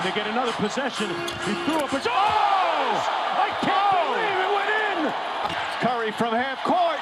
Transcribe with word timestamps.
And 0.00 0.08
they 0.08 0.16
get 0.18 0.26
another 0.28 0.52
possession. 0.52 1.10
He 1.44 1.52
threw 1.66 1.76
up 1.76 1.92
a... 1.92 1.96
Oh! 1.96 2.00
I 2.08 3.50
can't 3.60 3.92
oh! 3.92 4.08
believe 4.08 4.38
it 4.46 4.52
went 4.56 4.72
in! 4.88 4.98
Curry 5.80 6.10
from 6.12 6.32
half 6.32 6.64
court. 6.64 6.98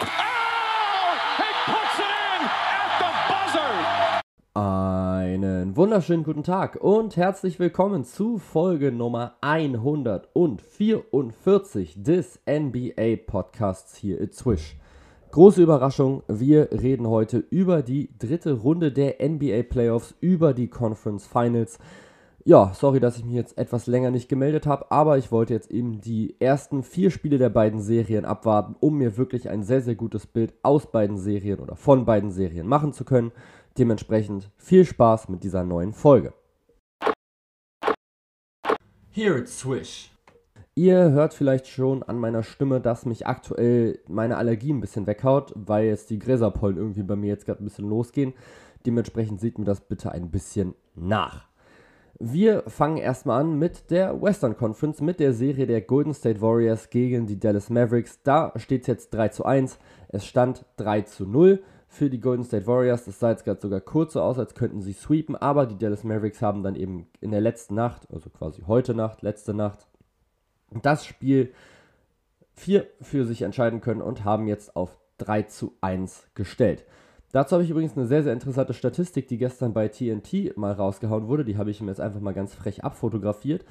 Oh! 0.00 1.18
He 1.38 1.44
puts 1.70 1.98
it 2.00 2.10
in 2.10 2.42
at 2.82 2.98
the 2.98 3.10
buzzer! 3.30 3.70
Einen 4.56 5.76
wunderschönen 5.76 6.24
guten 6.24 6.42
Tag 6.42 6.78
und 6.80 7.16
herzlich 7.16 7.60
willkommen 7.60 8.02
zu 8.02 8.38
Folge 8.38 8.90
Nummer 8.90 9.36
144 9.40 12.02
des 12.02 12.40
NBA 12.44 13.18
Podcasts 13.24 13.94
hier 13.94 14.20
at 14.20 14.34
Swish. 14.34 14.76
Große 15.30 15.62
Überraschung, 15.62 16.24
wir 16.26 16.72
reden 16.72 17.06
heute 17.06 17.44
über 17.50 17.82
die 17.82 18.10
dritte 18.18 18.54
Runde 18.54 18.90
der 18.90 19.24
NBA 19.24 19.62
Playoffs, 19.62 20.16
über 20.20 20.54
die 20.54 20.66
Conference 20.66 21.24
Finals. 21.24 21.78
Ja, 22.44 22.72
sorry, 22.74 22.98
dass 22.98 23.18
ich 23.18 23.24
mich 23.24 23.36
jetzt 23.36 23.56
etwas 23.56 23.86
länger 23.86 24.10
nicht 24.10 24.28
gemeldet 24.28 24.66
habe, 24.66 24.90
aber 24.90 25.16
ich 25.16 25.30
wollte 25.30 25.54
jetzt 25.54 25.70
eben 25.70 26.00
die 26.00 26.34
ersten 26.40 26.82
vier 26.82 27.12
Spiele 27.12 27.38
der 27.38 27.50
beiden 27.50 27.80
Serien 27.80 28.24
abwarten, 28.24 28.74
um 28.80 28.98
mir 28.98 29.16
wirklich 29.16 29.48
ein 29.48 29.62
sehr, 29.62 29.80
sehr 29.80 29.94
gutes 29.94 30.26
Bild 30.26 30.52
aus 30.64 30.90
beiden 30.90 31.18
Serien 31.18 31.60
oder 31.60 31.76
von 31.76 32.04
beiden 32.04 32.32
Serien 32.32 32.66
machen 32.66 32.92
zu 32.92 33.04
können. 33.04 33.30
Dementsprechend 33.78 34.50
viel 34.56 34.84
Spaß 34.84 35.28
mit 35.28 35.44
dieser 35.44 35.62
neuen 35.62 35.92
Folge. 35.92 36.32
Here 39.12 39.38
it's 39.38 39.60
Swish. 39.60 40.10
Ihr 40.74 41.12
hört 41.12 41.34
vielleicht 41.34 41.68
schon 41.68 42.02
an 42.02 42.18
meiner 42.18 42.42
Stimme, 42.42 42.80
dass 42.80 43.06
mich 43.06 43.24
aktuell 43.24 44.00
meine 44.08 44.36
Allergie 44.36 44.72
ein 44.72 44.80
bisschen 44.80 45.06
weghaut, 45.06 45.52
weil 45.54 45.86
jetzt 45.86 46.10
die 46.10 46.18
Gräserpollen 46.18 46.76
irgendwie 46.76 47.04
bei 47.04 47.14
mir 47.14 47.28
jetzt 47.28 47.46
gerade 47.46 47.62
ein 47.62 47.66
bisschen 47.66 47.88
losgehen. 47.88 48.34
Dementsprechend 48.84 49.40
seht 49.40 49.60
mir 49.60 49.64
das 49.64 49.80
bitte 49.80 50.10
ein 50.10 50.32
bisschen 50.32 50.74
nach. 50.96 51.51
Wir 52.24 52.62
fangen 52.68 52.98
erstmal 52.98 53.40
an 53.40 53.58
mit 53.58 53.90
der 53.90 54.22
Western 54.22 54.56
Conference, 54.56 55.00
mit 55.00 55.18
der 55.18 55.32
Serie 55.32 55.66
der 55.66 55.80
Golden 55.80 56.14
State 56.14 56.40
Warriors 56.40 56.88
gegen 56.88 57.26
die 57.26 57.40
Dallas 57.40 57.68
Mavericks. 57.68 58.22
Da 58.22 58.52
steht 58.54 58.82
es 58.82 58.86
jetzt 58.86 59.10
3 59.12 59.30
zu 59.30 59.44
1. 59.44 59.76
Es 60.06 60.24
stand 60.24 60.64
3 60.76 61.00
zu 61.00 61.26
0 61.26 61.64
für 61.88 62.10
die 62.10 62.20
Golden 62.20 62.44
State 62.44 62.68
Warriors. 62.68 63.06
Das 63.06 63.18
sah 63.18 63.30
jetzt 63.30 63.44
gerade 63.44 63.60
sogar 63.60 63.80
kurz 63.80 64.12
so 64.12 64.22
aus, 64.22 64.38
als 64.38 64.54
könnten 64.54 64.82
sie 64.82 64.92
sweepen, 64.92 65.34
aber 65.34 65.66
die 65.66 65.76
Dallas 65.76 66.04
Mavericks 66.04 66.40
haben 66.40 66.62
dann 66.62 66.76
eben 66.76 67.08
in 67.20 67.32
der 67.32 67.40
letzten 67.40 67.74
Nacht, 67.74 68.06
also 68.12 68.30
quasi 68.30 68.62
heute 68.68 68.94
Nacht, 68.94 69.22
letzte 69.22 69.52
Nacht, 69.52 69.88
das 70.80 71.04
Spiel 71.04 71.52
4 72.54 72.86
für 73.00 73.24
sich 73.24 73.42
entscheiden 73.42 73.80
können 73.80 74.00
und 74.00 74.24
haben 74.24 74.46
jetzt 74.46 74.76
auf 74.76 74.96
3 75.18 75.42
zu 75.42 75.72
1 75.80 76.28
gestellt. 76.34 76.84
Dazu 77.32 77.54
habe 77.54 77.64
ich 77.64 77.70
übrigens 77.70 77.96
eine 77.96 78.06
sehr, 78.06 78.22
sehr 78.22 78.34
interessante 78.34 78.74
Statistik, 78.74 79.26
die 79.26 79.38
gestern 79.38 79.72
bei 79.72 79.88
TNT 79.88 80.56
mal 80.56 80.72
rausgehauen 80.72 81.28
wurde. 81.28 81.44
Die 81.44 81.56
habe 81.56 81.70
ich 81.70 81.80
mir 81.80 81.88
jetzt 81.88 82.00
einfach 82.00 82.20
mal 82.20 82.34
ganz 82.34 82.54
frech 82.54 82.84
abfotografiert. 82.84 83.64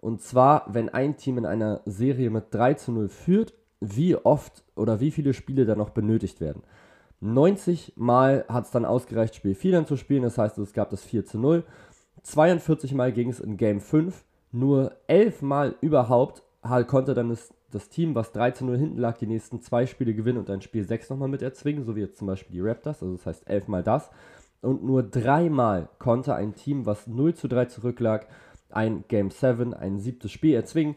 Und 0.00 0.22
zwar, 0.22 0.66
wenn 0.68 0.88
ein 0.88 1.16
Team 1.16 1.38
in 1.38 1.46
einer 1.46 1.80
Serie 1.84 2.30
mit 2.30 2.54
3 2.54 2.74
zu 2.74 2.92
0 2.92 3.08
führt, 3.08 3.54
wie 3.80 4.14
oft 4.14 4.62
oder 4.76 5.00
wie 5.00 5.10
viele 5.10 5.34
Spiele 5.34 5.66
da 5.66 5.74
noch 5.74 5.90
benötigt 5.90 6.40
werden. 6.40 6.62
90 7.20 7.94
Mal 7.96 8.44
hat 8.48 8.66
es 8.66 8.70
dann 8.70 8.84
ausgereicht, 8.84 9.34
Spiel 9.34 9.56
4 9.56 9.72
dann 9.72 9.86
zu 9.86 9.96
spielen, 9.96 10.22
das 10.22 10.38
heißt, 10.38 10.56
es 10.58 10.72
gab 10.72 10.90
das 10.90 11.02
4 11.02 11.24
zu 11.24 11.38
0. 11.38 11.64
42 12.22 12.94
Mal 12.94 13.12
ging 13.12 13.28
es 13.30 13.40
in 13.40 13.56
Game 13.56 13.80
5, 13.80 14.24
nur 14.52 14.92
11 15.08 15.42
Mal 15.42 15.74
überhaupt 15.80 16.44
halt 16.62 16.86
konnte 16.86 17.14
dann 17.14 17.30
das, 17.30 17.52
das 17.70 17.88
Team, 17.88 18.14
was 18.14 18.34
13-0 18.34 18.76
hinten 18.76 18.98
lag, 18.98 19.18
die 19.18 19.26
nächsten 19.26 19.60
zwei 19.60 19.86
Spiele 19.86 20.14
gewinnen 20.14 20.38
und 20.38 20.48
dann 20.48 20.62
Spiel 20.62 20.84
6 20.84 21.10
nochmal 21.10 21.28
mit 21.28 21.42
erzwingen, 21.42 21.84
so 21.84 21.96
wie 21.96 22.00
jetzt 22.00 22.18
zum 22.18 22.26
Beispiel 22.26 22.52
die 22.52 22.66
Raptors, 22.66 23.02
also 23.02 23.14
das 23.16 23.26
heißt 23.26 23.48
11 23.48 23.68
Mal 23.68 23.82
das. 23.82 24.10
Und 24.60 24.82
nur 24.82 25.02
dreimal 25.02 25.88
konnte 25.98 26.34
ein 26.34 26.54
Team, 26.54 26.86
was 26.86 27.06
0 27.06 27.34
zu 27.34 27.46
3 27.48 27.66
zurücklag, 27.66 28.26
ein 28.70 29.04
Game 29.08 29.30
7, 29.30 29.74
ein 29.74 29.98
siebtes 29.98 30.32
Spiel 30.32 30.54
erzwingen. 30.54 30.96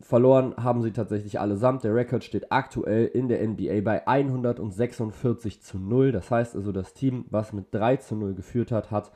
Verloren 0.00 0.54
haben 0.56 0.82
sie 0.82 0.92
tatsächlich 0.92 1.40
allesamt. 1.40 1.82
Der 1.82 1.94
Rekord 1.94 2.22
steht 2.22 2.52
aktuell 2.52 3.06
in 3.06 3.28
der 3.28 3.46
NBA 3.46 3.80
bei 3.80 4.06
146 4.06 5.60
zu 5.62 5.78
0. 5.78 6.12
Das 6.12 6.30
heißt 6.30 6.54
also, 6.54 6.70
das 6.70 6.94
Team, 6.94 7.24
was 7.30 7.52
mit 7.52 7.74
3 7.74 7.96
zu 7.96 8.14
0 8.14 8.34
geführt 8.34 8.70
hat, 8.70 8.90
hat 8.90 9.10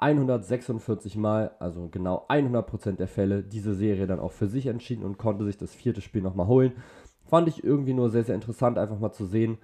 146 0.00 1.16
Mal, 1.16 1.50
also 1.58 1.88
genau 1.90 2.26
100% 2.28 2.96
der 2.96 3.08
Fälle, 3.08 3.42
diese 3.42 3.74
Serie 3.74 4.06
dann 4.06 4.18
auch 4.18 4.32
für 4.32 4.48
sich 4.48 4.66
entschieden 4.66 5.04
und 5.04 5.18
konnte 5.18 5.44
sich 5.44 5.58
das 5.58 5.74
vierte 5.74 6.00
Spiel 6.00 6.22
nochmal 6.22 6.46
holen. 6.46 6.72
Fand 7.28 7.48
ich 7.48 7.62
irgendwie 7.62 7.92
nur 7.92 8.08
sehr, 8.10 8.24
sehr 8.24 8.34
interessant, 8.34 8.78
einfach 8.78 8.98
mal 8.98 9.12
zu 9.12 9.26
sehen, 9.26 9.58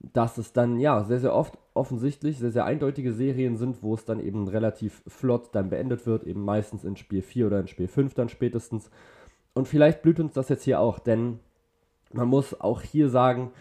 dass 0.00 0.38
es 0.38 0.52
dann 0.52 0.78
ja 0.78 1.02
sehr, 1.04 1.20
sehr 1.20 1.34
oft 1.34 1.58
offensichtlich 1.74 2.38
sehr, 2.38 2.50
sehr 2.50 2.64
eindeutige 2.64 3.12
Serien 3.12 3.56
sind, 3.56 3.82
wo 3.82 3.94
es 3.94 4.04
dann 4.04 4.20
eben 4.20 4.46
relativ 4.48 5.02
flott 5.06 5.50
dann 5.52 5.70
beendet 5.70 6.06
wird, 6.06 6.24
eben 6.24 6.44
meistens 6.44 6.84
in 6.84 6.96
Spiel 6.96 7.22
4 7.22 7.46
oder 7.46 7.60
in 7.60 7.68
Spiel 7.68 7.88
5 7.88 8.14
dann 8.14 8.28
spätestens. 8.28 8.90
Und 9.54 9.68
vielleicht 9.68 10.02
blüht 10.02 10.20
uns 10.20 10.34
das 10.34 10.48
jetzt 10.48 10.64
hier 10.64 10.80
auch, 10.80 10.98
denn 10.98 11.40
man 12.12 12.28
muss 12.28 12.60
auch 12.60 12.82
hier 12.82 13.08
sagen, 13.08 13.52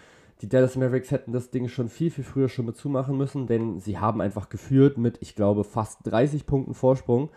die 0.42 0.50
Dallas 0.50 0.76
Mavericks 0.76 1.12
hätten 1.12 1.32
das 1.32 1.50
Ding 1.50 1.68
schon 1.68 1.90
viel, 1.90 2.12
viel 2.12 2.24
früher 2.24 2.50
schon 2.50 2.66
mit 2.66 2.78
zumachen 2.78 3.18
müssen, 3.18 3.48
denn 3.48 3.80
sie 3.80 3.98
haben 3.98 4.22
einfach 4.22 4.50
geführt 4.50 4.98
mit, 4.98 5.18
ich 5.22 5.36
glaube, 5.36 5.64
fast 5.64 6.00
30 6.04 6.46
Punkten 6.46 6.74
Vorsprung. 6.74 7.30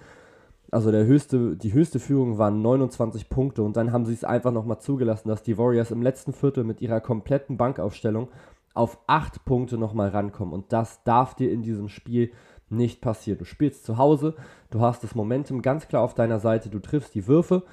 Also 0.71 0.93
der 0.93 1.05
höchste, 1.05 1.57
die 1.57 1.73
höchste 1.73 1.99
Führung 1.99 2.39
waren 2.39 2.63
29 2.63 3.29
Punkte 3.29 3.63
und 3.63 3.77
dann 3.77 3.91
haben 3.91 4.05
sie 4.05 4.13
es 4.13 4.23
einfach 4.23 4.53
nochmal 4.53 4.81
zugelassen, 4.81 5.29
dass 5.29 5.43
die 5.43 5.59
Warriors 5.59 5.91
im 5.91 6.03
letzten 6.03 6.33
Viertel 6.33 6.63
mit 6.63 6.81
ihrer 6.81 7.01
kompletten 7.01 7.57
Bankaufstellung 7.57 8.29
auf 8.75 8.99
8 9.07 9.45
Punkte 9.45 9.79
nochmal 9.79 10.11
rankommen. 10.11 10.55
Und 10.55 10.73
das 10.73 11.03
darf 11.03 11.35
dir 11.35 11.51
in 11.51 11.63
diesem 11.63 11.89
Spiel 11.89 12.31
nicht 12.69 13.01
passieren. 13.01 13.39
Du 13.39 13.45
spielst 13.45 13.85
zu 13.85 13.99
Hause, 13.99 14.35
du 14.71 14.81
hast 14.81 15.03
das 15.03 15.15
Momentum 15.17 15.61
ganz 15.63 15.89
klar 15.89 16.03
auf 16.03 16.15
deiner 16.15 16.39
Seite, 16.39 16.69
du 16.69 16.79
triffst 16.79 17.15
die 17.15 17.27
Würfe 17.27 17.65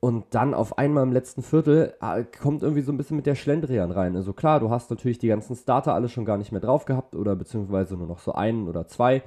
und 0.00 0.26
dann 0.30 0.54
auf 0.54 0.78
einmal 0.78 1.02
im 1.02 1.12
letzten 1.12 1.42
Viertel 1.42 1.94
äh, 2.00 2.24
kommt 2.24 2.62
irgendwie 2.62 2.82
so 2.82 2.92
ein 2.92 2.96
bisschen 2.96 3.16
mit 3.16 3.26
der 3.26 3.34
Schlendrian 3.34 3.90
rein. 3.90 4.14
Also 4.14 4.32
klar, 4.32 4.60
du 4.60 4.70
hast 4.70 4.90
natürlich 4.90 5.18
die 5.18 5.28
ganzen 5.28 5.56
Starter 5.56 5.94
alle 5.94 6.08
schon 6.08 6.24
gar 6.24 6.36
nicht 6.36 6.52
mehr 6.52 6.60
drauf 6.60 6.84
gehabt 6.84 7.14
oder 7.14 7.34
beziehungsweise 7.34 7.96
nur 7.96 8.06
noch 8.06 8.18
so 8.18 8.32
einen 8.32 8.68
oder 8.68 8.86
zwei. 8.86 9.22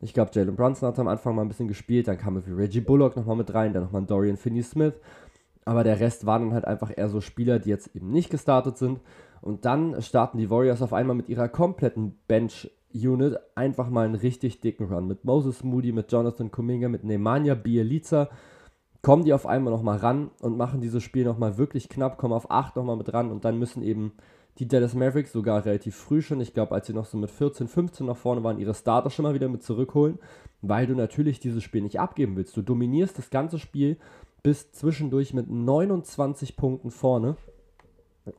Ich 0.00 0.14
glaube, 0.14 0.30
Jalen 0.34 0.56
Brunson 0.56 0.88
hat 0.88 0.98
am 0.98 1.08
Anfang 1.08 1.34
mal 1.34 1.42
ein 1.42 1.48
bisschen 1.48 1.68
gespielt, 1.68 2.08
dann 2.08 2.18
kam 2.18 2.36
irgendwie 2.36 2.60
Reggie 2.60 2.80
Bullock 2.80 3.16
nochmal 3.16 3.36
mit 3.36 3.52
rein, 3.54 3.72
dann 3.72 3.84
nochmal 3.84 4.04
Dorian 4.04 4.36
Finney-Smith. 4.36 4.94
Aber 5.66 5.84
der 5.84 6.00
Rest 6.00 6.26
waren 6.26 6.42
dann 6.42 6.54
halt 6.54 6.66
einfach 6.66 6.90
eher 6.94 7.08
so 7.08 7.20
Spieler, 7.20 7.58
die 7.58 7.70
jetzt 7.70 7.94
eben 7.94 8.10
nicht 8.10 8.28
gestartet 8.30 8.76
sind. 8.76 9.00
Und 9.40 9.64
dann 9.64 10.00
starten 10.02 10.38
die 10.38 10.50
Warriors 10.50 10.82
auf 10.82 10.92
einmal 10.92 11.16
mit 11.16 11.28
ihrer 11.28 11.48
kompletten 11.48 12.18
Bench-Unit 12.28 13.38
einfach 13.54 13.88
mal 13.88 14.04
einen 14.04 14.14
richtig 14.14 14.60
dicken 14.60 14.92
Run. 14.92 15.06
Mit 15.06 15.24
Moses 15.24 15.64
Moody, 15.64 15.92
mit 15.92 16.10
Jonathan 16.12 16.50
Kuminga, 16.50 16.88
mit 16.88 17.04
Nemanja 17.04 17.54
Bielica 17.54 18.28
kommen 19.04 19.24
die 19.24 19.34
auf 19.34 19.46
einmal 19.46 19.72
nochmal 19.72 19.98
ran 19.98 20.30
und 20.40 20.56
machen 20.56 20.80
dieses 20.80 21.02
Spiel 21.02 21.24
nochmal 21.24 21.58
wirklich 21.58 21.88
knapp, 21.88 22.16
kommen 22.16 22.32
auf 22.32 22.50
8 22.50 22.74
nochmal 22.74 22.96
mit 22.96 23.12
ran 23.12 23.30
und 23.30 23.44
dann 23.44 23.58
müssen 23.58 23.82
eben 23.82 24.12
die 24.58 24.66
Dallas 24.66 24.94
Mavericks 24.94 25.32
sogar 25.32 25.64
relativ 25.64 25.94
früh 25.94 26.22
schon, 26.22 26.40
ich 26.40 26.54
glaube, 26.54 26.74
als 26.74 26.86
sie 26.86 26.94
noch 26.94 27.04
so 27.04 27.18
mit 27.18 27.30
14, 27.30 27.68
15 27.68 28.06
nach 28.06 28.16
vorne 28.16 28.42
waren, 28.42 28.58
ihre 28.58 28.74
Starter 28.74 29.10
schon 29.10 29.24
mal 29.24 29.34
wieder 29.34 29.48
mit 29.48 29.62
zurückholen, 29.62 30.18
weil 30.62 30.86
du 30.86 30.94
natürlich 30.94 31.38
dieses 31.38 31.62
Spiel 31.62 31.82
nicht 31.82 32.00
abgeben 32.00 32.34
willst. 32.36 32.56
Du 32.56 32.62
dominierst 32.62 33.18
das 33.18 33.30
ganze 33.30 33.58
Spiel 33.58 33.98
bis 34.42 34.72
zwischendurch 34.72 35.34
mit 35.34 35.50
29 35.50 36.56
Punkten 36.56 36.90
vorne 36.90 37.36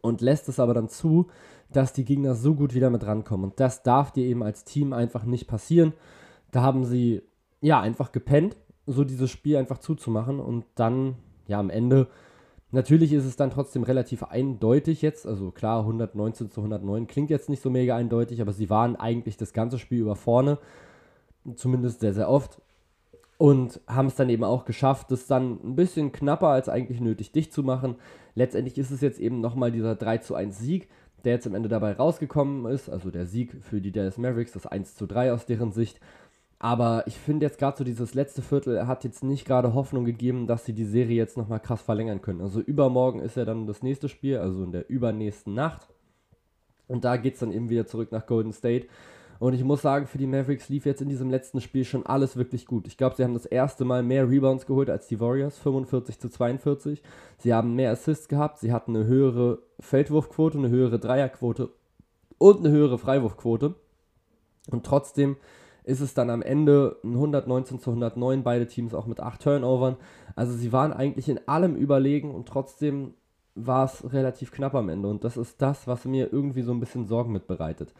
und 0.02 0.22
lässt 0.22 0.50
es 0.50 0.60
aber 0.60 0.74
dann 0.74 0.90
zu, 0.90 1.28
dass 1.72 1.94
die 1.94 2.06
Gegner 2.06 2.34
so 2.34 2.56
gut 2.56 2.74
wieder 2.74 2.90
mit 2.90 3.06
rankommen. 3.06 3.52
Und 3.52 3.60
das 3.60 3.84
darf 3.84 4.12
dir 4.12 4.26
eben 4.26 4.42
als 4.42 4.64
Team 4.64 4.94
einfach 4.94 5.26
nicht 5.26 5.48
passieren. 5.48 5.94
Da 6.52 6.62
haben 6.62 6.86
sie 6.86 7.22
ja 7.62 7.80
einfach 7.82 8.12
gepennt 8.12 8.56
so 8.88 9.04
dieses 9.04 9.32
Spiel 9.32 9.58
einfach 9.58 9.80
zuzumachen 9.80 10.40
und 10.40 10.66
dann, 10.76 11.16
ja, 11.48 11.60
am 11.60 11.70
Ende, 11.70 12.08
natürlich 12.72 13.14
ist 13.14 13.26
es 13.26 13.36
dann 13.36 13.52
trotzdem 13.52 13.84
relativ 13.84 14.24
eindeutig 14.24 15.02
jetzt, 15.02 15.26
also 15.26 15.52
klar, 15.52 15.82
119 15.82 16.52
zu 16.52 16.62
109 16.62 17.08
klingt 17.08 17.30
jetzt 17.30 17.50
nicht 17.50 17.62
so 17.62 17.70
mega 17.70 17.96
eindeutig, 17.96 18.42
aber 18.42 18.54
sie 18.54 18.70
waren 18.70 18.96
eigentlich 18.96 19.38
das 19.38 19.54
ganze 19.54 19.80
Spiel 19.80 20.00
über 20.00 20.16
vorne, 20.16 20.60
zumindest 21.56 22.00
sehr, 22.00 22.14
sehr 22.14 22.30
oft 22.30 22.62
und 23.38 23.82
haben 23.88 24.08
es 24.08 24.16
dann 24.16 24.30
eben 24.30 24.44
auch 24.44 24.66
geschafft, 24.66 25.12
das 25.12 25.28
dann 25.28 25.60
ein 25.64 25.76
bisschen 25.76 26.12
knapper 26.12 26.48
als 26.48 26.70
eigentlich 26.70 27.02
nötig 27.02 27.32
dicht 27.32 27.54
zu 27.54 27.64
machen. 27.64 27.96
Letztendlich 28.34 28.78
ist 28.78 28.92
es 28.92 29.02
jetzt 29.02 29.20
eben 29.20 29.42
nochmal 29.42 29.72
dieser 29.72 29.96
3 29.96 30.20
zu 30.20 30.36
1 30.36 30.58
Sieg, 30.58 30.90
der 31.26 31.34
jetzt 31.34 31.48
am 31.48 31.56
Ende 31.56 31.70
dabei 31.70 31.94
rausgekommen 31.94 32.72
ist, 32.72 32.90
also 32.90 33.12
der 33.12 33.26
Sieg 33.26 33.56
für 33.62 33.82
die 33.82 33.92
Dallas 33.92 34.18
Mavericks, 34.18 34.54
das 34.54 34.68
1 34.68 34.96
zu 34.96 35.06
3 35.06 35.34
aus 35.34 35.46
deren 35.46 35.72
Sicht. 35.72 36.00
Aber 36.58 37.04
ich 37.06 37.18
finde 37.18 37.46
jetzt 37.46 37.60
gerade 37.60 37.78
so 37.78 37.84
dieses 37.84 38.14
letzte 38.14 38.42
Viertel 38.42 38.88
hat 38.88 39.04
jetzt 39.04 39.24
nicht 39.24 39.46
gerade 39.46 39.74
Hoffnung 39.74 40.06
gegeben, 40.06 40.48
dass 40.48 40.66
sie 40.66 40.74
die 40.74 40.86
Serie 40.86 41.18
jetzt 41.18 41.38
nochmal 41.38 41.60
krass 41.60 41.82
verlängern 41.82 42.22
können. 42.22 42.42
Also 42.42 42.62
übermorgen 42.62 43.20
ist 43.20 43.36
ja 43.36 43.46
dann 43.46 43.68
das 43.68 43.84
nächste 43.84 44.08
Spiel, 44.08 44.38
also 44.38 44.64
in 44.64 44.72
der 44.72 44.90
übernächsten 44.90 45.54
Nacht. 45.54 45.88
Und 46.88 47.04
da 47.04 47.18
geht 47.18 47.34
es 47.34 47.40
dann 47.42 47.52
eben 47.52 47.70
wieder 47.70 47.88
zurück 47.88 48.12
nach 48.12 48.26
Golden 48.26 48.54
State. 48.54 48.88
Und 49.38 49.54
ich 49.54 49.64
muss 49.64 49.82
sagen, 49.82 50.08
für 50.08 50.18
die 50.18 50.28
Mavericks 50.28 50.70
lief 50.70 50.86
jetzt 50.86 51.02
in 51.02 51.10
diesem 51.10 51.30
letzten 51.30 51.60
Spiel 51.60 51.84
schon 51.84 52.06
alles 52.06 52.38
wirklich 52.38 52.66
gut. 52.66 52.88
Ich 52.88 52.96
glaube, 52.96 53.16
sie 53.16 53.24
haben 53.24 53.34
das 53.34 53.46
erste 53.46 53.84
Mal 53.84 54.02
mehr 54.02 54.30
Rebounds 54.30 54.66
geholt 54.66 54.90
als 54.90 55.08
die 55.08 55.20
Warriors, 55.20 55.58
45 55.58 56.20
zu 56.20 56.30
42. 56.30 57.04
Sie 57.38 57.54
haben 57.54 57.76
mehr 57.76 57.92
Assists 57.92 58.30
gehabt, 58.30 58.60
sie 58.60 58.72
hatten 58.72 58.96
eine 58.96 59.06
höhere 59.06 59.60
Feldwurfquote, 59.80 60.58
eine 60.58 60.70
höhere 60.70 61.00
Dreierquote 61.00 61.70
und 62.38 62.60
eine 62.60 62.70
höhere 62.70 62.98
Freiwurfquote. 62.98 63.76
Und 64.72 64.86
trotzdem 64.86 65.36
ist 65.86 66.02
es 66.02 66.14
dann 66.14 66.30
am 66.30 66.42
Ende 66.42 66.98
ein 67.04 67.14
119 67.14 67.80
zu 67.80 67.92
109, 67.92 68.44
beide 68.44 68.68
Teams 68.68 68.94
auch 68.94 69.06
mit 69.06 69.20
8 69.20 69.42
Turnovern. 69.42 69.98
Also 70.36 70.54
sie 70.54 70.74
waren 70.74 70.92
eigentlich 70.92 71.30
in 71.30 71.40
allem 71.48 71.76
überlegen 71.76 72.34
und 72.34 72.48
trotzdem 72.48 73.14
war 73.56 73.86
es 73.86 74.12
relativ 74.12 74.52
knapp 74.52 74.76
am 74.76 74.90
Ende. 74.90 75.08
Und 75.08 75.24
das 75.24 75.38
ist 75.38 75.62
das, 75.62 75.88
was 75.88 76.06
mir 76.06 76.34
irgendwie 76.34 76.64
so 76.64 76.74
ein 76.74 76.80
bisschen 76.80 77.06
Sorgen 77.06 77.32
mit 77.32 77.48
bereitet. 77.48 77.94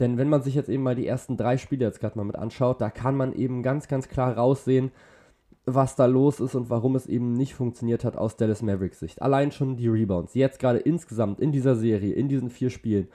Denn 0.00 0.18
wenn 0.18 0.28
man 0.28 0.42
sich 0.42 0.54
jetzt 0.54 0.68
eben 0.68 0.82
mal 0.82 0.94
die 0.94 1.06
ersten 1.06 1.36
drei 1.36 1.56
Spiele 1.56 1.84
jetzt 1.84 2.00
gerade 2.00 2.18
mal 2.18 2.24
mit 2.24 2.36
anschaut, 2.36 2.80
da 2.80 2.90
kann 2.90 3.16
man 3.16 3.32
eben 3.32 3.62
ganz, 3.62 3.88
ganz 3.88 4.08
klar 4.08 4.36
raussehen, 4.36 4.90
was 5.64 5.96
da 5.96 6.06
los 6.06 6.40
ist 6.40 6.54
und 6.54 6.70
warum 6.70 6.94
es 6.96 7.06
eben 7.06 7.32
nicht 7.32 7.54
funktioniert 7.54 8.04
hat 8.04 8.16
aus 8.16 8.36
Dallas 8.36 8.62
Mavericks 8.62 9.00
Sicht. 9.00 9.20
Allein 9.20 9.52
schon 9.52 9.76
die 9.76 9.88
Rebounds. 9.88 10.34
Jetzt 10.34 10.58
gerade 10.58 10.78
insgesamt 10.78 11.40
in 11.40 11.50
dieser 11.50 11.76
Serie, 11.76 12.14
in 12.14 12.28
diesen 12.28 12.50
vier 12.50 12.70
Spielen, 12.70 13.08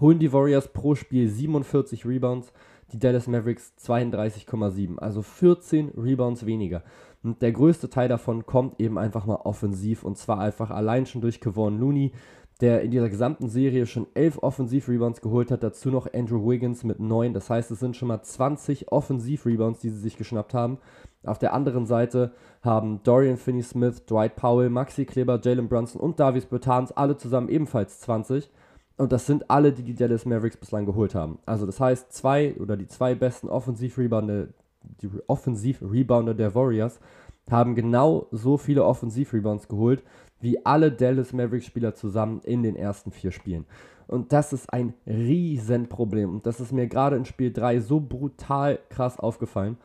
holen 0.00 0.18
die 0.18 0.32
Warriors 0.32 0.68
pro 0.68 0.94
Spiel 0.94 1.28
47 1.28 2.06
Rebounds, 2.06 2.52
die 2.92 2.98
Dallas 2.98 3.26
Mavericks 3.26 3.72
32,7. 3.80 4.98
Also 4.98 5.22
14 5.22 5.90
Rebounds 5.96 6.46
weniger. 6.46 6.82
Und 7.22 7.42
der 7.42 7.52
größte 7.52 7.90
Teil 7.90 8.08
davon 8.08 8.46
kommt 8.46 8.80
eben 8.80 8.98
einfach 8.98 9.26
mal 9.26 9.36
offensiv 9.36 10.04
und 10.04 10.16
zwar 10.16 10.38
einfach 10.38 10.70
allein 10.70 11.06
schon 11.06 11.20
durch 11.20 11.40
Kevon 11.40 11.78
Looney, 11.78 12.12
der 12.60 12.82
in 12.82 12.90
dieser 12.90 13.10
gesamten 13.10 13.48
Serie 13.48 13.84
schon 13.86 14.06
11 14.14 14.38
Offensiv-Rebounds 14.38 15.20
geholt 15.20 15.50
hat, 15.50 15.62
dazu 15.62 15.90
noch 15.90 16.12
Andrew 16.14 16.48
Wiggins 16.48 16.84
mit 16.84 17.00
9. 17.00 17.34
Das 17.34 17.50
heißt, 17.50 17.70
es 17.70 17.80
sind 17.80 17.96
schon 17.96 18.08
mal 18.08 18.22
20 18.22 18.92
Offensiv-Rebounds, 18.92 19.80
die 19.80 19.90
sie 19.90 20.00
sich 20.00 20.16
geschnappt 20.16 20.54
haben. 20.54 20.78
Auf 21.24 21.38
der 21.38 21.52
anderen 21.52 21.84
Seite 21.84 22.32
haben 22.62 23.02
Dorian 23.02 23.36
Finney-Smith, 23.36 24.06
Dwight 24.06 24.36
Powell, 24.36 24.70
Maxi 24.70 25.04
Kleber, 25.04 25.38
Jalen 25.42 25.68
Brunson 25.68 26.00
und 26.00 26.18
Davis 26.18 26.46
Bertans 26.46 26.92
alle 26.92 27.16
zusammen 27.16 27.48
ebenfalls 27.48 28.00
20. 28.00 28.48
Und 28.96 29.12
das 29.12 29.26
sind 29.26 29.50
alle, 29.50 29.72
die 29.72 29.82
die 29.82 29.94
Dallas 29.94 30.24
Mavericks 30.24 30.56
bislang 30.56 30.86
geholt 30.86 31.14
haben. 31.14 31.38
Also 31.44 31.66
das 31.66 31.80
heißt, 31.80 32.12
zwei 32.12 32.54
oder 32.56 32.76
die 32.76 32.86
zwei 32.86 33.14
besten 33.14 33.48
Offensiv-Rebounder, 33.48 34.48
die 35.02 35.10
Offensiv-Rebounder 35.26 36.34
der 36.34 36.54
Warriors 36.54 36.98
haben 37.50 37.74
genau 37.74 38.26
so 38.30 38.56
viele 38.56 38.84
Offensiv-Rebounds 38.84 39.68
geholt, 39.68 40.02
wie 40.40 40.64
alle 40.64 40.90
Dallas 40.90 41.32
Mavericks-Spieler 41.32 41.94
zusammen 41.94 42.40
in 42.44 42.62
den 42.62 42.76
ersten 42.76 43.10
vier 43.10 43.32
Spielen. 43.32 43.66
Und 44.08 44.32
das 44.32 44.52
ist 44.52 44.72
ein 44.72 44.94
Riesenproblem. 45.06 46.30
Und 46.30 46.46
das 46.46 46.60
ist 46.60 46.72
mir 46.72 46.86
gerade 46.86 47.16
in 47.16 47.24
Spiel 47.24 47.52
3 47.52 47.80
so 47.80 48.00
brutal 48.00 48.78
krass 48.88 49.18
aufgefallen 49.18 49.76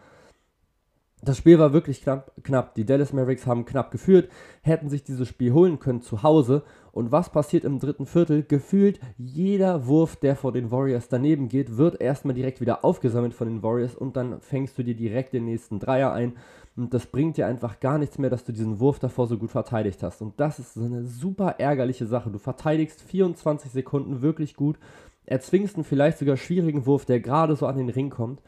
das 1.24 1.38
Spiel 1.38 1.60
war 1.60 1.72
wirklich 1.72 2.02
knapp, 2.02 2.32
knapp. 2.44 2.74
Die 2.74 2.86
Dallas 2.86 3.14
Mavericks 3.14 3.46
haben 3.46 3.66
knapp 3.66 3.92
geführt, 3.92 4.30
hätten 4.62 4.90
sich 4.90 5.04
dieses 5.04 5.28
Spiel 5.28 5.54
holen 5.54 5.80
können 5.80 6.02
zu 6.02 6.24
Hause. 6.24 6.64
Und 6.92 7.12
was 7.12 7.30
passiert 7.30 7.64
im 7.64 7.80
dritten 7.80 8.06
Viertel? 8.06 8.44
Gefühlt 8.44 9.00
jeder 9.18 9.86
Wurf, 9.86 10.16
der 10.16 10.36
vor 10.36 10.52
den 10.52 10.72
Warriors 10.72 11.10
daneben 11.10 11.48
geht, 11.48 11.78
wird 11.78 12.02
erstmal 12.02 12.34
direkt 12.34 12.60
wieder 12.60 12.84
aufgesammelt 12.84 13.34
von 13.34 13.48
den 13.48 13.64
Warriors 13.64 13.96
und 13.96 14.18
dann 14.18 14.42
fängst 14.42 14.78
du 14.78 14.84
dir 14.84 14.96
direkt 14.96 15.34
den 15.34 15.46
nächsten 15.46 15.80
Dreier 15.80 16.12
ein. 16.12 16.34
Und 16.76 16.94
das 16.94 17.06
bringt 17.06 17.38
dir 17.38 17.48
einfach 17.48 17.80
gar 17.80 17.98
nichts 17.98 18.18
mehr, 18.18 18.30
dass 18.30 18.44
du 18.44 18.52
diesen 18.52 18.80
Wurf 18.80 18.98
davor 18.98 19.28
so 19.28 19.38
gut 19.38 19.52
verteidigt 19.52 20.02
hast. 20.04 20.22
Und 20.22 20.40
das 20.40 20.58
ist 20.58 20.74
so 20.74 20.84
eine 20.84 21.06
super 21.06 21.56
ärgerliche 21.60 22.08
Sache. 22.08 22.32
Du 22.32 22.40
verteidigst 22.40 23.02
24 23.02 23.72
Sekunden 23.72 24.22
wirklich 24.22 24.56
gut, 24.56 24.78
erzwingst 25.26 25.76
einen 25.76 25.84
vielleicht 25.84 26.18
sogar 26.18 26.38
schwierigen 26.38 26.86
Wurf, 26.86 27.06
der 27.06 27.20
gerade 27.20 27.56
so 27.56 27.68
an 27.68 27.78
den 27.78 27.90
Ring 27.90 28.10
kommt 28.10 28.42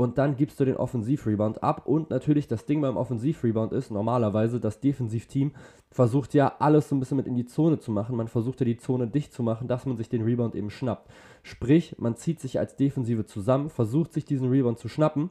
und 0.00 0.16
dann 0.16 0.34
gibst 0.34 0.58
du 0.58 0.64
den 0.64 0.78
Offensiv-Rebound 0.78 1.62
ab. 1.62 1.82
Und 1.84 2.08
natürlich 2.08 2.48
das 2.48 2.64
Ding 2.64 2.80
beim 2.80 2.96
Offensiv-Rebound 2.96 3.74
ist 3.74 3.90
normalerweise, 3.90 4.58
das 4.58 4.80
Defensivteam 4.80 5.52
versucht 5.90 6.32
ja 6.32 6.54
alles 6.58 6.88
so 6.88 6.96
ein 6.96 7.00
bisschen 7.00 7.18
mit 7.18 7.26
in 7.26 7.34
die 7.34 7.44
Zone 7.44 7.78
zu 7.80 7.92
machen. 7.92 8.16
Man 8.16 8.28
versucht 8.28 8.60
ja 8.60 8.64
die 8.64 8.78
Zone 8.78 9.08
dicht 9.08 9.34
zu 9.34 9.42
machen, 9.42 9.68
dass 9.68 9.84
man 9.84 9.98
sich 9.98 10.08
den 10.08 10.22
Rebound 10.22 10.54
eben 10.54 10.70
schnappt. 10.70 11.10
Sprich, 11.42 11.96
man 11.98 12.16
zieht 12.16 12.40
sich 12.40 12.58
als 12.58 12.76
Defensive 12.76 13.26
zusammen, 13.26 13.68
versucht 13.68 14.14
sich 14.14 14.24
diesen 14.24 14.48
Rebound 14.48 14.78
zu 14.78 14.88
schnappen. 14.88 15.28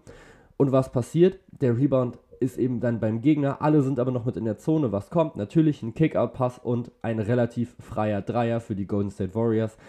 Und 0.56 0.72
was 0.72 0.92
passiert? 0.92 1.40
Der 1.50 1.76
Rebound 1.76 2.20
ist 2.40 2.60
eben 2.60 2.80
dann 2.80 3.00
beim 3.00 3.22
Gegner. 3.22 3.64
Alle 3.64 3.82
sind 3.82 4.00
aber 4.00 4.12
noch 4.12 4.26
mit 4.26 4.38
in 4.38 4.46
der 4.46 4.60
Zone. 4.60 4.92
Was 4.92 5.10
kommt? 5.10 5.36
Natürlich 5.36 5.82
ein 5.82 5.96
Kick-Out-Pass 5.96 6.60
und 6.60 6.92
ein 7.02 7.18
relativ 7.18 7.76
freier 7.80 8.22
Dreier 8.22 8.62
für 8.62 8.76
die 8.76 8.86
Golden 8.86 9.10
State 9.10 9.34
Warriors. 9.34 9.80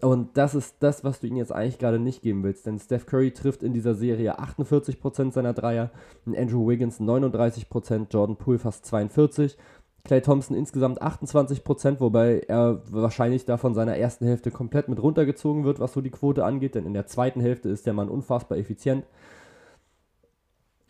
Und 0.00 0.36
das 0.36 0.54
ist 0.54 0.76
das, 0.78 1.02
was 1.02 1.20
du 1.20 1.26
ihnen 1.26 1.38
jetzt 1.38 1.52
eigentlich 1.52 1.78
gerade 1.78 1.98
nicht 1.98 2.22
geben 2.22 2.44
willst. 2.44 2.66
Denn 2.66 2.78
Steph 2.78 3.06
Curry 3.06 3.32
trifft 3.32 3.64
in 3.64 3.72
dieser 3.72 3.94
Serie 3.94 4.38
48% 4.38 5.32
seiner 5.32 5.54
Dreier, 5.54 5.90
Andrew 6.26 6.68
Wiggins 6.68 7.00
39%, 7.00 8.06
Jordan 8.10 8.36
Poole 8.36 8.58
fast 8.58 8.84
42%, 8.86 9.56
Clay 10.04 10.22
Thompson 10.22 10.56
insgesamt 10.56 11.02
28%, 11.02 12.00
wobei 12.00 12.44
er 12.46 12.80
wahrscheinlich 12.90 13.44
da 13.44 13.56
von 13.56 13.74
seiner 13.74 13.96
ersten 13.96 14.24
Hälfte 14.24 14.52
komplett 14.52 14.88
mit 14.88 15.02
runtergezogen 15.02 15.64
wird, 15.64 15.80
was 15.80 15.92
so 15.92 16.00
die 16.00 16.10
Quote 16.10 16.44
angeht. 16.44 16.76
Denn 16.76 16.86
in 16.86 16.94
der 16.94 17.06
zweiten 17.06 17.40
Hälfte 17.40 17.68
ist 17.68 17.84
der 17.84 17.92
Mann 17.92 18.08
unfassbar 18.08 18.56
effizient. 18.56 19.04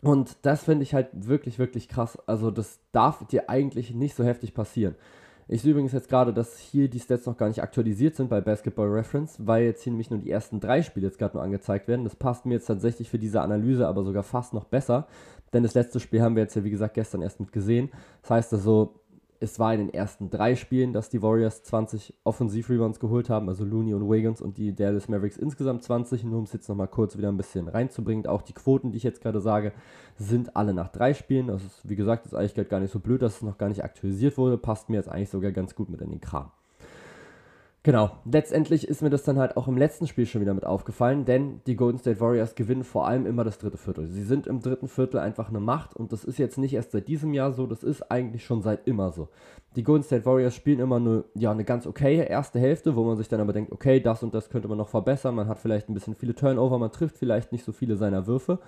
Und 0.01 0.37
das 0.43 0.63
finde 0.63 0.83
ich 0.83 0.93
halt 0.93 1.09
wirklich, 1.13 1.59
wirklich 1.59 1.89
krass. 1.89 2.17
Also 2.27 2.51
das 2.51 2.79
darf 2.91 3.25
dir 3.27 3.49
eigentlich 3.49 3.93
nicht 3.93 4.15
so 4.15 4.23
heftig 4.23 4.53
passieren. 4.53 4.95
Ich 5.51 5.63
sehe 5.63 5.71
übrigens 5.71 5.93
jetzt 5.93 6.09
gerade, 6.09 6.31
dass 6.31 6.59
hier 6.59 6.87
die 6.89 6.99
Stats 6.99 7.25
noch 7.25 7.35
gar 7.35 7.47
nicht 7.47 7.63
aktualisiert 7.63 8.15
sind 8.15 8.29
bei 8.29 8.39
Basketball 8.39 8.87
Reference, 8.87 9.35
weil 9.39 9.63
jetzt 9.63 9.81
hier 9.81 9.91
nämlich 9.91 10.11
nur 10.11 10.19
die 10.19 10.29
ersten 10.29 10.59
drei 10.59 10.83
Spiele 10.83 11.07
jetzt 11.07 11.17
gerade 11.17 11.37
nur 11.37 11.43
angezeigt 11.43 11.87
werden. 11.87 12.03
Das 12.03 12.15
passt 12.15 12.45
mir 12.45 12.53
jetzt 12.53 12.67
tatsächlich 12.67 13.09
für 13.09 13.17
diese 13.17 13.41
Analyse 13.41 13.87
aber 13.87 14.03
sogar 14.03 14.21
fast 14.21 14.53
noch 14.53 14.65
besser, 14.65 15.07
denn 15.51 15.63
das 15.63 15.73
letzte 15.73 15.99
Spiel 15.99 16.21
haben 16.21 16.35
wir 16.35 16.43
jetzt 16.43 16.55
ja 16.55 16.63
wie 16.63 16.69
gesagt 16.69 16.93
gestern 16.93 17.23
erst 17.23 17.39
mit 17.39 17.51
gesehen. 17.51 17.89
Das 18.21 18.29
heißt 18.29 18.53
also, 18.53 18.98
es 19.41 19.57
war 19.57 19.73
in 19.73 19.79
den 19.79 19.93
ersten 19.93 20.29
drei 20.29 20.55
Spielen, 20.55 20.91
dass 20.91 21.09
die 21.09 21.21
Warriors 21.21 21.63
20 21.63 22.13
Offensiv-Rebounds 22.25 22.99
geholt 22.99 23.29
haben, 23.29 23.47
also 23.47 23.63
Looney 23.63 23.93
und 23.93 24.09
Wiggins 24.09 24.41
und 24.41 24.57
die 24.57 24.75
Dallas 24.75 25.07
Mavericks 25.07 25.37
insgesamt 25.37 25.83
20. 25.83 26.25
Nur 26.25 26.39
um 26.39 26.43
es 26.43 26.53
jetzt 26.53 26.67
nochmal 26.67 26.89
kurz 26.89 27.17
wieder 27.17 27.29
ein 27.29 27.37
bisschen 27.37 27.69
reinzubringen. 27.69 28.25
Auch 28.27 28.41
die 28.41 28.53
Quoten, 28.53 28.91
die 28.91 28.97
ich 28.97 29.03
jetzt 29.03 29.21
gerade 29.21 29.39
sage, 29.39 29.71
sind 30.17 30.57
alle 30.57 30.73
nach 30.73 30.89
drei 30.89 31.13
Spielen. 31.13 31.47
Das 31.47 31.63
ist, 31.63 31.87
wie 31.87 31.95
gesagt, 31.95 32.25
ist 32.25 32.33
eigentlich 32.33 32.69
gar 32.69 32.81
nicht 32.81 32.91
so 32.91 32.99
blöd, 32.99 33.21
dass 33.21 33.37
es 33.37 33.41
noch 33.41 33.57
gar 33.57 33.69
nicht 33.69 33.83
aktualisiert 33.83 34.37
wurde. 34.37 34.57
Passt 34.57 34.89
mir 34.89 34.97
jetzt 34.97 35.09
eigentlich 35.09 35.29
sogar 35.29 35.51
ganz 35.51 35.73
gut 35.73 35.89
mit 35.89 36.01
in 36.01 36.09
den 36.09 36.21
Kram. 36.21 36.51
Genau, 37.81 38.11
letztendlich 38.25 38.85
ist 38.89 39.01
mir 39.01 39.09
das 39.09 39.23
dann 39.23 39.39
halt 39.39 39.55
auch 39.55 39.69
im 39.69 39.77
letzten 39.77 40.05
Spiel 40.05 40.25
schon 40.25 40.41
wieder 40.41 40.53
mit 40.53 40.65
aufgefallen, 40.65 41.23
denn 41.23 41.61
die 41.65 41.77
Golden 41.77 41.97
State 41.97 42.19
Warriors 42.19 42.55
gewinnen 42.55 42.83
vor 42.83 43.07
allem 43.07 43.25
immer 43.25 43.45
das 43.45 43.57
dritte 43.57 43.77
Viertel. 43.77 44.09
Sie 44.09 44.23
sind 44.23 44.47
im 44.47 44.59
dritten 44.59 44.89
Viertel 44.89 45.17
einfach 45.17 45.47
eine 45.47 45.61
Macht 45.61 45.95
und 45.95 46.11
das 46.11 46.25
ist 46.25 46.37
jetzt 46.39 46.57
nicht 46.57 46.73
erst 46.73 46.91
seit 46.91 47.07
diesem 47.07 47.33
Jahr 47.33 47.53
so, 47.53 47.67
das 47.67 47.83
ist 47.83 48.11
eigentlich 48.11 48.43
schon 48.43 48.61
seit 48.61 48.85
immer 48.85 49.11
so. 49.11 49.29
Die 49.77 49.83
Golden 49.83 50.03
State 50.03 50.25
Warriors 50.25 50.55
spielen 50.55 50.79
immer 50.79 50.97
eine, 50.97 51.23
ja, 51.35 51.51
eine 51.51 51.63
ganz 51.63 51.87
okay 51.87 52.17
erste 52.27 52.59
Hälfte, 52.59 52.97
wo 52.97 53.05
man 53.05 53.15
sich 53.15 53.29
dann 53.29 53.39
aber 53.39 53.53
denkt, 53.53 53.71
okay, 53.71 54.01
das 54.01 54.23
und 54.23 54.33
das 54.33 54.49
könnte 54.49 54.67
man 54.67 54.77
noch 54.77 54.89
verbessern, 54.89 55.35
man 55.35 55.47
hat 55.47 55.59
vielleicht 55.59 55.87
ein 55.87 55.93
bisschen 55.93 56.15
viele 56.15 56.35
Turnover, 56.35 56.79
man 56.79 56.91
trifft 56.91 57.17
vielleicht 57.17 57.53
nicht 57.53 57.63
so 57.63 57.71
viele 57.71 57.95
seiner 57.95 58.27
Würfe 58.27 58.59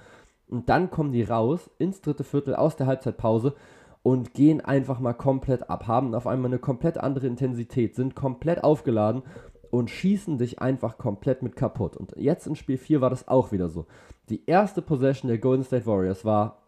und 0.47 0.69
dann 0.69 0.89
kommen 0.89 1.11
die 1.11 1.23
raus 1.23 1.69
ins 1.79 1.99
dritte 1.99 2.23
Viertel 2.23 2.55
aus 2.55 2.77
der 2.77 2.87
Halbzeitpause 2.87 3.55
und 4.03 4.33
gehen 4.33 4.61
einfach 4.61 4.99
mal 4.99 5.13
komplett 5.13 5.69
ab, 5.69 5.87
haben 5.87 6.15
auf 6.15 6.27
einmal 6.27 6.49
eine 6.49 6.59
komplett 6.59 6.97
andere 6.97 7.27
Intensität, 7.27 7.95
sind 7.95 8.15
komplett 8.15 8.63
aufgeladen 8.63 9.23
und 9.69 9.89
schießen 9.89 10.37
dich 10.37 10.61
einfach 10.61 10.97
komplett 10.97 11.43
mit 11.43 11.55
kaputt. 11.55 11.95
Und 11.95 12.13
jetzt 12.17 12.47
in 12.47 12.55
Spiel 12.55 12.77
4 12.77 13.01
war 13.01 13.09
das 13.09 13.27
auch 13.27 13.51
wieder 13.51 13.69
so. 13.69 13.85
Die 14.29 14.45
erste 14.45 14.81
Possession 14.81 15.29
der 15.29 15.37
Golden 15.37 15.63
State 15.63 15.85
Warriors 15.85 16.25
war 16.25 16.63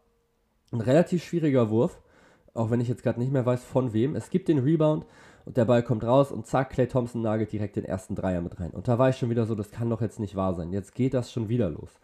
ein 0.71 0.81
relativ 0.81 1.23
schwieriger 1.23 1.69
Wurf, 1.69 2.01
auch 2.53 2.69
wenn 2.69 2.81
ich 2.81 2.87
jetzt 2.87 3.03
gerade 3.03 3.19
nicht 3.19 3.31
mehr 3.31 3.45
weiß 3.45 3.63
von 3.63 3.93
wem. 3.93 4.15
Es 4.15 4.29
gibt 4.29 4.47
den 4.47 4.59
Rebound 4.59 5.05
und 5.45 5.57
der 5.57 5.65
Ball 5.65 5.83
kommt 5.83 6.03
raus 6.03 6.31
und 6.31 6.45
zack, 6.45 6.69
Clay 6.69 6.87
Thompson 6.87 7.21
nagelt 7.21 7.51
direkt 7.51 7.75
den 7.75 7.85
ersten 7.85 8.15
Dreier 8.15 8.41
mit 8.41 8.59
rein. 8.59 8.71
Und 8.71 8.87
da 8.87 8.99
war 8.99 9.09
ich 9.09 9.17
schon 9.17 9.29
wieder 9.29 9.45
so, 9.45 9.55
das 9.55 9.71
kann 9.71 9.89
doch 9.89 10.01
jetzt 10.01 10.19
nicht 10.19 10.35
wahr 10.35 10.53
sein. 10.53 10.71
Jetzt 10.71 10.93
geht 10.93 11.13
das 11.13 11.31
schon 11.31 11.49
wieder 11.49 11.69
los. 11.69 11.99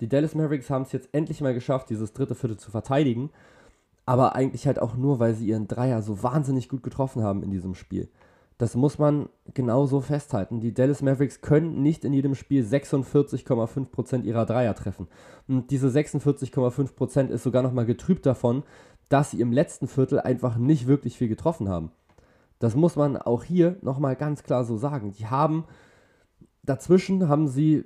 Die 0.00 0.08
Dallas 0.08 0.34
Mavericks 0.34 0.70
haben 0.70 0.82
es 0.82 0.92
jetzt 0.92 1.08
endlich 1.12 1.40
mal 1.40 1.54
geschafft, 1.54 1.88
dieses 1.88 2.12
dritte 2.12 2.34
Viertel 2.34 2.58
zu 2.58 2.70
verteidigen 2.70 3.30
aber 4.06 4.34
eigentlich 4.34 4.66
halt 4.66 4.80
auch 4.80 4.96
nur, 4.96 5.18
weil 5.18 5.34
sie 5.34 5.46
ihren 5.46 5.68
Dreier 5.68 6.02
so 6.02 6.22
wahnsinnig 6.22 6.68
gut 6.68 6.82
getroffen 6.82 7.22
haben 7.22 7.42
in 7.42 7.50
diesem 7.50 7.74
Spiel. 7.74 8.08
Das 8.58 8.74
muss 8.76 8.98
man 8.98 9.28
genauso 9.54 10.00
festhalten. 10.00 10.60
Die 10.60 10.74
Dallas 10.74 11.02
Mavericks 11.02 11.40
können 11.40 11.82
nicht 11.82 12.04
in 12.04 12.12
jedem 12.12 12.34
Spiel 12.34 12.64
46,5% 12.64 14.22
ihrer 14.22 14.46
Dreier 14.46 14.74
treffen. 14.74 15.08
Und 15.48 15.70
diese 15.70 15.88
46,5% 15.88 17.28
ist 17.28 17.42
sogar 17.42 17.62
nochmal 17.62 17.86
getrübt 17.86 18.24
davon, 18.26 18.62
dass 19.08 19.30
sie 19.30 19.40
im 19.40 19.52
letzten 19.52 19.88
Viertel 19.88 20.20
einfach 20.20 20.56
nicht 20.56 20.86
wirklich 20.86 21.18
viel 21.18 21.28
getroffen 21.28 21.68
haben. 21.68 21.90
Das 22.58 22.76
muss 22.76 22.94
man 22.94 23.16
auch 23.16 23.42
hier 23.42 23.76
nochmal 23.82 24.14
ganz 24.14 24.44
klar 24.44 24.64
so 24.64 24.76
sagen. 24.76 25.12
Die 25.12 25.26
haben 25.26 25.64
dazwischen 26.62 27.28
haben 27.28 27.48
sie 27.48 27.84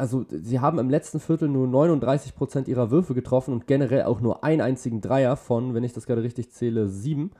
also 0.00 0.24
sie 0.30 0.60
haben 0.60 0.78
im 0.78 0.90
letzten 0.90 1.20
Viertel 1.20 1.48
nur 1.48 1.68
39% 1.68 2.66
ihrer 2.68 2.90
Würfe 2.90 3.14
getroffen 3.14 3.52
und 3.52 3.66
generell 3.66 4.04
auch 4.04 4.20
nur 4.20 4.42
einen 4.42 4.62
einzigen 4.62 5.00
Dreier 5.00 5.36
von, 5.36 5.74
wenn 5.74 5.84
ich 5.84 5.92
das 5.92 6.06
gerade 6.06 6.22
richtig 6.22 6.50
zähle, 6.50 6.88
sieben. 6.88 7.32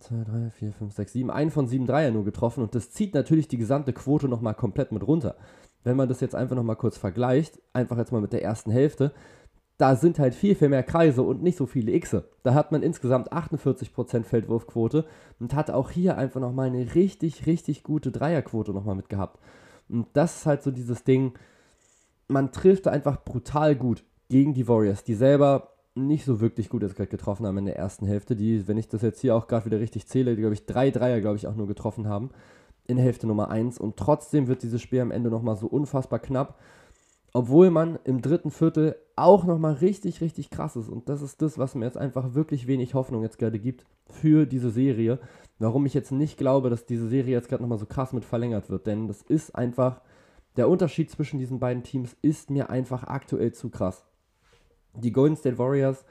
2, 0.00 0.24
3, 0.24 0.50
4, 0.50 0.72
5, 0.72 0.94
6, 0.94 1.12
7. 1.12 1.30
Einen 1.30 1.50
von 1.50 1.66
sieben 1.66 1.86
Dreier 1.86 2.10
nur 2.10 2.24
getroffen 2.24 2.62
und 2.62 2.74
das 2.74 2.90
zieht 2.90 3.14
natürlich 3.14 3.48
die 3.48 3.58
gesamte 3.58 3.92
Quote 3.92 4.28
nochmal 4.28 4.54
komplett 4.54 4.92
mit 4.92 5.06
runter. 5.06 5.36
Wenn 5.84 5.96
man 5.96 6.08
das 6.08 6.20
jetzt 6.20 6.34
einfach 6.34 6.56
nochmal 6.56 6.76
kurz 6.76 6.96
vergleicht, 6.96 7.60
einfach 7.72 7.98
jetzt 7.98 8.12
mal 8.12 8.20
mit 8.20 8.32
der 8.32 8.42
ersten 8.42 8.70
Hälfte, 8.70 9.12
da 9.76 9.94
sind 9.94 10.18
halt 10.18 10.34
viel, 10.34 10.54
viel 10.54 10.70
mehr 10.70 10.82
Kreise 10.82 11.22
und 11.22 11.42
nicht 11.42 11.56
so 11.56 11.66
viele 11.66 11.98
Xe. 12.00 12.24
Da 12.42 12.54
hat 12.54 12.72
man 12.72 12.82
insgesamt 12.82 13.32
48% 13.32 14.24
Feldwurfquote 14.24 15.04
und 15.38 15.54
hat 15.54 15.70
auch 15.70 15.90
hier 15.90 16.18
einfach 16.18 16.40
nochmal 16.40 16.68
eine 16.68 16.94
richtig, 16.94 17.46
richtig 17.46 17.82
gute 17.84 18.10
Dreierquote 18.10 18.72
nochmal 18.72 18.96
mit 18.96 19.08
gehabt. 19.08 19.38
Und 19.88 20.06
das 20.14 20.38
ist 20.38 20.46
halt 20.46 20.62
so 20.62 20.70
dieses 20.70 21.04
Ding, 21.04 21.34
man 22.28 22.52
trifft 22.52 22.86
einfach 22.86 23.24
brutal 23.24 23.74
gut 23.74 24.04
gegen 24.28 24.54
die 24.54 24.68
Warriors, 24.68 25.02
die 25.04 25.14
selber 25.14 25.72
nicht 25.94 26.24
so 26.24 26.40
wirklich 26.40 26.68
gut 26.68 26.82
jetzt 26.82 26.96
gerade 26.96 27.10
getroffen 27.10 27.46
haben 27.46 27.58
in 27.58 27.66
der 27.66 27.76
ersten 27.76 28.06
Hälfte. 28.06 28.36
Die, 28.36 28.68
wenn 28.68 28.78
ich 28.78 28.88
das 28.88 29.02
jetzt 29.02 29.20
hier 29.20 29.34
auch 29.34 29.48
gerade 29.48 29.66
wieder 29.66 29.80
richtig 29.80 30.06
zähle, 30.06 30.36
die, 30.36 30.42
glaube 30.42 30.54
ich, 30.54 30.66
drei 30.66 30.90
Dreier, 30.90 31.20
glaube 31.20 31.36
ich, 31.36 31.46
auch 31.46 31.56
nur 31.56 31.66
getroffen 31.66 32.06
haben 32.06 32.30
in 32.86 32.98
Hälfte 32.98 33.26
Nummer 33.26 33.50
1. 33.50 33.78
Und 33.78 33.96
trotzdem 33.96 34.46
wird 34.46 34.62
dieses 34.62 34.80
Spiel 34.80 35.00
am 35.00 35.10
Ende 35.10 35.30
nochmal 35.30 35.56
so 35.56 35.66
unfassbar 35.66 36.18
knapp. 36.18 36.58
Obwohl 37.34 37.70
man 37.70 37.98
im 38.04 38.22
dritten 38.22 38.50
Viertel 38.50 38.96
auch 39.14 39.44
nochmal 39.44 39.74
richtig, 39.74 40.20
richtig 40.22 40.50
krass 40.50 40.76
ist. 40.76 40.88
Und 40.88 41.08
das 41.08 41.20
ist 41.20 41.42
das, 41.42 41.58
was 41.58 41.74
mir 41.74 41.84
jetzt 41.84 41.98
einfach 41.98 42.34
wirklich 42.34 42.66
wenig 42.66 42.94
Hoffnung 42.94 43.22
jetzt 43.22 43.38
gerade 43.38 43.58
gibt 43.58 43.84
für 44.06 44.46
diese 44.46 44.70
Serie. 44.70 45.18
Warum 45.58 45.84
ich 45.84 45.92
jetzt 45.92 46.12
nicht 46.12 46.38
glaube, 46.38 46.70
dass 46.70 46.86
diese 46.86 47.08
Serie 47.08 47.32
jetzt 47.32 47.48
gerade 47.48 47.62
nochmal 47.62 47.78
so 47.78 47.86
krass 47.86 48.12
mit 48.12 48.24
verlängert 48.24 48.70
wird. 48.70 48.86
Denn 48.86 49.08
das 49.08 49.22
ist 49.22 49.54
einfach, 49.54 50.00
der 50.58 50.68
Unterschied 50.68 51.10
zwischen 51.10 51.38
diesen 51.38 51.58
beiden 51.58 51.82
Teams 51.82 52.16
ist 52.20 52.50
mir 52.50 52.68
einfach 52.68 53.04
aktuell 53.04 53.52
zu 53.52 53.70
krass. 53.70 54.04
Die 54.94 55.12
Golden 55.12 55.36
State 55.36 55.58
Warriors 55.58 56.04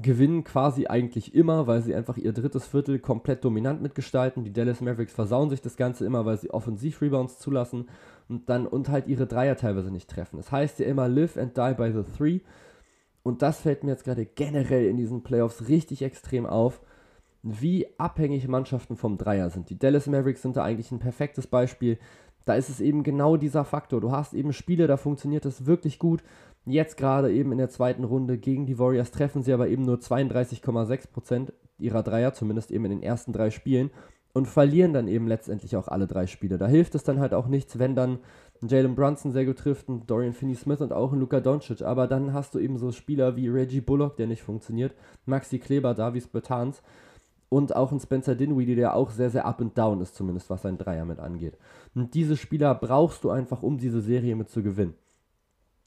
gewinnen 0.00 0.44
quasi 0.44 0.86
eigentlich 0.86 1.34
immer, 1.34 1.66
weil 1.66 1.82
sie 1.82 1.94
einfach 1.94 2.16
ihr 2.16 2.32
drittes 2.32 2.66
Viertel 2.66 2.98
komplett 2.98 3.44
dominant 3.44 3.82
mitgestalten. 3.82 4.44
Die 4.44 4.52
Dallas 4.52 4.80
Mavericks 4.80 5.12
versauen 5.12 5.50
sich 5.50 5.60
das 5.60 5.76
Ganze 5.76 6.04
immer, 6.04 6.24
weil 6.24 6.38
sie 6.38 6.50
Offensiv-Rebounds 6.50 7.38
zulassen 7.38 7.88
und 8.28 8.48
dann 8.48 8.66
und 8.66 8.88
halt 8.88 9.08
ihre 9.08 9.26
Dreier 9.26 9.56
teilweise 9.56 9.90
nicht 9.90 10.08
treffen. 10.08 10.36
Das 10.36 10.52
heißt 10.52 10.78
ja 10.78 10.86
immer 10.86 11.08
live 11.08 11.36
and 11.36 11.56
die 11.56 11.74
by 11.74 11.90
the 11.92 12.04
three. 12.16 12.40
Und 13.22 13.42
das 13.42 13.60
fällt 13.60 13.82
mir 13.82 13.90
jetzt 13.90 14.04
gerade 14.04 14.24
generell 14.24 14.86
in 14.86 14.96
diesen 14.96 15.22
Playoffs 15.22 15.68
richtig 15.68 16.02
extrem 16.02 16.46
auf, 16.46 16.80
wie 17.42 17.86
abhängig 17.98 18.46
Mannschaften 18.48 18.96
vom 18.96 19.18
Dreier 19.18 19.50
sind. 19.50 19.70
Die 19.70 19.78
Dallas 19.78 20.06
Mavericks 20.06 20.42
sind 20.42 20.56
da 20.56 20.62
eigentlich 20.62 20.92
ein 20.92 20.98
perfektes 20.98 21.46
Beispiel. 21.46 21.98
Da 22.48 22.54
ist 22.54 22.70
es 22.70 22.80
eben 22.80 23.02
genau 23.02 23.36
dieser 23.36 23.64
Faktor. 23.64 24.00
Du 24.00 24.10
hast 24.10 24.32
eben 24.32 24.52
Spiele, 24.52 24.86
da 24.86 24.96
funktioniert 24.96 25.44
das 25.44 25.66
wirklich 25.66 25.98
gut 25.98 26.22
Jetzt 26.70 26.98
gerade 26.98 27.32
eben 27.32 27.50
in 27.52 27.58
der 27.58 27.70
zweiten 27.70 28.04
Runde 28.04 28.36
gegen 28.36 28.66
die 28.66 28.78
Warriors 28.78 29.10
treffen 29.10 29.42
sie 29.42 29.54
aber 29.54 29.68
eben 29.68 29.84
nur 29.84 29.96
32,6% 29.96 31.52
ihrer 31.78 32.02
Dreier, 32.02 32.34
zumindest 32.34 32.70
eben 32.70 32.84
in 32.84 32.90
den 32.90 33.02
ersten 33.02 33.32
drei 33.32 33.50
Spielen, 33.50 33.90
und 34.34 34.46
verlieren 34.46 34.92
dann 34.92 35.08
eben 35.08 35.26
letztendlich 35.26 35.76
auch 35.76 35.88
alle 35.88 36.06
drei 36.06 36.26
Spiele. 36.26 36.58
Da 36.58 36.66
hilft 36.66 36.94
es 36.94 37.02
dann 37.04 37.20
halt 37.20 37.32
auch 37.32 37.46
nichts, 37.46 37.78
wenn 37.78 37.96
dann 37.96 38.18
Jalen 38.60 38.94
Brunson 38.94 39.32
sehr 39.32 39.46
gut 39.46 39.58
trifft, 39.58 39.88
ein 39.88 40.06
Dorian 40.06 40.34
Finney-Smith 40.34 40.82
und 40.82 40.92
auch 40.92 41.12
ein 41.12 41.18
Luka 41.18 41.40
Doncic. 41.40 41.82
Aber 41.82 42.06
dann 42.06 42.34
hast 42.34 42.54
du 42.54 42.58
eben 42.58 42.76
so 42.76 42.92
Spieler 42.92 43.36
wie 43.36 43.48
Reggie 43.48 43.80
Bullock, 43.80 44.16
der 44.16 44.26
nicht 44.26 44.42
funktioniert, 44.42 44.94
Maxi 45.24 45.58
Kleber, 45.58 45.94
Davis 45.94 46.26
Bertans 46.26 46.82
und 47.48 47.74
auch 47.74 47.92
ein 47.92 48.00
Spencer 48.00 48.34
Dinwiddie, 48.34 48.74
der 48.74 48.94
auch 48.94 49.10
sehr, 49.10 49.30
sehr 49.30 49.46
up 49.46 49.60
and 49.60 49.76
down 49.76 50.00
ist, 50.02 50.14
zumindest 50.14 50.50
was 50.50 50.62
sein 50.62 50.76
Dreier 50.76 51.04
mit 51.04 51.18
angeht. 51.18 51.56
Und 51.98 52.14
diese 52.14 52.36
Spieler 52.36 52.76
brauchst 52.76 53.24
du 53.24 53.30
einfach, 53.30 53.64
um 53.64 53.76
diese 53.76 54.00
Serie 54.00 54.36
mit 54.36 54.48
zu 54.48 54.62
gewinnen. 54.62 54.94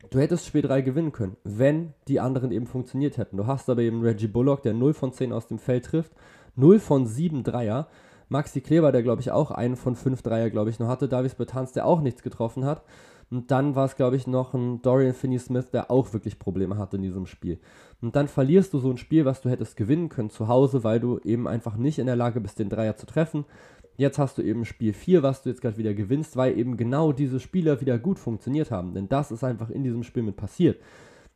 Du 0.10 0.20
hättest 0.20 0.46
Spiel 0.46 0.62
3 0.62 0.82
gewinnen 0.82 1.14
können, 1.14 1.38
wenn 1.46 1.94
die 2.10 2.20
anderen 2.20 2.52
eben 2.52 2.68
funktioniert 2.68 3.18
hätten. 3.18 3.38
Du 3.38 3.48
hast 3.48 3.70
aber 3.70 3.82
eben 3.82 4.02
Reggie 4.02 4.28
Bullock, 4.28 4.62
der 4.62 4.74
0 4.74 4.94
von 4.94 5.14
10 5.14 5.32
aus 5.32 5.48
dem 5.48 5.58
Feld 5.58 5.86
trifft, 5.86 6.12
0 6.58 6.80
von 6.80 7.08
7 7.08 7.46
Dreier. 7.46 7.88
Maxi 8.28 8.60
Kleber, 8.60 8.92
der 8.92 9.04
glaube 9.04 9.22
ich 9.22 9.32
auch 9.32 9.52
einen 9.52 9.78
von 9.78 9.96
5 9.96 10.22
Dreier, 10.22 10.50
glaube 10.50 10.70
ich, 10.70 10.80
noch 10.80 10.90
hatte. 10.90 11.08
Davis 11.08 11.36
Bertans, 11.36 11.72
der 11.72 11.86
auch 11.86 12.02
nichts 12.02 12.24
getroffen 12.24 12.66
hat. 12.66 12.84
Und 13.30 13.50
dann 13.50 13.76
war 13.76 13.86
es, 13.86 13.96
glaube 13.96 14.18
ich, 14.18 14.28
noch 14.28 14.54
ein 14.54 14.82
Dorian 14.82 15.14
Finney-Smith, 15.14 15.72
der 15.72 15.90
auch 15.90 16.12
wirklich 16.12 16.40
Probleme 16.40 16.78
hatte 16.78 16.98
in 16.98 17.04
diesem 17.04 17.26
Spiel. 17.26 17.62
Und 18.02 18.18
dann 18.18 18.28
verlierst 18.28 18.74
du 18.74 18.80
so 18.80 18.90
ein 18.90 18.98
Spiel, 18.98 19.24
was 19.24 19.40
du 19.40 19.50
hättest 19.50 19.78
gewinnen 19.78 20.10
können 20.10 20.30
zu 20.30 20.50
Hause, 20.50 20.84
weil 20.84 21.00
du 21.00 21.20
eben 21.20 21.48
einfach 21.48 21.78
nicht 21.78 22.00
in 22.00 22.08
der 22.08 22.18
Lage 22.18 22.42
bist, 22.42 22.60
den 22.60 22.68
Dreier 22.68 22.98
zu 22.98 23.06
treffen. 23.06 23.46
Jetzt 24.02 24.18
hast 24.18 24.40
du 24.40 24.42
eben 24.42 24.66
Spiel 24.66 24.94
4, 24.94 25.22
was 25.22 25.44
du 25.44 25.50
jetzt 25.50 25.62
gerade 25.62 25.78
wieder 25.78 25.94
gewinnst, 25.94 26.36
weil 26.36 26.58
eben 26.58 26.76
genau 26.76 27.12
diese 27.12 27.40
Spieler 27.40 27.82
wieder 27.82 28.00
gut 28.00 28.18
funktioniert 28.18 28.72
haben. 28.72 28.96
Denn 28.96 29.08
das 29.08 29.30
ist 29.30 29.44
einfach 29.44 29.70
in 29.70 29.84
diesem 29.84 30.02
Spiel 30.02 30.24
mit 30.24 30.38
passiert. 30.38 30.82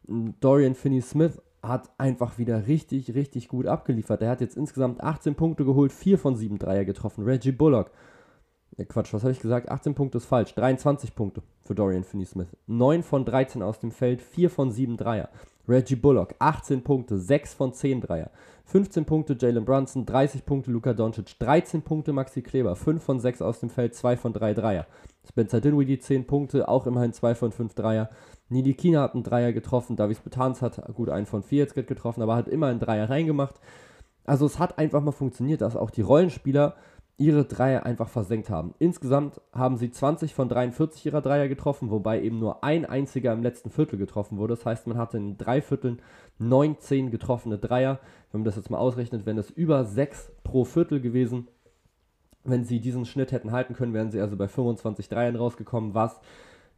Dorian 0.07 0.73
Finney-Smith 0.73 1.39
hat 1.61 1.91
einfach 1.99 2.39
wieder 2.39 2.65
richtig, 2.65 3.13
richtig 3.13 3.49
gut 3.49 3.67
abgeliefert. 3.67 4.23
Er 4.23 4.31
hat 4.31 4.41
jetzt 4.41 4.57
insgesamt 4.57 4.99
18 4.99 5.35
Punkte 5.35 5.63
geholt, 5.63 5.91
4 5.91 6.17
von 6.17 6.35
7 6.35 6.57
Dreier 6.57 6.85
getroffen. 6.85 7.23
Reggie 7.23 7.51
Bullock, 7.51 7.91
Quatsch, 8.87 9.13
was 9.13 9.21
habe 9.21 9.33
ich 9.33 9.39
gesagt? 9.39 9.69
18 9.69 9.93
Punkte 9.93 10.17
ist 10.17 10.25
falsch. 10.25 10.55
23 10.55 11.13
Punkte 11.13 11.43
für 11.61 11.75
Dorian 11.75 12.03
Finney-Smith. 12.03 12.57
9 12.65 13.03
von 13.03 13.25
13 13.25 13.61
aus 13.61 13.79
dem 13.79 13.91
Feld, 13.91 14.23
4 14.23 14.49
von 14.49 14.71
7 14.71 14.97
Dreier. 14.97 15.29
Reggie 15.67 15.95
Bullock, 15.95 16.33
18 16.39 16.83
Punkte, 16.83 17.19
6 17.19 17.53
von 17.53 17.73
10 17.73 18.01
Dreier. 18.01 18.31
15 18.65 19.05
Punkte 19.05 19.37
Jalen 19.39 19.63
Brunson, 19.63 20.05
30 20.05 20.45
Punkte 20.45 20.71
Luka 20.71 20.93
Doncic, 20.93 21.37
13 21.37 21.83
Punkte 21.83 22.13
Maxi 22.13 22.41
Kleber, 22.41 22.75
5 22.75 23.03
von 23.03 23.19
6 23.19 23.41
aus 23.41 23.59
dem 23.59 23.69
Feld, 23.69 23.93
2 23.93 24.17
von 24.17 24.33
3 24.33 24.53
Dreier. 24.55 24.87
Spencer 25.27 25.61
Dinwiddie 25.61 25.99
10 25.99 26.25
Punkte, 26.25 26.67
auch 26.67 26.87
immerhin 26.87 27.13
2 27.13 27.35
von 27.35 27.51
5 27.51 27.75
Dreier. 27.75 28.09
Nili 28.49 28.73
Kina 28.73 29.01
hat 29.01 29.13
einen 29.13 29.23
Dreier 29.23 29.53
getroffen, 29.53 29.95
Davis 29.95 30.19
Betans 30.19 30.61
hat 30.61 30.81
gut 30.95 31.09
einen 31.09 31.27
von 31.27 31.43
4 31.43 31.59
jetzt 31.59 31.75
getroffen, 31.75 32.23
aber 32.23 32.35
hat 32.35 32.47
immer 32.47 32.67
einen 32.67 32.79
Dreier 32.79 33.09
reingemacht. 33.09 33.55
Also 34.25 34.47
es 34.47 34.57
hat 34.57 34.79
einfach 34.79 35.01
mal 35.01 35.11
funktioniert, 35.11 35.61
dass 35.61 35.75
auch 35.75 35.91
die 35.91 36.01
Rollenspieler 36.01 36.75
ihre 37.17 37.45
Dreier 37.45 37.85
einfach 37.85 38.09
versenkt 38.09 38.49
haben. 38.49 38.73
Insgesamt 38.77 39.39
haben 39.53 39.77
sie 39.77 39.89
20 39.89 40.33
von 40.33 40.49
43 40.49 41.05
ihrer 41.05 41.21
Dreier 41.21 41.47
getroffen, 41.47 41.89
wobei 41.89 42.21
eben 42.21 42.39
nur 42.39 42.63
ein 42.63 42.85
einziger 42.85 43.31
im 43.31 43.41
letzten 43.41 43.69
Viertel 43.69 43.97
getroffen 43.97 44.37
wurde. 44.37 44.55
Das 44.55 44.65
heißt, 44.65 44.87
man 44.87 44.97
hatte 44.97 45.17
in 45.17 45.37
drei 45.37 45.61
Vierteln 45.61 46.01
19 46.39 47.11
getroffene 47.11 47.57
Dreier. 47.57 47.99
Wenn 48.31 48.41
man 48.41 48.45
das 48.45 48.57
jetzt 48.57 48.69
mal 48.69 48.79
ausrechnet, 48.79 49.25
wären 49.25 49.37
das 49.37 49.49
über 49.49 49.85
6 49.85 50.31
pro 50.43 50.65
Viertel 50.65 50.99
gewesen. 50.99 51.47
Wenn 52.43 52.65
sie 52.65 52.81
diesen 52.81 53.05
Schnitt 53.05 53.31
hätten 53.31 53.53
halten 53.53 53.75
können, 53.75 53.93
wären 53.93 54.11
sie 54.11 54.19
also 54.19 54.35
bei 54.35 54.49
25 54.49 55.07
Dreiern 55.07 55.37
rausgekommen, 55.37 55.93
was 55.93 56.19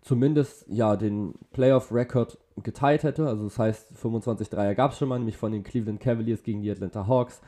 zumindest 0.01 0.65
ja 0.69 0.95
den 0.95 1.33
Playoff-Record 1.51 2.37
geteilt 2.61 3.03
hätte. 3.03 3.27
Also 3.27 3.45
das 3.45 3.57
heißt, 3.57 3.97
25 3.97 4.49
Dreier 4.49 4.75
gab 4.75 4.91
es 4.91 4.99
schon 4.99 5.09
mal, 5.09 5.17
nämlich 5.17 5.37
von 5.37 5.51
den 5.51 5.63
Cleveland 5.63 5.99
Cavaliers 5.99 6.43
gegen 6.43 6.61
die 6.61 6.71
Atlanta 6.71 7.07
Hawks 7.07 7.41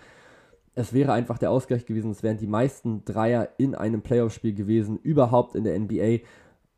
es 0.75 0.93
wäre 0.93 1.13
einfach 1.13 1.37
der 1.37 1.51
Ausgleich 1.51 1.85
gewesen. 1.85 2.11
Es 2.11 2.23
wären 2.23 2.37
die 2.37 2.47
meisten 2.47 3.03
Dreier 3.05 3.49
in 3.57 3.75
einem 3.75 4.01
Playoff-Spiel 4.01 4.53
gewesen, 4.53 4.97
überhaupt 4.97 5.55
in 5.55 5.63
der 5.63 5.77
NBA. 5.77 6.19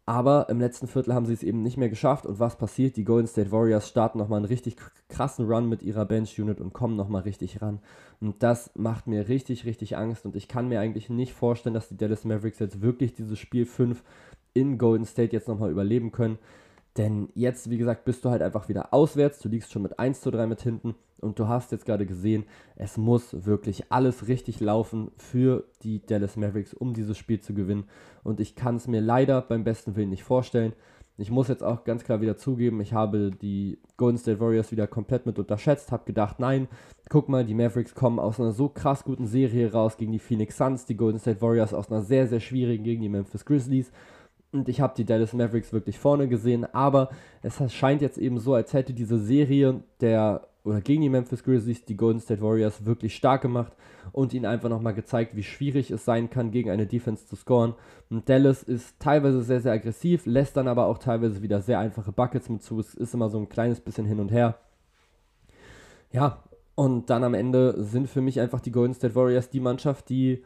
Aber 0.05 0.49
im 0.49 0.59
letzten 0.59 0.87
Viertel 0.87 1.13
haben 1.13 1.25
sie 1.25 1.33
es 1.33 1.43
eben 1.43 1.61
nicht 1.61 1.77
mehr 1.77 1.89
geschafft. 1.89 2.25
Und 2.25 2.39
was 2.39 2.57
passiert? 2.57 2.97
Die 2.97 3.03
Golden 3.03 3.27
State 3.27 3.51
Warriors 3.51 3.87
starten 3.87 4.17
nochmal 4.17 4.37
einen 4.37 4.47
richtig 4.47 4.75
krassen 5.09 5.45
Run 5.45 5.69
mit 5.69 5.83
ihrer 5.83 6.05
Bench-Unit 6.05 6.59
und 6.59 6.73
kommen 6.73 6.95
nochmal 6.95 7.21
richtig 7.21 7.61
ran. 7.61 7.79
Und 8.19 8.41
das 8.43 8.71
macht 8.75 9.07
mir 9.07 9.29
richtig, 9.29 9.65
richtig 9.65 9.97
Angst. 9.97 10.25
Und 10.25 10.35
ich 10.35 10.47
kann 10.47 10.67
mir 10.67 10.79
eigentlich 10.79 11.09
nicht 11.09 11.33
vorstellen, 11.33 11.75
dass 11.75 11.87
die 11.87 11.97
Dallas 11.97 12.25
Mavericks 12.25 12.59
jetzt 12.59 12.81
wirklich 12.81 13.13
dieses 13.13 13.37
Spiel 13.39 13.65
5 13.65 14.03
in 14.53 14.77
Golden 14.77 15.05
State 15.05 15.33
jetzt 15.33 15.47
nochmal 15.47 15.71
überleben 15.71 16.11
können. 16.11 16.39
Denn 16.97 17.29
jetzt, 17.35 17.69
wie 17.69 17.77
gesagt, 17.77 18.03
bist 18.03 18.25
du 18.25 18.29
halt 18.29 18.41
einfach 18.41 18.67
wieder 18.67 18.93
auswärts. 18.93 19.39
Du 19.39 19.49
liegst 19.49 19.71
schon 19.71 19.81
mit 19.81 19.97
1 19.97 20.21
zu 20.21 20.31
3 20.31 20.47
mit 20.47 20.61
hinten. 20.61 20.95
Und 21.21 21.37
du 21.37 21.47
hast 21.47 21.71
jetzt 21.71 21.85
gerade 21.85 22.05
gesehen, 22.05 22.45
es 22.75 22.97
muss 22.97 23.45
wirklich 23.45 23.91
alles 23.91 24.27
richtig 24.27 24.59
laufen 24.59 25.11
für 25.15 25.65
die 25.83 26.03
Dallas 26.05 26.35
Mavericks, 26.35 26.73
um 26.73 26.93
dieses 26.93 27.17
Spiel 27.17 27.39
zu 27.39 27.53
gewinnen. 27.53 27.85
Und 28.23 28.39
ich 28.39 28.55
kann 28.55 28.75
es 28.75 28.87
mir 28.87 29.01
leider 29.01 29.41
beim 29.41 29.63
besten 29.63 29.95
Willen 29.95 30.09
nicht 30.09 30.23
vorstellen. 30.23 30.73
Ich 31.17 31.29
muss 31.29 31.47
jetzt 31.47 31.63
auch 31.63 31.83
ganz 31.83 32.03
klar 32.03 32.21
wieder 32.21 32.35
zugeben, 32.35 32.81
ich 32.81 32.93
habe 32.93 33.29
die 33.29 33.77
Golden 33.95 34.17
State 34.17 34.39
Warriors 34.39 34.71
wieder 34.71 34.87
komplett 34.87 35.27
mit 35.27 35.37
unterschätzt, 35.37 35.91
habe 35.91 36.05
gedacht, 36.05 36.39
nein, 36.39 36.67
guck 37.09 37.29
mal, 37.29 37.45
die 37.45 37.53
Mavericks 37.53 37.93
kommen 37.93 38.17
aus 38.17 38.39
einer 38.39 38.53
so 38.53 38.69
krass 38.69 39.03
guten 39.03 39.27
Serie 39.27 39.71
raus 39.71 39.97
gegen 39.97 40.13
die 40.13 40.19
Phoenix 40.19 40.57
Suns, 40.57 40.85
die 40.85 40.97
Golden 40.97 41.19
State 41.19 41.41
Warriors 41.41 41.75
aus 41.75 41.91
einer 41.91 42.01
sehr, 42.01 42.27
sehr 42.27 42.39
schwierigen 42.39 42.83
gegen 42.83 43.01
die 43.03 43.09
Memphis 43.09 43.45
Grizzlies. 43.45 43.91
Und 44.51 44.67
ich 44.67 44.81
habe 44.81 44.93
die 44.97 45.05
Dallas 45.05 45.33
Mavericks 45.33 45.71
wirklich 45.71 45.97
vorne 45.97 46.27
gesehen, 46.27 46.65
aber 46.73 47.09
es 47.41 47.59
scheint 47.73 48.01
jetzt 48.01 48.17
eben 48.17 48.39
so, 48.39 48.53
als 48.53 48.73
hätte 48.73 48.93
diese 48.93 49.17
Serie 49.17 49.81
der 50.01 50.47
oder 50.63 50.81
gegen 50.81 51.01
die 51.01 51.09
Memphis 51.09 51.43
Grizzlies 51.43 51.85
die 51.85 51.97
Golden 51.97 52.19
State 52.19 52.41
Warriors 52.41 52.85
wirklich 52.85 53.15
stark 53.15 53.41
gemacht 53.41 53.73
und 54.11 54.33
ihnen 54.33 54.45
einfach 54.45 54.69
nochmal 54.69 54.93
gezeigt, 54.93 55.35
wie 55.35 55.43
schwierig 55.43 55.89
es 55.89 56.05
sein 56.05 56.29
kann, 56.29 56.51
gegen 56.51 56.69
eine 56.69 56.85
Defense 56.85 57.25
zu 57.25 57.35
scoren. 57.35 57.73
Und 58.09 58.29
Dallas 58.29 58.61
ist 58.61 58.99
teilweise 58.99 59.41
sehr, 59.41 59.61
sehr 59.61 59.71
aggressiv, 59.71 60.25
lässt 60.25 60.57
dann 60.57 60.67
aber 60.67 60.85
auch 60.85 60.99
teilweise 60.99 61.41
wieder 61.41 61.61
sehr 61.61 61.79
einfache 61.79 62.11
Buckets 62.11 62.49
mit 62.49 62.61
zu. 62.61 62.79
Es 62.79 62.93
ist 62.93 63.13
immer 63.13 63.29
so 63.29 63.39
ein 63.39 63.49
kleines 63.49 63.79
bisschen 63.79 64.05
hin 64.05 64.19
und 64.19 64.31
her. 64.31 64.59
Ja, 66.11 66.43
und 66.75 67.09
dann 67.09 67.23
am 67.23 67.33
Ende 67.33 67.83
sind 67.83 68.07
für 68.07 68.21
mich 68.21 68.39
einfach 68.39 68.59
die 68.59 68.71
Golden 68.71 68.93
State 68.93 69.15
Warriors 69.15 69.49
die 69.49 69.59
Mannschaft, 69.59 70.09
die 70.09 70.43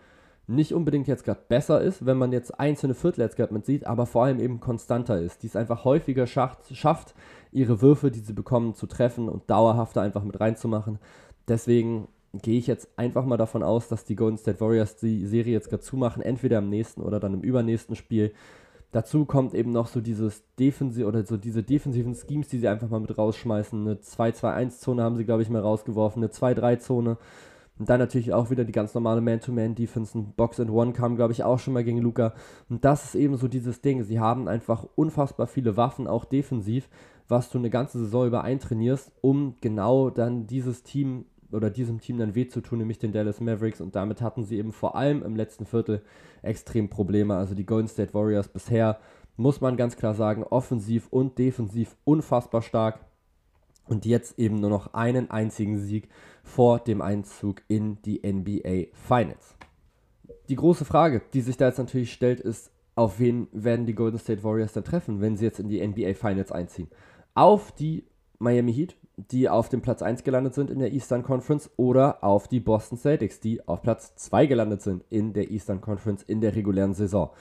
nicht 0.48 0.74
unbedingt 0.74 1.08
jetzt 1.08 1.24
gerade 1.24 1.42
besser 1.48 1.82
ist, 1.82 2.06
wenn 2.06 2.18
man 2.18 2.32
jetzt 2.32 2.60
einzelne 2.60 2.94
Viertel 2.94 3.22
jetzt 3.22 3.36
gerade 3.36 3.54
mit 3.54 3.66
sieht, 3.66 3.88
aber 3.88 4.06
vor 4.06 4.26
allem 4.26 4.40
eben 4.40 4.60
konstanter 4.60 5.20
ist, 5.20 5.44
die 5.44 5.48
es 5.48 5.56
einfach 5.56 5.86
häufiger 5.86 6.28
schafft, 6.28 6.76
schafft, 6.76 7.16
ihre 7.52 7.82
Würfe, 7.82 8.12
die 8.12 8.20
sie 8.20 8.34
bekommen, 8.34 8.76
zu 8.76 8.86
treffen 8.86 9.30
und 9.30 9.50
dauerhafter 9.50 10.02
einfach 10.02 10.24
mit 10.24 10.40
reinzumachen. 10.40 11.00
Deswegen 11.48 12.08
gehe 12.42 12.60
ich 12.60 12.68
jetzt 12.68 12.90
einfach 12.98 13.26
mal 13.26 13.38
davon 13.38 13.64
aus, 13.64 13.88
dass 13.88 14.06
die 14.06 14.16
Golden 14.16 14.38
State 14.38 14.60
Warriors 14.60 14.98
die 14.98 15.26
Serie 15.26 15.54
jetzt 15.54 15.70
gerade 15.70 15.84
zumachen, 15.84 16.22
entweder 16.22 16.60
im 16.60 16.70
nächsten 16.70 17.02
oder 17.02 17.20
dann 17.20 17.34
im 17.34 17.42
übernächsten 17.42 17.96
Spiel. 17.96 18.34
Dazu 18.92 19.26
kommt 19.26 19.54
eben 19.54 19.72
noch 19.72 19.88
so 19.88 20.00
dieses 20.00 20.44
Defensiv 20.58 21.06
oder 21.06 21.26
so 21.26 21.38
diese 21.38 21.64
defensiven 21.64 22.16
Schemes, 22.16 22.48
die 22.48 22.60
sie 22.60 22.68
einfach 22.68 22.90
mal 22.90 23.00
mit 23.00 23.18
rausschmeißen. 23.18 23.82
Eine 23.82 23.96
2-2-1-Zone 23.96 25.04
haben 25.04 25.18
sie, 25.18 25.26
glaube 25.26 25.42
ich, 25.42 25.50
mal 25.50 25.62
rausgeworfen, 25.62 26.24
eine 26.24 26.32
2-3-Zone 26.32 27.18
Und 27.78 27.90
dann 27.90 28.00
natürlich 28.00 28.32
auch 28.32 28.50
wieder 28.50 28.64
die 28.64 28.72
ganz 28.72 28.94
normale 28.94 29.20
Man-to-Man-Defense. 29.22 30.18
Ein 30.18 30.34
Box 30.34 30.60
and 30.60 30.72
One 30.72 30.94
kam, 30.94 31.16
glaube 31.16 31.34
ich, 31.34 31.44
auch 31.44 31.60
schon 31.60 31.74
mal 31.74 31.84
gegen 31.84 32.00
Luca. 32.00 32.34
Und 32.70 32.86
das 32.86 33.06
ist 33.06 33.16
eben 33.16 33.36
so 33.36 33.48
dieses 33.48 33.82
Ding. 33.82 34.04
Sie 34.04 34.20
haben 34.20 34.48
einfach 34.48 34.88
unfassbar 34.96 35.48
viele 35.48 35.76
Waffen, 35.76 36.08
auch 36.08 36.24
defensiv, 36.24 36.90
was 37.28 37.50
du 37.50 37.58
eine 37.58 37.70
ganze 37.70 38.00
Saison 38.00 38.28
über 38.28 38.44
eintrainierst, 38.44 39.12
um 39.22 39.56
genau 39.60 40.10
dann 40.10 40.48
dieses 40.48 40.84
Team 40.84 41.26
oder 41.52 41.70
diesem 41.70 42.00
Team 42.00 42.18
dann 42.18 42.36
weh 42.36 42.48
zu 42.48 42.62
tun, 42.62 42.80
nämlich 42.80 43.00
den 43.00 43.12
Dallas 43.12 43.42
Mavericks. 43.42 43.82
Und 43.82 43.96
damit 43.96 44.22
hatten 44.22 44.46
sie 44.46 44.58
eben 44.58 44.72
vor 44.72 44.96
allem 44.96 45.22
im 45.24 45.36
letzten 45.36 45.66
Viertel 45.66 46.02
extrem 46.42 46.90
Probleme. 46.90 47.36
Also 47.36 47.56
die 47.56 47.66
Golden 47.66 47.88
State 47.88 48.14
Warriors 48.14 48.48
bisher, 48.48 49.00
muss 49.38 49.60
man 49.60 49.76
ganz 49.76 49.98
klar 49.98 50.14
sagen, 50.14 50.44
offensiv 50.44 51.08
und 51.12 51.38
defensiv 51.38 51.98
unfassbar 52.06 52.62
stark. 52.62 53.00
Und 53.88 54.06
jetzt 54.06 54.40
eben 54.40 54.60
nur 54.60 54.70
noch 54.70 54.94
einen 54.94 55.30
einzigen 55.30 55.78
Sieg 55.78 56.10
vor 56.44 56.80
dem 56.80 57.02
Einzug 57.02 57.62
in 57.68 58.02
die 58.02 58.22
NBA 58.26 58.88
Finals. 58.94 59.56
Die 60.50 60.56
große 60.56 60.86
Frage, 60.86 61.22
die 61.34 61.42
sich 61.42 61.58
da 61.58 61.68
jetzt 61.68 61.78
natürlich 61.78 62.12
stellt, 62.12 62.40
ist, 62.40 62.72
auf 62.96 63.20
wen 63.20 63.48
werden 63.52 63.86
die 63.86 63.96
Golden 63.96 64.20
State 64.20 64.44
Warriors 64.44 64.74
dann 64.74 64.84
treffen, 64.84 65.22
wenn 65.22 65.38
sie 65.38 65.46
jetzt 65.46 65.60
in 65.60 65.70
die 65.70 65.86
NBA 65.86 66.14
Finals 66.14 66.52
einziehen? 66.52 66.88
Auf 67.34 67.72
die 67.74 68.06
Miami 68.40 68.74
Heat, 68.74 68.96
die 69.18 69.50
auf 69.50 69.70
dem 69.70 69.82
Platz 69.82 70.02
1 70.02 70.24
gelandet 70.24 70.54
sind 70.54 70.70
in 70.70 70.80
der 70.80 70.94
Eastern 70.94 71.24
Conference, 71.24 71.70
oder 71.78 72.24
auf 72.24 72.48
die 72.48 72.60
Boston 72.60 72.98
Celtics, 72.98 73.40
die 73.40 73.68
auf 73.68 73.82
Platz 73.82 74.16
2 74.16 74.46
gelandet 74.46 74.82
sind 74.82 75.04
in 75.10 75.34
der 75.34 75.52
Eastern 75.52 75.82
Conference 75.82 76.24
in 76.24 76.42
der 76.42 76.56
regulären 76.56 76.94
Saison. 76.94 77.32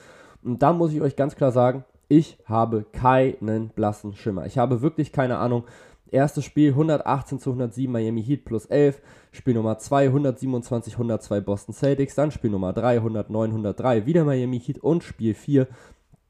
Und 0.42 0.62
da 0.62 0.72
muss 0.72 0.92
ich 0.92 1.00
euch 1.00 1.16
ganz 1.16 1.36
klar 1.36 1.52
sagen, 1.52 1.84
ich 2.08 2.38
habe 2.44 2.84
keinen 2.92 3.70
blassen 3.70 4.14
Schimmer. 4.14 4.46
Ich 4.46 4.58
habe 4.58 4.82
wirklich 4.82 5.10
keine 5.12 5.38
Ahnung, 5.38 5.64
Erstes 6.10 6.44
Spiel 6.44 6.70
118 6.70 7.38
zu 7.38 7.50
107 7.50 7.90
Miami 7.90 8.22
Heat 8.22 8.44
plus 8.44 8.66
11. 8.66 9.00
Spiel 9.32 9.54
Nummer 9.54 9.78
2 9.78 10.06
127 10.06 10.94
102 10.94 11.40
Boston 11.40 11.74
Celtics. 11.74 12.14
Dann 12.14 12.30
Spiel 12.30 12.50
Nummer 12.50 12.72
3 12.72 12.96
109 12.96 13.50
103 13.50 14.06
wieder 14.06 14.24
Miami 14.24 14.60
Heat. 14.60 14.78
Und 14.78 15.02
Spiel 15.02 15.34
4 15.34 15.66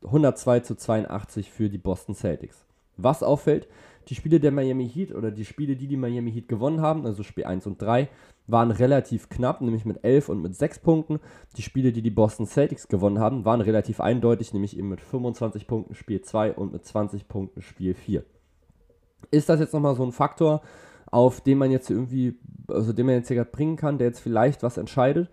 102 0.04 0.60
zu 0.60 0.74
82 0.76 1.50
für 1.50 1.68
die 1.68 1.78
Boston 1.78 2.14
Celtics. 2.14 2.64
Was 2.96 3.22
auffällt, 3.22 3.66
die 4.08 4.14
Spiele 4.14 4.38
der 4.38 4.52
Miami 4.52 4.88
Heat 4.88 5.14
oder 5.14 5.30
die 5.30 5.44
Spiele, 5.44 5.76
die 5.76 5.86
die 5.86 5.96
Miami 5.96 6.30
Heat 6.30 6.48
gewonnen 6.48 6.80
haben, 6.80 7.06
also 7.06 7.22
Spiel 7.22 7.44
1 7.44 7.66
und 7.66 7.80
3, 7.80 8.08
waren 8.46 8.70
relativ 8.70 9.30
knapp, 9.30 9.62
nämlich 9.62 9.84
mit 9.84 10.04
11 10.04 10.28
und 10.28 10.42
mit 10.42 10.54
6 10.54 10.80
Punkten. 10.80 11.20
Die 11.56 11.62
Spiele, 11.62 11.92
die 11.92 12.02
die 12.02 12.10
Boston 12.10 12.46
Celtics 12.46 12.88
gewonnen 12.88 13.18
haben, 13.18 13.44
waren 13.44 13.62
relativ 13.62 14.00
eindeutig, 14.00 14.52
nämlich 14.52 14.76
eben 14.76 14.90
mit 14.90 15.00
25 15.00 15.66
Punkten 15.66 15.94
Spiel 15.94 16.20
2 16.20 16.52
und 16.52 16.72
mit 16.72 16.84
20 16.84 17.26
Punkten 17.26 17.62
Spiel 17.62 17.94
4. 17.94 18.24
Ist 19.30 19.48
das 19.48 19.60
jetzt 19.60 19.72
nochmal 19.72 19.96
so 19.96 20.04
ein 20.04 20.12
Faktor, 20.12 20.62
auf 21.10 21.40
den 21.40 21.58
man 21.58 21.70
jetzt 21.70 21.90
irgendwie, 21.90 22.36
also 22.68 22.92
den 22.92 23.06
man 23.06 23.16
jetzt 23.16 23.28
hier 23.28 23.36
gerade 23.36 23.50
bringen 23.50 23.76
kann, 23.76 23.98
der 23.98 24.08
jetzt 24.08 24.20
vielleicht 24.20 24.62
was 24.62 24.76
entscheidet? 24.76 25.28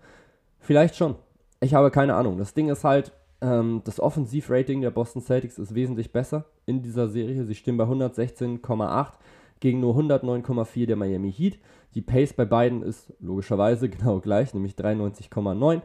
Vielleicht 0.60 0.96
schon. 0.96 1.16
Ich 1.60 1.74
habe 1.74 1.90
keine 1.90 2.14
Ahnung. 2.14 2.38
Das 2.38 2.54
Ding 2.54 2.68
ist 2.68 2.84
halt, 2.84 3.12
ähm, 3.40 3.82
das 3.84 4.00
Offensivrating 4.00 4.80
der 4.80 4.90
Boston 4.90 5.22
Celtics 5.22 5.58
ist 5.58 5.74
wesentlich 5.74 6.12
besser 6.12 6.44
in 6.66 6.82
dieser 6.82 7.08
Serie. 7.08 7.44
Sie 7.44 7.54
stehen 7.54 7.76
bei 7.76 7.84
116,8 7.84 9.12
gegen 9.60 9.80
nur 9.80 9.96
109,4 9.96 10.86
der 10.86 10.96
Miami 10.96 11.32
Heat. 11.32 11.58
Die 11.94 12.02
Pace 12.02 12.32
bei 12.32 12.44
beiden 12.44 12.82
ist 12.82 13.12
logischerweise 13.20 13.88
genau 13.90 14.20
gleich, 14.20 14.54
nämlich 14.54 14.74
93,9. 14.74 15.82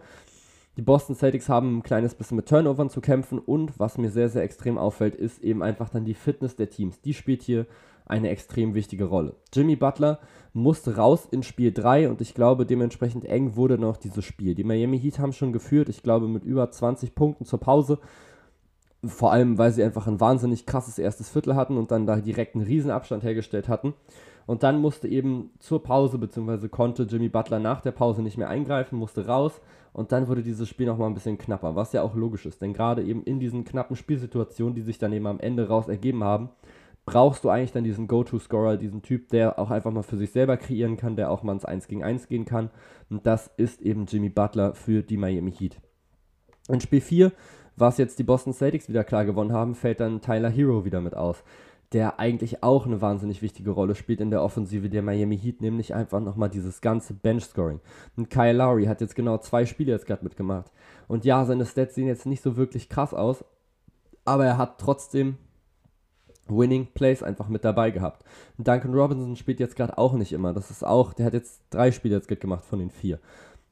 Die 0.78 0.84
Boston 0.84 1.16
Celtics 1.16 1.50
haben 1.50 1.80
ein 1.80 1.84
kleines 1.84 2.14
bisschen 2.14 2.38
mit 2.38 2.48
Turnovern 2.48 2.92
zu 2.92 3.02
kämpfen 3.02 3.40
und 3.40 3.80
was 3.80 3.98
mir 3.98 4.12
sehr, 4.12 4.30
sehr 4.30 4.44
extrem 4.44 4.78
auffällt, 4.78 5.16
ist 5.16 5.44
eben 5.44 5.64
einfach 5.64 5.90
dann 5.90 6.06
die 6.06 6.14
Fitness 6.14 6.56
der 6.56 6.70
Teams. 6.70 7.02
Die 7.02 7.16
spielt 7.16 7.42
hier 7.42 7.66
eine 8.06 8.30
extrem 8.30 8.76
wichtige 8.76 9.06
Rolle. 9.06 9.34
Jimmy 9.52 9.76
Butler 9.76 10.20
musste 10.54 10.96
raus 10.96 11.28
in 11.32 11.42
Spiel 11.42 11.74
3 11.74 12.10
und 12.10 12.22
ich 12.22 12.36
glaube, 12.36 12.68
dementsprechend 12.68 13.26
eng 13.26 13.56
wurde 13.56 13.80
noch 13.80 13.98
dieses 13.98 14.24
Spiel. 14.24 14.54
Die 14.54 14.64
Miami 14.64 15.00
Heat 15.00 15.18
haben 15.18 15.34
schon 15.34 15.52
geführt, 15.52 15.90
ich 15.90 16.04
glaube, 16.04 16.28
mit 16.28 16.46
über 16.46 16.70
20 16.70 17.16
Punkten 17.16 17.46
zur 17.46 17.60
Pause. 17.60 17.98
Vor 19.04 19.32
allem, 19.32 19.58
weil 19.58 19.72
sie 19.72 19.84
einfach 19.84 20.06
ein 20.06 20.20
wahnsinnig 20.20 20.68
krasses 20.68 21.00
erstes 21.00 21.30
Viertel 21.30 21.56
hatten 21.56 21.78
und 21.78 21.90
dann 21.90 22.06
da 22.06 22.18
direkt 22.18 22.54
einen 22.54 22.66
Riesenabstand 22.66 23.24
hergestellt 23.24 23.68
hatten. 23.68 23.96
Und 24.48 24.64
dann 24.64 24.80
musste 24.80 25.08
eben 25.08 25.52
zur 25.60 25.84
Pause, 25.84 26.18
beziehungsweise 26.18 26.70
konnte 26.70 27.04
Jimmy 27.04 27.30
Butler 27.30 27.60
nach 27.60 27.82
der 27.82 27.92
Pause 27.92 28.24
nicht 28.24 28.38
mehr 28.38 28.50
eingreifen, 28.50 28.98
musste 28.98 29.28
raus. 29.28 29.62
Und 29.94 30.12
dann 30.12 30.28
wurde 30.28 30.42
dieses 30.42 30.70
Spiel 30.70 30.88
nochmal 30.88 31.10
ein 31.10 31.14
bisschen 31.14 31.38
knapper, 31.38 31.76
was 31.76 31.92
ja 31.92 32.02
auch 32.02 32.16
logisch 32.16 32.46
ist. 32.46 32.62
Denn 32.62 32.74
gerade 32.74 33.04
eben 33.04 33.24
in 33.24 33.40
diesen 33.40 33.66
knappen 33.66 33.96
Spielsituationen, 33.96 34.74
die 34.74 34.82
sich 34.82 34.98
dann 34.98 35.12
eben 35.12 35.28
am 35.28 35.40
Ende 35.40 35.68
raus 35.68 35.90
ergeben 35.90 36.24
haben, 36.24 36.50
brauchst 37.06 37.44
du 37.44 37.50
eigentlich 37.50 37.74
dann 37.74 37.84
diesen 37.84 38.08
Go-To-Scorer, 38.08 38.78
diesen 38.78 39.02
Typ, 39.02 39.30
der 39.30 39.60
auch 39.60 39.70
einfach 39.70 39.92
mal 39.92 40.04
für 40.04 40.18
sich 40.18 40.32
selber 40.32 40.56
kreieren 40.56 40.96
kann, 40.96 41.16
der 41.18 41.30
auch 41.30 41.44
mal 41.44 41.54
ins 41.54 41.66
1 41.66 41.88
gegen 41.88 42.04
1 42.04 42.28
gehen 42.28 42.46
kann. 42.46 42.70
Und 43.10 43.26
das 43.26 43.52
ist 43.58 43.82
eben 43.82 44.06
Jimmy 44.06 44.30
Butler 44.30 44.74
für 44.76 45.04
die 45.04 45.18
Miami 45.18 45.52
Heat. 45.52 45.78
In 46.70 46.82
Spiel 46.82 47.02
4, 47.02 47.32
was 47.78 47.98
jetzt 47.98 48.18
die 48.20 48.24
Boston 48.24 48.54
Celtics 48.54 48.90
wieder 48.90 49.04
klar 49.04 49.24
gewonnen 49.24 49.54
haben, 49.54 49.76
fällt 49.76 50.00
dann 50.00 50.22
Tyler 50.22 50.50
Hero 50.50 50.84
wieder 50.84 51.00
mit 51.00 51.16
aus, 51.16 51.44
der 51.94 52.20
eigentlich 52.20 52.64
auch 52.64 52.86
eine 52.86 53.02
wahnsinnig 53.02 53.42
wichtige 53.42 53.72
Rolle 53.72 53.96
spielt 53.96 54.20
in 54.20 54.30
der 54.30 54.44
Offensive 54.44 54.90
der 54.90 55.02
Miami 55.02 55.38
Heat, 55.38 55.62
nämlich 55.62 55.94
einfach 55.94 56.20
nochmal 56.20 56.50
dieses 56.50 56.82
ganze 56.82 57.14
Bench-Scoring. 57.14 57.80
Und 58.18 58.30
Kyle 58.30 58.54
Lowry 58.54 58.86
hat 58.86 59.00
jetzt 59.00 59.16
genau 59.16 59.38
zwei 59.38 59.66
Spiele 59.66 59.94
jetzt 59.94 60.06
gerade 60.06 60.24
mitgemacht. 60.24 60.72
Und 61.08 61.24
ja, 61.24 61.46
seine 61.46 61.66
Stats 61.66 61.96
sehen 61.96 62.08
jetzt 62.08 62.26
nicht 62.26 62.44
so 62.44 62.58
wirklich 62.58 62.90
krass 62.90 63.14
aus, 63.14 63.46
aber 64.26 64.46
er 64.46 64.58
hat 64.58 64.80
trotzdem 64.80 65.38
Winning 66.50 66.88
Plays 66.94 67.24
einfach 67.24 67.48
mit 67.48 67.64
dabei 67.64 67.92
gehabt. 67.92 68.24
Duncan 68.58 68.94
Robinson 68.94 69.36
spielt 69.36 69.60
jetzt 69.60 69.76
gerade 69.76 69.98
auch 69.98 70.14
nicht 70.14 70.34
immer. 70.34 70.54
Das 70.54 70.72
ist 70.72 70.86
auch, 70.86 71.14
der 71.14 71.26
hat 71.26 71.34
jetzt 71.34 71.62
drei 71.70 71.92
Spiele 71.92 72.16
jetzt 72.16 72.28
gemacht 72.28 72.66
von 72.66 72.80
den 72.80 72.90
vier. 72.90 73.20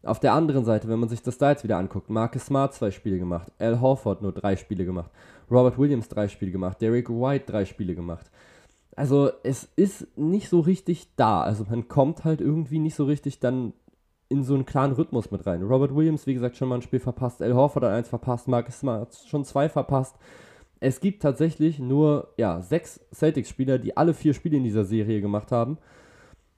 Auf 0.04 0.20
der 0.20 0.34
anderen 0.34 0.66
Seite, 0.66 0.88
wenn 0.88 1.00
man 1.00 1.10
sich 1.10 1.24
das 1.24 1.40
da 1.40 1.52
jetzt 1.52 1.64
wieder 1.64 1.78
anguckt, 1.78 2.10
Marcus 2.10 2.46
Smart 2.46 2.74
zwei 2.74 2.92
Spiele 2.92 3.18
gemacht, 3.18 3.52
Al 3.58 3.82
Horford 3.82 4.22
nur 4.22 4.34
drei 4.34 4.56
Spiele 4.56 4.86
gemacht, 4.86 5.10
Robert 5.50 5.78
Williams 5.78 6.10
drei 6.10 6.28
Spiele 6.28 6.52
gemacht, 6.52 6.82
Derek 6.82 7.10
White 7.10 7.52
drei 7.52 7.66
Spiele 7.66 7.96
gemacht. 7.96 8.30
Also 8.96 9.32
es 9.44 9.68
ist 9.76 10.18
nicht 10.18 10.50
so 10.50 10.62
richtig 10.62 11.10
da. 11.16 11.42
Also 11.42 11.66
man 11.70 11.88
kommt 11.88 12.24
halt 12.24 12.42
irgendwie 12.42 12.80
nicht 12.80 12.96
so 12.96 13.06
richtig 13.06 13.40
dann 13.40 13.74
in 14.30 14.44
so 14.44 14.56
einen 14.56 14.66
klaren 14.66 14.94
Rhythmus 14.94 15.32
mit 15.32 15.46
rein. 15.46 15.62
Robert 15.62 15.94
Williams, 15.96 16.26
wie 16.26 16.34
gesagt, 16.34 16.58
schon 16.58 16.70
mal 16.70 16.76
ein 16.76 16.82
Spiel 16.82 17.00
verpasst, 17.00 17.42
Al 17.42 17.54
Horford 17.54 17.84
hat 17.84 17.92
eins 17.92 18.10
verpasst, 18.10 18.48
Marcus 18.48 18.80
Smart 18.80 19.16
schon 19.28 19.46
zwei 19.46 19.70
verpasst 19.70 20.16
es 20.80 21.00
gibt 21.00 21.22
tatsächlich 21.24 21.80
nur 21.80 22.34
ja, 22.38 22.62
sechs 22.62 23.00
Celtics-Spieler, 23.14 23.80
die 23.80 23.98
alle 23.98 24.14
vier 24.14 24.34
Spiele 24.34 24.58
in 24.58 24.64
dieser 24.64 24.86
Serie 24.86 25.22
gemacht 25.22 25.52
haben. 25.52 25.78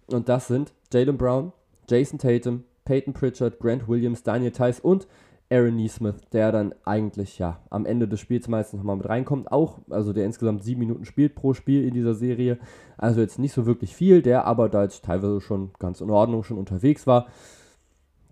Und 0.08 0.30
das 0.30 0.47
sind 0.47 0.73
Jalen 0.91 1.17
Brown, 1.17 1.54
Jason 1.89 2.19
Tatum, 2.19 2.63
Peyton 2.86 3.13
Pritchard, 3.13 3.60
Grant 3.60 3.88
Williams, 3.88 4.23
Daniel 4.23 4.52
Tice 4.52 4.80
und 4.82 5.08
Aaron 5.50 5.78
Neesmith, 5.78 6.16
der 6.34 6.52
dann 6.52 6.74
eigentlich 6.84 7.40
ja 7.40 7.60
am 7.70 7.86
Ende 7.86 8.08
des 8.08 8.20
Spiels 8.20 8.48
meistens 8.48 8.80
nochmal 8.80 8.98
mit 8.98 9.08
reinkommt. 9.08 9.52
Auch, 9.52 9.80
also 9.90 10.12
der 10.12 10.26
insgesamt 10.26 10.64
sieben 10.64 10.80
Minuten 10.80 11.06
spielt 11.06 11.36
pro 11.36 11.54
Spiel 11.54 11.88
in 11.88 11.94
dieser 11.94 12.16
Serie. 12.16 12.58
Also 12.98 13.22
jetzt 13.22 13.40
nicht 13.40 13.54
so 13.54 13.66
wirklich 13.66 13.96
viel, 13.96 14.22
der 14.22 14.46
aber 14.46 14.68
da 14.68 14.84
jetzt 14.84 15.06
teilweise 15.06 15.40
schon 15.40 15.72
ganz 15.80 16.02
in 16.02 16.10
Ordnung 16.10 16.44
schon 16.44 16.58
unterwegs 16.58 17.08
war. 17.08 17.28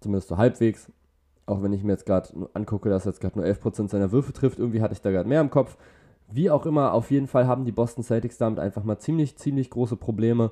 Zumindest 0.02 0.28
so 0.28 0.38
halbwegs. 0.38 0.92
Auch 1.46 1.64
wenn 1.64 1.74
ich 1.74 1.84
mir 1.84 1.94
jetzt 1.94 2.06
gerade 2.06 2.30
angucke, 2.54 2.90
dass 2.90 3.06
er 3.06 3.12
jetzt 3.12 3.22
gerade 3.22 3.38
nur 3.38 3.48
11% 3.48 3.90
seiner 3.90 4.12
Würfe 4.12 4.34
trifft, 4.34 4.60
irgendwie 4.60 4.82
hatte 4.82 4.94
ich 4.94 5.02
da 5.02 5.12
gerade 5.12 5.30
mehr 5.30 5.42
im 5.42 5.52
Kopf. 5.52 5.78
Wie 6.28 6.50
auch 6.50 6.66
immer, 6.66 6.94
auf 6.94 7.12
jeden 7.12 7.28
Fall 7.28 7.48
haben 7.48 7.66
die 7.66 7.72
Boston 7.72 8.04
Celtics 8.04 8.40
damit 8.40 8.60
einfach 8.60 8.84
mal 8.84 8.98
ziemlich, 8.98 9.38
ziemlich 9.38 9.70
große 9.70 9.96
Probleme, 9.96 10.52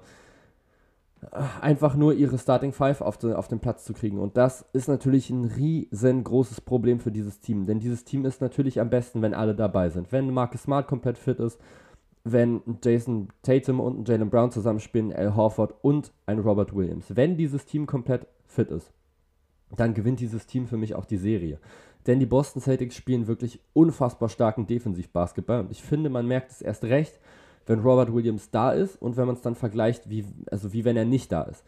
einfach 1.62 1.95
nur 1.95 2.13
ihre 2.13 2.38
Starting 2.38 2.73
Five 2.73 3.01
auf, 3.01 3.17
den, 3.17 3.33
auf 3.33 3.47
den 3.47 3.59
Platz 3.59 3.86
zu 3.86 3.93
kriegen. 3.93 4.19
Und 4.19 4.38
das 4.38 4.65
ist 4.73 4.88
natürlich 4.88 5.29
ein 5.29 5.45
riesengroßes 5.45 6.62
Problem 6.62 6.99
für 6.99 7.12
dieses 7.12 7.39
Team. 7.39 7.65
Denn 7.65 7.79
dieses 7.79 8.03
Team 8.03 8.25
ist 8.25 8.41
natürlich 8.41 8.79
am 8.79 8.89
besten, 8.89 9.21
wenn 9.21 9.33
alle 9.33 9.55
dabei 9.55 9.89
sind. 9.89 10.12
Wenn 10.12 10.33
Marcus 10.33 10.63
Smart 10.63 10.88
komplett 10.88 11.17
fit 11.17 11.39
ist, 11.39 11.59
wenn 12.23 12.62
Jason 12.83 13.29
Tatum 13.41 13.79
und 13.79 14.07
Jalen 14.07 14.29
Brown 14.29 14.51
zusammenspielen, 14.51 15.13
Al 15.13 15.36
Horford 15.36 15.73
und 15.81 16.12
ein 16.25 16.39
Robert 16.39 16.73
Williams. 16.75 17.15
Wenn 17.15 17.38
dieses 17.38 17.65
Team 17.65 17.86
komplett 17.86 18.27
fit 18.47 18.71
ist 18.71 18.93
dann 19.75 19.93
gewinnt 19.93 20.19
dieses 20.19 20.45
Team 20.45 20.67
für 20.67 20.77
mich 20.77 20.95
auch 20.95 21.05
die 21.05 21.17
Serie. 21.17 21.59
Denn 22.05 22.19
die 22.19 22.25
Boston 22.25 22.62
Celtics 22.62 22.95
spielen 22.95 23.27
wirklich 23.27 23.62
unfassbar 23.73 24.29
starken 24.29 24.67
Defensivbasketball 24.67 25.62
und 25.62 25.71
ich 25.71 25.81
finde, 25.81 26.09
man 26.09 26.27
merkt 26.27 26.51
es 26.51 26.62
erst 26.62 26.83
recht, 26.83 27.19
wenn 27.65 27.80
Robert 27.80 28.13
Williams 28.13 28.52
da 28.52 28.71
ist 28.71 29.02
und 29.02 29.17
wenn 29.17 29.26
man 29.26 29.36
es 29.36 29.41
dann 29.41 29.56
vergleicht, 29.56 30.10
wie, 30.10 30.26
also 30.52 30.73
wie 30.73 30.86
wenn 30.86 30.97
er 30.97 31.06
nicht 31.06 31.32
da 31.32 31.43
ist. 31.43 31.63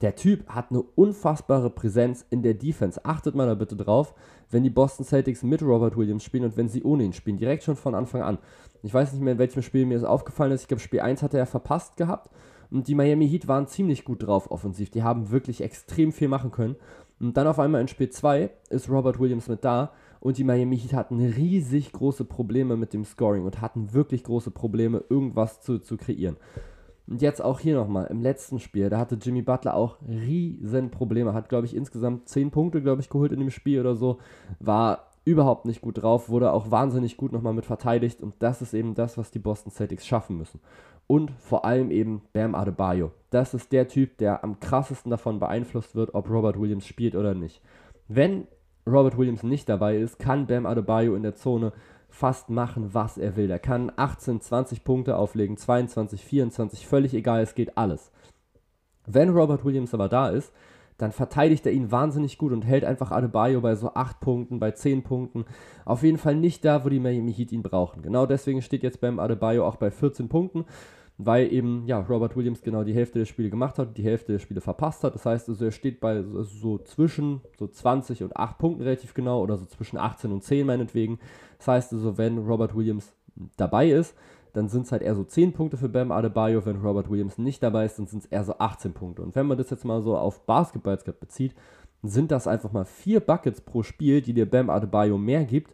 Der 0.00 0.16
Typ 0.16 0.48
hat 0.48 0.70
eine 0.70 0.82
unfassbare 0.82 1.70
Präsenz 1.70 2.26
in 2.28 2.42
der 2.42 2.54
Defense. 2.54 3.04
Achtet 3.04 3.34
mal 3.34 3.46
da 3.46 3.54
bitte 3.54 3.76
drauf, 3.76 4.14
wenn 4.50 4.62
die 4.62 4.70
Boston 4.70 5.06
Celtics 5.06 5.42
mit 5.42 5.62
Robert 5.62 5.96
Williams 5.96 6.24
spielen 6.24 6.44
und 6.44 6.56
wenn 6.56 6.68
sie 6.68 6.82
ohne 6.82 7.04
ihn 7.04 7.12
spielen, 7.12 7.38
direkt 7.38 7.62
schon 7.62 7.76
von 7.76 7.94
Anfang 7.94 8.22
an. 8.22 8.38
Ich 8.82 8.92
weiß 8.92 9.12
nicht 9.12 9.22
mehr, 9.22 9.34
in 9.34 9.38
welchem 9.38 9.62
Spiel 9.62 9.86
mir 9.86 9.94
das 9.98 10.04
aufgefallen 10.04 10.52
ist. 10.52 10.62
Ich 10.62 10.68
glaube, 10.68 10.82
Spiel 10.82 11.00
1 11.00 11.22
hatte 11.22 11.38
er 11.38 11.46
verpasst 11.46 11.96
gehabt. 11.96 12.30
Und 12.70 12.88
die 12.88 12.94
Miami 12.94 13.28
Heat 13.28 13.46
waren 13.46 13.68
ziemlich 13.68 14.04
gut 14.04 14.26
drauf 14.26 14.50
offensiv. 14.50 14.90
Die 14.90 15.02
haben 15.02 15.30
wirklich 15.30 15.62
extrem 15.62 16.12
viel 16.12 16.28
machen 16.28 16.50
können. 16.50 16.76
Und 17.20 17.36
dann 17.36 17.46
auf 17.46 17.58
einmal 17.58 17.80
in 17.80 17.88
Spiel 17.88 18.10
2 18.10 18.50
ist 18.70 18.90
Robert 18.90 19.20
Williams 19.20 19.48
mit 19.48 19.64
da 19.64 19.92
und 20.24 20.38
die 20.38 20.44
Miami 20.44 20.78
Heat 20.78 20.94
hatten 20.94 21.20
riesig 21.20 21.92
große 21.92 22.24
Probleme 22.24 22.78
mit 22.78 22.94
dem 22.94 23.04
Scoring 23.04 23.44
und 23.44 23.60
hatten 23.60 23.92
wirklich 23.92 24.24
große 24.24 24.50
Probleme, 24.50 25.04
irgendwas 25.10 25.60
zu, 25.60 25.80
zu 25.80 25.98
kreieren. 25.98 26.38
Und 27.06 27.20
jetzt 27.20 27.44
auch 27.44 27.60
hier 27.60 27.74
nochmal, 27.74 28.06
im 28.06 28.22
letzten 28.22 28.58
Spiel, 28.58 28.88
da 28.88 28.98
hatte 28.98 29.18
Jimmy 29.20 29.42
Butler 29.42 29.74
auch 29.74 29.98
riesen 30.08 30.90
Probleme. 30.90 31.34
Hat, 31.34 31.50
glaube 31.50 31.66
ich, 31.66 31.76
insgesamt 31.76 32.26
10 32.30 32.50
Punkte, 32.52 32.80
glaube 32.80 33.02
ich, 33.02 33.10
geholt 33.10 33.32
in 33.32 33.38
dem 33.40 33.50
Spiel 33.50 33.78
oder 33.78 33.96
so. 33.96 34.16
War 34.60 35.10
überhaupt 35.26 35.66
nicht 35.66 35.82
gut 35.82 36.02
drauf, 36.02 36.30
wurde 36.30 36.52
auch 36.52 36.70
wahnsinnig 36.70 37.18
gut 37.18 37.32
nochmal 37.32 37.52
mit 37.52 37.66
verteidigt. 37.66 38.22
Und 38.22 38.32
das 38.38 38.62
ist 38.62 38.72
eben 38.72 38.94
das, 38.94 39.18
was 39.18 39.30
die 39.30 39.38
Boston 39.38 39.72
Celtics 39.72 40.06
schaffen 40.06 40.38
müssen. 40.38 40.60
Und 41.06 41.32
vor 41.32 41.66
allem 41.66 41.90
eben 41.90 42.22
Bam 42.32 42.54
Adebayo. 42.54 43.12
Das 43.28 43.52
ist 43.52 43.72
der 43.72 43.88
Typ, 43.88 44.16
der 44.16 44.42
am 44.42 44.58
krassesten 44.58 45.10
davon 45.10 45.38
beeinflusst 45.38 45.94
wird, 45.94 46.14
ob 46.14 46.30
Robert 46.30 46.58
Williams 46.58 46.86
spielt 46.86 47.14
oder 47.14 47.34
nicht. 47.34 47.60
Wenn 48.08 48.46
Robert 48.86 49.16
Williams 49.16 49.42
nicht 49.42 49.68
dabei 49.68 49.96
ist, 49.96 50.18
kann 50.18 50.46
Bam 50.46 50.66
Adebayo 50.66 51.14
in 51.14 51.22
der 51.22 51.34
Zone 51.34 51.72
fast 52.08 52.50
machen, 52.50 52.92
was 52.92 53.18
er 53.18 53.36
will. 53.36 53.50
Er 53.50 53.58
kann 53.58 53.90
18, 53.96 54.40
20 54.40 54.84
Punkte 54.84 55.16
auflegen, 55.16 55.56
22, 55.56 56.24
24, 56.24 56.86
völlig 56.86 57.14
egal, 57.14 57.42
es 57.42 57.54
geht 57.54 57.76
alles. 57.76 58.12
Wenn 59.06 59.30
Robert 59.30 59.64
Williams 59.64 59.94
aber 59.94 60.08
da 60.08 60.28
ist, 60.28 60.52
dann 60.96 61.12
verteidigt 61.12 61.66
er 61.66 61.72
ihn 61.72 61.90
wahnsinnig 61.90 62.38
gut 62.38 62.52
und 62.52 62.62
hält 62.62 62.84
einfach 62.84 63.10
Adebayo 63.10 63.60
bei 63.60 63.74
so 63.74 63.94
8 63.94 64.20
Punkten, 64.20 64.60
bei 64.60 64.70
10 64.70 65.02
Punkten. 65.02 65.44
Auf 65.84 66.04
jeden 66.04 66.18
Fall 66.18 66.36
nicht 66.36 66.64
da, 66.64 66.84
wo 66.84 66.88
die 66.88 67.00
Miami 67.00 67.34
Heat 67.34 67.50
ihn 67.50 67.62
brauchen. 67.62 68.02
Genau 68.02 68.26
deswegen 68.26 68.62
steht 68.62 68.84
jetzt 68.84 69.00
Bam 69.00 69.18
Adebayo 69.18 69.66
auch 69.66 69.76
bei 69.76 69.90
14 69.90 70.28
Punkten 70.28 70.66
weil 71.16 71.52
eben 71.52 71.84
ja 71.86 72.00
Robert 72.00 72.36
Williams 72.36 72.62
genau 72.62 72.82
die 72.82 72.94
Hälfte 72.94 73.20
der 73.20 73.26
Spiele 73.26 73.50
gemacht 73.50 73.78
hat, 73.78 73.96
die 73.96 74.02
Hälfte 74.02 74.32
der 74.32 74.40
Spiele 74.40 74.60
verpasst 74.60 75.04
hat. 75.04 75.14
Das 75.14 75.24
heißt 75.24 75.48
also, 75.48 75.64
er 75.64 75.70
steht 75.70 76.00
bei 76.00 76.22
so, 76.22 76.42
so 76.42 76.78
zwischen 76.78 77.40
so 77.56 77.68
20 77.68 78.24
und 78.24 78.36
8 78.36 78.58
Punkten 78.58 78.82
relativ 78.82 79.14
genau 79.14 79.40
oder 79.40 79.56
so 79.56 79.64
zwischen 79.66 79.96
18 79.96 80.32
und 80.32 80.42
10 80.42 80.66
meinetwegen. 80.66 81.20
Das 81.58 81.68
heißt 81.68 81.92
also, 81.92 82.18
wenn 82.18 82.38
Robert 82.38 82.74
Williams 82.74 83.12
dabei 83.56 83.90
ist, 83.90 84.16
dann 84.54 84.68
sind 84.68 84.86
es 84.86 84.92
halt 84.92 85.02
eher 85.02 85.14
so 85.14 85.24
10 85.24 85.52
Punkte 85.52 85.76
für 85.76 85.88
Bam 85.88 86.10
Adebayo. 86.10 86.64
Wenn 86.66 86.80
Robert 86.80 87.08
Williams 87.10 87.38
nicht 87.38 87.62
dabei 87.62 87.84
ist, 87.84 87.98
dann 87.98 88.06
sind 88.06 88.24
es 88.24 88.26
eher 88.26 88.44
so 88.44 88.58
18 88.58 88.92
Punkte. 88.92 89.22
Und 89.22 89.36
wenn 89.36 89.46
man 89.46 89.58
das 89.58 89.70
jetzt 89.70 89.84
mal 89.84 90.02
so 90.02 90.16
auf 90.16 90.46
Basketball 90.46 90.96
bezieht, 90.96 91.54
sind 92.02 92.30
das 92.32 92.48
einfach 92.48 92.72
mal 92.72 92.84
4 92.84 93.20
Buckets 93.20 93.60
pro 93.60 93.82
Spiel, 93.82 94.20
die 94.20 94.34
dir 94.34 94.50
Bam 94.50 94.68
Adebayo 94.68 95.16
mehr 95.16 95.44
gibt 95.44 95.72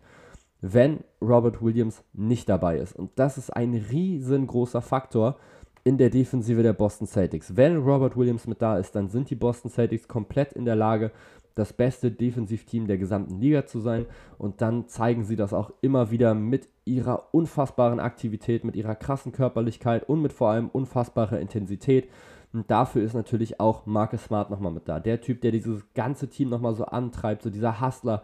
wenn 0.60 1.00
Robert 1.20 1.62
Williams 1.62 2.02
nicht 2.12 2.48
dabei 2.48 2.78
ist. 2.78 2.96
Und 2.96 3.10
das 3.16 3.38
ist 3.38 3.50
ein 3.50 3.74
riesengroßer 3.74 4.82
Faktor 4.82 5.36
in 5.84 5.96
der 5.96 6.10
Defensive 6.10 6.62
der 6.62 6.72
Boston 6.72 7.06
Celtics. 7.06 7.56
Wenn 7.56 7.78
Robert 7.78 8.16
Williams 8.16 8.46
mit 8.46 8.60
da 8.60 8.78
ist, 8.78 8.94
dann 8.94 9.08
sind 9.08 9.30
die 9.30 9.34
Boston 9.34 9.70
Celtics 9.70 10.08
komplett 10.08 10.52
in 10.52 10.64
der 10.64 10.76
Lage, 10.76 11.10
das 11.54 11.72
beste 11.72 12.10
Defensivteam 12.10 12.86
der 12.86 12.98
gesamten 12.98 13.40
Liga 13.40 13.66
zu 13.66 13.80
sein. 13.80 14.06
Und 14.38 14.60
dann 14.60 14.88
zeigen 14.88 15.24
sie 15.24 15.36
das 15.36 15.52
auch 15.52 15.72
immer 15.80 16.10
wieder 16.10 16.34
mit 16.34 16.68
ihrer 16.84 17.34
unfassbaren 17.34 18.00
Aktivität, 18.00 18.64
mit 18.64 18.76
ihrer 18.76 18.94
krassen 18.94 19.32
Körperlichkeit 19.32 20.08
und 20.08 20.22
mit 20.22 20.32
vor 20.32 20.50
allem 20.50 20.68
unfassbarer 20.68 21.40
Intensität. 21.40 22.08
Und 22.52 22.70
dafür 22.70 23.02
ist 23.02 23.14
natürlich 23.14 23.60
auch 23.60 23.86
Marcus 23.86 24.24
Smart 24.24 24.50
nochmal 24.50 24.72
mit 24.72 24.88
da. 24.88 25.00
Der 25.00 25.20
Typ, 25.20 25.40
der 25.40 25.52
dieses 25.52 25.82
ganze 25.94 26.28
Team 26.28 26.48
nochmal 26.48 26.74
so 26.74 26.84
antreibt, 26.84 27.42
so 27.42 27.50
dieser 27.50 27.80
Hustler, 27.80 28.22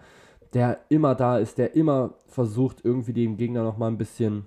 der 0.57 0.81
immer 0.89 1.15
da 1.15 1.37
ist, 1.37 1.59
der 1.59 1.77
immer 1.77 2.15
versucht, 2.29 2.83
irgendwie 2.83 3.13
dem 3.13 3.37
Gegner 3.37 3.63
nochmal 3.63 3.91
ein 3.91 3.99
bisschen 3.99 4.47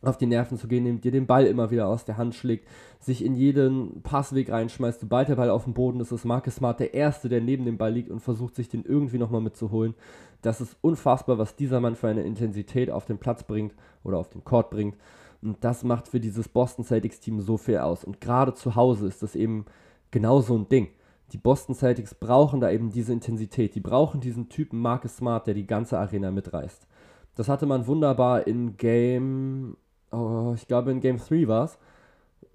auf 0.00 0.16
die 0.16 0.24
Nerven 0.24 0.56
zu 0.56 0.68
gehen, 0.68 1.02
dir 1.02 1.12
den 1.12 1.26
Ball 1.26 1.44
immer 1.44 1.70
wieder 1.70 1.86
aus 1.86 2.06
der 2.06 2.16
Hand 2.16 2.34
schlägt, 2.34 2.66
sich 2.98 3.22
in 3.22 3.34
jeden 3.34 4.00
Passweg 4.00 4.50
reinschmeißt. 4.50 5.00
Sobald 5.00 5.28
der 5.28 5.36
Ball 5.36 5.50
auf 5.50 5.64
dem 5.64 5.74
Boden 5.74 6.00
ist, 6.00 6.12
ist 6.12 6.24
Marcus 6.24 6.54
Smart 6.54 6.80
der 6.80 6.94
Erste, 6.94 7.28
der 7.28 7.42
neben 7.42 7.66
dem 7.66 7.76
Ball 7.76 7.92
liegt 7.92 8.10
und 8.10 8.20
versucht, 8.20 8.54
sich 8.54 8.70
den 8.70 8.84
irgendwie 8.84 9.18
nochmal 9.18 9.42
mitzuholen. 9.42 9.94
Das 10.40 10.62
ist 10.62 10.78
unfassbar, 10.80 11.36
was 11.36 11.56
dieser 11.56 11.80
Mann 11.80 11.94
für 11.94 12.08
eine 12.08 12.22
Intensität 12.22 12.90
auf 12.90 13.04
den 13.04 13.18
Platz 13.18 13.42
bringt 13.42 13.74
oder 14.04 14.16
auf 14.16 14.30
den 14.30 14.44
Court 14.44 14.70
bringt. 14.70 14.96
Und 15.42 15.62
das 15.62 15.84
macht 15.84 16.08
für 16.08 16.20
dieses 16.20 16.48
Boston 16.48 16.86
Celtics 16.86 17.20
Team 17.20 17.42
so 17.42 17.58
viel 17.58 17.76
aus. 17.76 18.02
Und 18.02 18.22
gerade 18.22 18.54
zu 18.54 18.76
Hause 18.76 19.06
ist 19.06 19.22
das 19.22 19.36
eben 19.36 19.66
genau 20.10 20.40
so 20.40 20.56
ein 20.56 20.70
Ding 20.70 20.88
die 21.32 21.38
Boston 21.38 21.74
Celtics 21.74 22.14
brauchen 22.14 22.60
da 22.60 22.70
eben 22.70 22.90
diese 22.90 23.12
Intensität. 23.12 23.74
Die 23.74 23.80
brauchen 23.80 24.20
diesen 24.20 24.48
Typen 24.48 24.80
Marcus 24.80 25.16
Smart, 25.16 25.46
der 25.46 25.54
die 25.54 25.66
ganze 25.66 25.98
Arena 25.98 26.30
mitreißt. 26.30 26.86
Das 27.34 27.48
hatte 27.48 27.66
man 27.66 27.86
wunderbar 27.86 28.46
in 28.46 28.76
Game, 28.76 29.76
oh, 30.10 30.52
ich 30.56 30.66
glaube 30.66 30.90
in 30.90 31.00
Game 31.00 31.18
3 31.18 31.46
war 31.46 31.64
es. 31.64 31.78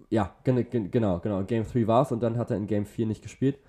Ja, 0.10 0.36
genau, 0.44 1.20
genau, 1.22 1.44
Game 1.44 1.66
3 1.66 1.88
war 1.88 2.02
es 2.04 2.12
und 2.12 2.22
dann 2.22 2.38
hat 2.38 2.52
er 2.52 2.58
in 2.58 2.68
Game 2.68 2.86
4 2.86 3.06
nicht 3.06 3.22
gespielt. 3.22 3.60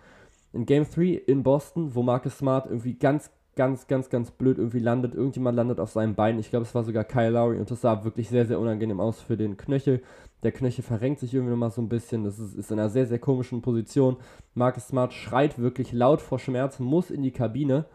In 0.52 0.66
Game 0.66 0.88
3 0.88 1.22
in 1.26 1.42
Boston, 1.42 1.94
wo 1.94 2.02
Marcus 2.02 2.38
Smart 2.38 2.66
irgendwie 2.66 2.94
ganz 2.94 3.30
ganz, 3.56 3.86
ganz, 3.86 4.10
ganz 4.10 4.30
blöd 4.30 4.58
irgendwie 4.58 4.78
landet. 4.78 5.14
Irgendjemand 5.14 5.56
landet 5.56 5.80
auf 5.80 5.90
seinem 5.90 6.14
Bein. 6.14 6.38
Ich 6.38 6.50
glaube, 6.50 6.64
es 6.64 6.74
war 6.74 6.84
sogar 6.84 7.04
Kyle 7.04 7.30
Lowry 7.30 7.58
und 7.58 7.70
das 7.70 7.80
sah 7.80 8.04
wirklich 8.04 8.28
sehr, 8.28 8.46
sehr 8.46 8.58
unangenehm 8.58 9.00
aus 9.00 9.20
für 9.20 9.36
den 9.36 9.56
Knöchel. 9.56 10.02
Der 10.42 10.52
Knöchel 10.52 10.84
verrenkt 10.84 11.20
sich 11.20 11.32
irgendwie 11.32 11.52
nochmal 11.52 11.70
so 11.70 11.80
ein 11.80 11.88
bisschen. 11.88 12.24
Das 12.24 12.38
ist, 12.38 12.54
ist 12.54 12.70
in 12.70 12.78
einer 12.78 12.90
sehr, 12.90 13.06
sehr 13.06 13.18
komischen 13.18 13.62
Position. 13.62 14.16
Marcus 14.54 14.88
Smart 14.88 15.12
schreit 15.12 15.58
wirklich 15.58 15.92
laut 15.92 16.20
vor 16.20 16.38
Schmerz, 16.38 16.78
muss 16.78 17.10
in 17.10 17.22
die 17.22 17.30
Kabine 17.30 17.86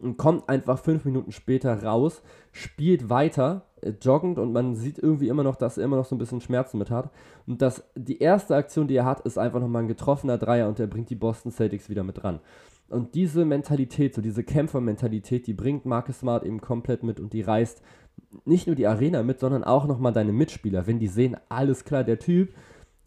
und 0.00 0.16
kommt 0.16 0.48
einfach 0.48 0.78
fünf 0.78 1.04
Minuten 1.04 1.32
später 1.32 1.82
raus, 1.82 2.22
spielt 2.52 3.10
weiter, 3.10 3.66
äh, 3.82 3.92
joggend 4.00 4.38
und 4.38 4.52
man 4.52 4.74
sieht 4.74 4.98
irgendwie 4.98 5.28
immer 5.28 5.42
noch, 5.42 5.56
dass 5.56 5.78
er 5.78 5.84
immer 5.84 5.96
noch 5.96 6.04
so 6.04 6.14
ein 6.14 6.18
bisschen 6.18 6.40
Schmerzen 6.40 6.78
mit 6.78 6.90
hat. 6.90 7.10
Und 7.46 7.62
das, 7.62 7.84
die 7.94 8.18
erste 8.18 8.56
Aktion, 8.56 8.88
die 8.88 8.96
er 8.96 9.04
hat, 9.04 9.20
ist 9.20 9.38
einfach 9.38 9.60
nochmal 9.60 9.82
ein 9.82 9.88
getroffener 9.88 10.38
Dreier 10.38 10.68
und 10.68 10.80
er 10.80 10.86
bringt 10.86 11.10
die 11.10 11.14
Boston 11.14 11.52
Celtics 11.52 11.88
wieder 11.88 12.02
mit 12.02 12.24
ran. 12.24 12.40
Und 12.90 13.14
diese 13.14 13.44
Mentalität, 13.44 14.14
so 14.14 14.20
diese 14.20 14.42
Kämpfermentalität, 14.42 15.46
die 15.46 15.54
bringt 15.54 15.86
Marcus 15.86 16.18
Smart 16.18 16.44
eben 16.44 16.60
komplett 16.60 17.04
mit 17.04 17.20
und 17.20 17.32
die 17.32 17.40
reißt 17.40 17.80
nicht 18.44 18.66
nur 18.66 18.76
die 18.76 18.86
Arena 18.86 19.22
mit, 19.22 19.38
sondern 19.38 19.64
auch 19.64 19.86
nochmal 19.86 20.12
deine 20.12 20.32
Mitspieler. 20.32 20.86
Wenn 20.86 20.98
die 20.98 21.06
sehen, 21.06 21.36
alles 21.48 21.84
klar, 21.84 22.02
der 22.02 22.18
Typ 22.18 22.52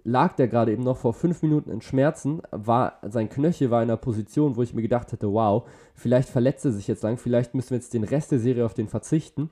lag 0.06 0.36
der 0.36 0.48
gerade 0.48 0.72
eben 0.72 0.84
noch 0.84 0.98
vor 0.98 1.13
fünf 1.13 1.41
Minuten 1.41 1.69
in 1.69 1.82
Schmerzen, 1.82 2.41
war, 2.52 3.00
sein 3.04 3.30
Knöchel 3.30 3.72
war 3.72 3.84
in 3.84 3.89
einer 3.89 3.98
Position, 3.98 4.56
wo 4.56 4.63
ich 4.63 4.74
mir 4.74 4.82
gedacht 4.82 5.12
hätte, 5.12 5.32
wow, 5.32 5.67
vielleicht 5.96 6.30
verletzt 6.30 6.65
er 6.65 6.72
sich 6.72 6.88
jetzt 6.88 7.04
lang, 7.04 7.17
vielleicht 7.17 7.54
müssen 7.54 7.72
wir 7.72 7.78
jetzt 7.78 7.93
den 7.93 8.04
Rest 8.04 8.32
der 8.32 8.39
Serie 8.39 8.65
auf 8.65 8.74
den 8.74 8.88
verzichten. 8.88 9.50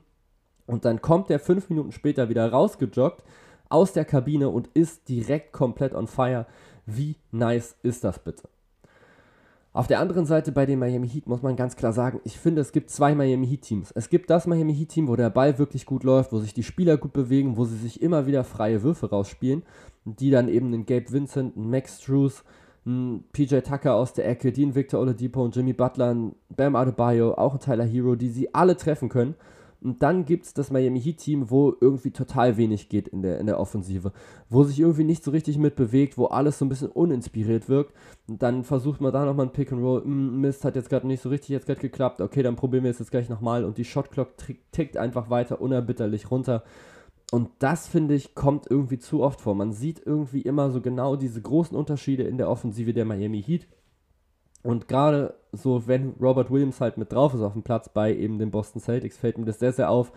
Und 0.66 0.84
dann 0.84 1.02
kommt 1.02 1.30
er 1.30 1.40
fünf 1.40 1.68
Minuten 1.68 1.92
später 1.92 2.28
wieder 2.28 2.50
rausgejoggt 2.50 3.22
aus 3.68 3.92
der 3.92 4.04
Kabine 4.04 4.48
und 4.48 4.68
ist 4.74 5.08
direkt 5.08 5.52
komplett 5.52 5.94
on 5.94 6.06
fire. 6.06 6.46
Wie 6.86 7.16
nice 7.30 7.76
ist 7.82 8.04
das 8.04 8.18
bitte? 8.18 8.48
Auf 9.74 9.86
der 9.86 10.00
anderen 10.00 10.26
Seite 10.26 10.52
bei 10.52 10.66
den 10.66 10.78
Miami 10.78 11.08
Heat 11.08 11.26
muss 11.26 11.40
man 11.40 11.56
ganz 11.56 11.76
klar 11.76 11.94
sagen, 11.94 12.20
ich 12.24 12.38
finde, 12.38 12.60
es 12.60 12.72
gibt 12.72 12.90
zwei 12.90 13.14
Miami 13.14 13.46
Heat 13.46 13.62
Teams. 13.62 13.90
Es 13.92 14.10
gibt 14.10 14.28
das 14.28 14.46
Miami 14.46 14.74
Heat 14.74 14.90
Team, 14.90 15.08
wo 15.08 15.16
der 15.16 15.30
Ball 15.30 15.58
wirklich 15.58 15.86
gut 15.86 16.04
läuft, 16.04 16.30
wo 16.32 16.40
sich 16.40 16.52
die 16.52 16.62
Spieler 16.62 16.98
gut 16.98 17.14
bewegen, 17.14 17.56
wo 17.56 17.64
sie 17.64 17.78
sich 17.78 18.02
immer 18.02 18.26
wieder 18.26 18.44
freie 18.44 18.82
Würfe 18.82 19.08
rausspielen, 19.08 19.62
die 20.04 20.30
dann 20.30 20.48
eben 20.48 20.66
einen 20.66 20.84
Gabe 20.84 21.10
Vincent, 21.10 21.56
einen 21.56 21.70
Max 21.70 22.02
Struess, 22.02 22.44
einen 22.84 23.24
PJ 23.32 23.60
Tucker 23.60 23.94
aus 23.94 24.12
der 24.12 24.28
Ecke, 24.28 24.52
Dean 24.52 24.74
Victor 24.74 25.00
Oladipo 25.00 25.42
und 25.42 25.56
Jimmy 25.56 25.72
Butler, 25.72 26.10
einen 26.10 26.34
Bam 26.54 26.76
Adebayo, 26.76 27.34
auch 27.34 27.54
ein 27.54 27.60
Tyler 27.60 27.84
Hero, 27.84 28.14
die 28.14 28.28
sie 28.28 28.54
alle 28.54 28.76
treffen 28.76 29.08
können 29.08 29.36
und 29.82 30.02
dann 30.02 30.24
gibt 30.24 30.46
es 30.46 30.54
das 30.54 30.70
Miami 30.70 31.00
Heat 31.00 31.18
Team, 31.18 31.50
wo 31.50 31.74
irgendwie 31.80 32.10
total 32.10 32.56
wenig 32.56 32.88
geht 32.88 33.08
in 33.08 33.22
der, 33.22 33.38
in 33.38 33.46
der 33.46 33.58
Offensive, 33.58 34.12
wo 34.48 34.62
sich 34.64 34.80
irgendwie 34.80 35.04
nicht 35.04 35.24
so 35.24 35.30
richtig 35.30 35.58
mitbewegt, 35.58 36.16
wo 36.16 36.26
alles 36.26 36.58
so 36.58 36.64
ein 36.64 36.68
bisschen 36.68 36.90
uninspiriert 36.90 37.68
wirkt. 37.68 37.92
Und 38.28 38.42
dann 38.42 38.64
versucht 38.64 39.00
man 39.00 39.12
da 39.12 39.24
nochmal 39.24 39.46
ein 39.46 39.52
Pick 39.52 39.72
and 39.72 39.82
Roll. 39.82 40.04
Hm, 40.04 40.40
Mist, 40.40 40.64
hat 40.64 40.76
jetzt 40.76 40.88
gerade 40.88 41.06
nicht 41.06 41.22
so 41.22 41.28
richtig 41.28 41.50
jetzt 41.50 41.66
gerade 41.66 41.80
geklappt. 41.80 42.20
Okay, 42.20 42.42
dann 42.42 42.56
probieren 42.56 42.84
wir 42.84 42.90
es 42.90 42.98
jetzt 42.98 43.10
gleich 43.10 43.28
nochmal. 43.28 43.64
Und 43.64 43.78
die 43.78 43.84
Shotclock 43.84 44.30
tickt 44.70 44.96
einfach 44.96 45.30
weiter 45.30 45.60
unerbitterlich 45.60 46.30
runter. 46.30 46.62
Und 47.32 47.48
das, 47.60 47.88
finde 47.88 48.14
ich, 48.14 48.34
kommt 48.34 48.70
irgendwie 48.70 48.98
zu 48.98 49.22
oft 49.22 49.40
vor. 49.40 49.54
Man 49.54 49.72
sieht 49.72 50.02
irgendwie 50.04 50.42
immer 50.42 50.70
so 50.70 50.80
genau 50.80 51.16
diese 51.16 51.40
großen 51.40 51.76
Unterschiede 51.76 52.24
in 52.24 52.36
der 52.36 52.48
Offensive 52.48 52.92
der 52.92 53.06
Miami 53.06 53.42
Heat. 53.42 53.66
Und 54.62 54.88
gerade 54.88 55.34
so, 55.52 55.86
wenn 55.86 56.14
Robert 56.20 56.50
Williams 56.50 56.80
halt 56.80 56.96
mit 56.96 57.12
drauf 57.12 57.34
ist 57.34 57.40
auf 57.40 57.52
dem 57.52 57.62
Platz 57.62 57.88
bei 57.88 58.14
eben 58.14 58.38
den 58.38 58.50
Boston 58.50 58.80
Celtics, 58.80 59.18
fällt 59.18 59.38
mir 59.38 59.44
das 59.44 59.58
sehr, 59.58 59.72
sehr 59.72 59.90
auf, 59.90 60.12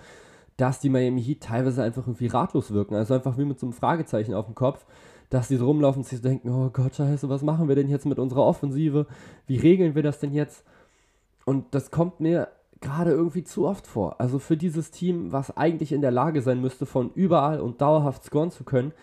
dass 0.57 0.79
die 0.79 0.89
Miami 0.89 1.21
Heat 1.21 1.41
teilweise 1.41 1.83
einfach 1.83 2.07
irgendwie 2.07 2.27
ratlos 2.27 2.71
wirken. 2.71 2.95
Also 2.95 3.13
einfach 3.13 3.37
wie 3.37 3.45
mit 3.45 3.59
so 3.59 3.65
einem 3.65 3.73
Fragezeichen 3.73 4.33
auf 4.33 4.45
dem 4.45 4.55
Kopf, 4.55 4.85
dass 5.29 5.47
die 5.47 5.57
so 5.57 5.65
rumlaufen 5.65 6.01
und 6.01 6.07
sich 6.07 6.19
so 6.19 6.23
denken, 6.23 6.49
oh 6.49 6.69
Gott, 6.71 6.95
scheiße, 6.95 7.27
was 7.27 7.41
machen 7.41 7.67
wir 7.67 7.75
denn 7.75 7.89
jetzt 7.89 8.05
mit 8.05 8.19
unserer 8.19 8.45
Offensive? 8.45 9.07
Wie 9.47 9.57
regeln 9.57 9.95
wir 9.95 10.03
das 10.03 10.19
denn 10.19 10.33
jetzt? 10.33 10.63
Und 11.45 11.73
das 11.75 11.91
kommt 11.91 12.19
mir 12.19 12.47
gerade 12.81 13.11
irgendwie 13.11 13.43
zu 13.43 13.67
oft 13.67 13.87
vor. 13.87 14.21
Also 14.21 14.39
für 14.39 14.57
dieses 14.57 14.91
Team, 14.91 15.31
was 15.31 15.55
eigentlich 15.57 15.91
in 15.91 16.01
der 16.01 16.11
Lage 16.11 16.41
sein 16.41 16.61
müsste, 16.61 16.85
von 16.85 17.11
überall 17.15 17.59
und 17.59 17.81
dauerhaft 17.81 18.23
scoren 18.23 18.51
zu 18.51 18.63
können, 18.63 18.93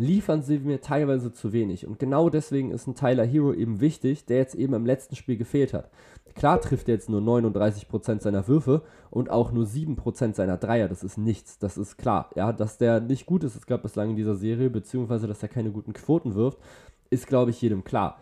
liefern 0.00 0.42
sie 0.42 0.58
mir 0.58 0.80
teilweise 0.80 1.30
zu 1.30 1.52
wenig. 1.52 1.86
Und 1.86 1.98
genau 1.98 2.30
deswegen 2.30 2.70
ist 2.70 2.86
ein 2.86 2.94
Tyler 2.94 3.24
Hero 3.24 3.52
eben 3.52 3.80
wichtig, 3.80 4.24
der 4.24 4.38
jetzt 4.38 4.54
eben 4.54 4.72
im 4.72 4.86
letzten 4.86 5.14
Spiel 5.14 5.36
gefehlt 5.36 5.74
hat. 5.74 5.90
Klar 6.34 6.60
trifft 6.60 6.88
er 6.88 6.94
jetzt 6.94 7.10
nur 7.10 7.20
39% 7.20 8.20
seiner 8.20 8.48
Würfe 8.48 8.82
und 9.10 9.30
auch 9.30 9.52
nur 9.52 9.66
7% 9.66 10.34
seiner 10.34 10.56
Dreier. 10.56 10.88
Das 10.88 11.02
ist 11.02 11.18
nichts. 11.18 11.58
Das 11.58 11.76
ist 11.76 11.98
klar. 11.98 12.30
Ja, 12.34 12.52
dass 12.52 12.78
der 12.78 13.00
nicht 13.00 13.26
gut 13.26 13.44
ist, 13.44 13.56
es 13.56 13.66
gab 13.66 13.82
bislang 13.82 14.10
in 14.10 14.16
dieser 14.16 14.36
Serie, 14.36 14.70
beziehungsweise 14.70 15.26
dass 15.26 15.42
er 15.42 15.48
keine 15.48 15.70
guten 15.70 15.92
Quoten 15.92 16.34
wirft, 16.34 16.58
ist, 17.10 17.26
glaube 17.26 17.50
ich, 17.50 17.60
jedem 17.60 17.84
klar. 17.84 18.18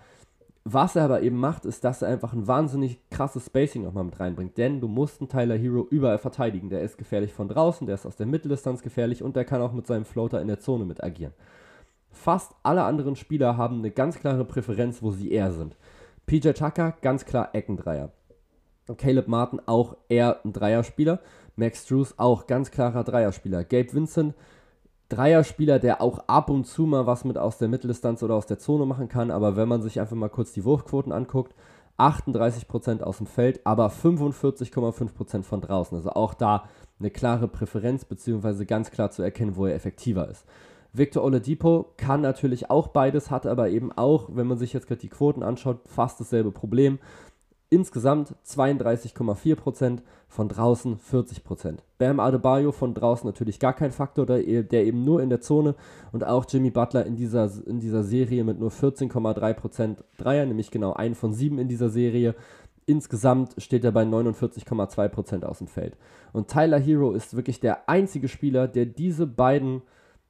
Was 0.64 0.96
er 0.96 1.04
aber 1.04 1.22
eben 1.22 1.38
macht, 1.38 1.64
ist, 1.64 1.84
dass 1.84 2.02
er 2.02 2.08
einfach 2.08 2.32
ein 2.32 2.48
wahnsinnig 2.48 2.98
krasses 3.10 3.46
Spacing 3.46 3.84
nochmal 3.84 4.04
mit 4.04 4.18
reinbringt. 4.18 4.58
Denn 4.58 4.80
du 4.80 4.88
musst 4.88 5.20
einen 5.20 5.28
Tyler 5.28 5.56
Hero 5.56 5.86
überall 5.88 6.18
verteidigen. 6.18 6.70
Der 6.70 6.82
ist 6.82 6.98
gefährlich 6.98 7.32
von 7.32 7.48
draußen, 7.48 7.86
der 7.86 7.94
ist 7.94 8.04
aus 8.04 8.16
der 8.16 8.26
Mitteldistanz 8.26 8.82
gefährlich 8.82 9.22
und 9.22 9.36
der 9.36 9.44
kann 9.44 9.62
auch 9.62 9.72
mit 9.72 9.86
seinem 9.86 10.04
Floater 10.04 10.40
in 10.40 10.48
der 10.48 10.58
Zone 10.58 10.84
mit 10.84 11.04
agieren. 11.04 11.32
Fast 12.10 12.52
alle 12.62 12.84
anderen 12.84 13.16
Spieler 13.16 13.56
haben 13.56 13.78
eine 13.78 13.90
ganz 13.90 14.18
klare 14.18 14.44
Präferenz, 14.44 15.02
wo 15.02 15.10
sie 15.10 15.30
eher 15.30 15.52
sind. 15.52 15.76
PJ 16.26 16.50
Tucker, 16.50 16.94
ganz 17.00 17.24
klar 17.24 17.50
Eckendreier. 17.54 18.10
Caleb 18.96 19.28
Martin 19.28 19.60
auch 19.66 19.96
eher 20.08 20.40
ein 20.44 20.52
Dreierspieler. 20.52 21.20
Max 21.56 21.86
Drews 21.86 22.14
auch 22.18 22.46
ganz 22.46 22.70
klarer 22.70 23.04
Dreierspieler. 23.04 23.64
Gabe 23.64 23.92
Vincent, 23.92 24.34
Dreierspieler, 25.08 25.78
der 25.78 26.00
auch 26.00 26.20
ab 26.28 26.50
und 26.50 26.66
zu 26.66 26.86
mal 26.86 27.06
was 27.06 27.24
mit 27.24 27.36
aus 27.36 27.58
der 27.58 27.68
Mitteldistanz 27.68 28.22
oder 28.22 28.34
aus 28.34 28.46
der 28.46 28.58
Zone 28.58 28.86
machen 28.86 29.08
kann. 29.08 29.30
Aber 29.30 29.56
wenn 29.56 29.68
man 29.68 29.82
sich 29.82 30.00
einfach 30.00 30.16
mal 30.16 30.28
kurz 30.28 30.52
die 30.52 30.64
Wurfquoten 30.64 31.12
anguckt, 31.12 31.54
38% 31.98 33.02
aus 33.02 33.18
dem 33.18 33.26
Feld, 33.26 33.60
aber 33.64 33.88
45,5% 33.88 35.42
von 35.42 35.60
draußen. 35.60 35.96
Also 35.96 36.10
auch 36.10 36.34
da 36.34 36.68
eine 37.00 37.10
klare 37.10 37.48
Präferenz, 37.48 38.04
beziehungsweise 38.04 38.66
ganz 38.66 38.90
klar 38.90 39.10
zu 39.10 39.22
erkennen, 39.22 39.56
wo 39.56 39.66
er 39.66 39.74
effektiver 39.74 40.28
ist. 40.28 40.44
Victor 40.92 41.22
Oladipo 41.22 41.92
kann 41.96 42.20
natürlich 42.20 42.70
auch 42.70 42.88
beides, 42.88 43.30
hat 43.30 43.46
aber 43.46 43.68
eben 43.68 43.92
auch, 43.92 44.30
wenn 44.32 44.46
man 44.46 44.58
sich 44.58 44.72
jetzt 44.72 44.86
gerade 44.86 45.00
die 45.00 45.08
Quoten 45.08 45.42
anschaut, 45.42 45.80
fast 45.86 46.18
dasselbe 46.20 46.50
Problem. 46.50 46.98
Insgesamt 47.70 48.34
32,4%, 48.46 50.00
von 50.28 50.48
draußen 50.48 50.98
40%. 50.98 51.78
Bam 51.96 52.20
Adebayo 52.20 52.70
von 52.70 52.94
draußen 52.94 53.26
natürlich 53.26 53.58
gar 53.58 53.72
kein 53.72 53.90
Faktor, 53.90 54.26
der, 54.26 54.46
eben 54.46 55.04
nur 55.04 55.22
in 55.22 55.30
der 55.30 55.40
Zone 55.40 55.74
und 56.12 56.24
auch 56.24 56.44
Jimmy 56.48 56.70
Butler 56.70 57.06
in 57.06 57.16
dieser, 57.16 57.50
in 57.66 57.80
dieser 57.80 58.04
Serie 58.04 58.44
mit 58.44 58.60
nur 58.60 58.70
14,3% 58.70 59.96
Dreier, 60.18 60.44
nämlich 60.44 60.70
genau 60.70 60.92
ein 60.92 61.14
von 61.14 61.32
sieben 61.32 61.58
in 61.58 61.68
dieser 61.68 61.88
Serie. 61.88 62.34
Insgesamt 62.84 63.54
steht 63.58 63.84
er 63.84 63.92
bei 63.92 64.02
49,2% 64.02 65.44
aus 65.44 65.58
dem 65.58 65.66
Feld. 65.66 65.96
Und 66.32 66.48
Tyler 66.48 66.78
Hero 66.78 67.12
ist 67.12 67.34
wirklich 67.34 67.60
der 67.60 67.88
einzige 67.88 68.28
Spieler, 68.28 68.68
der 68.68 68.86
diese 68.86 69.26
beiden 69.26 69.82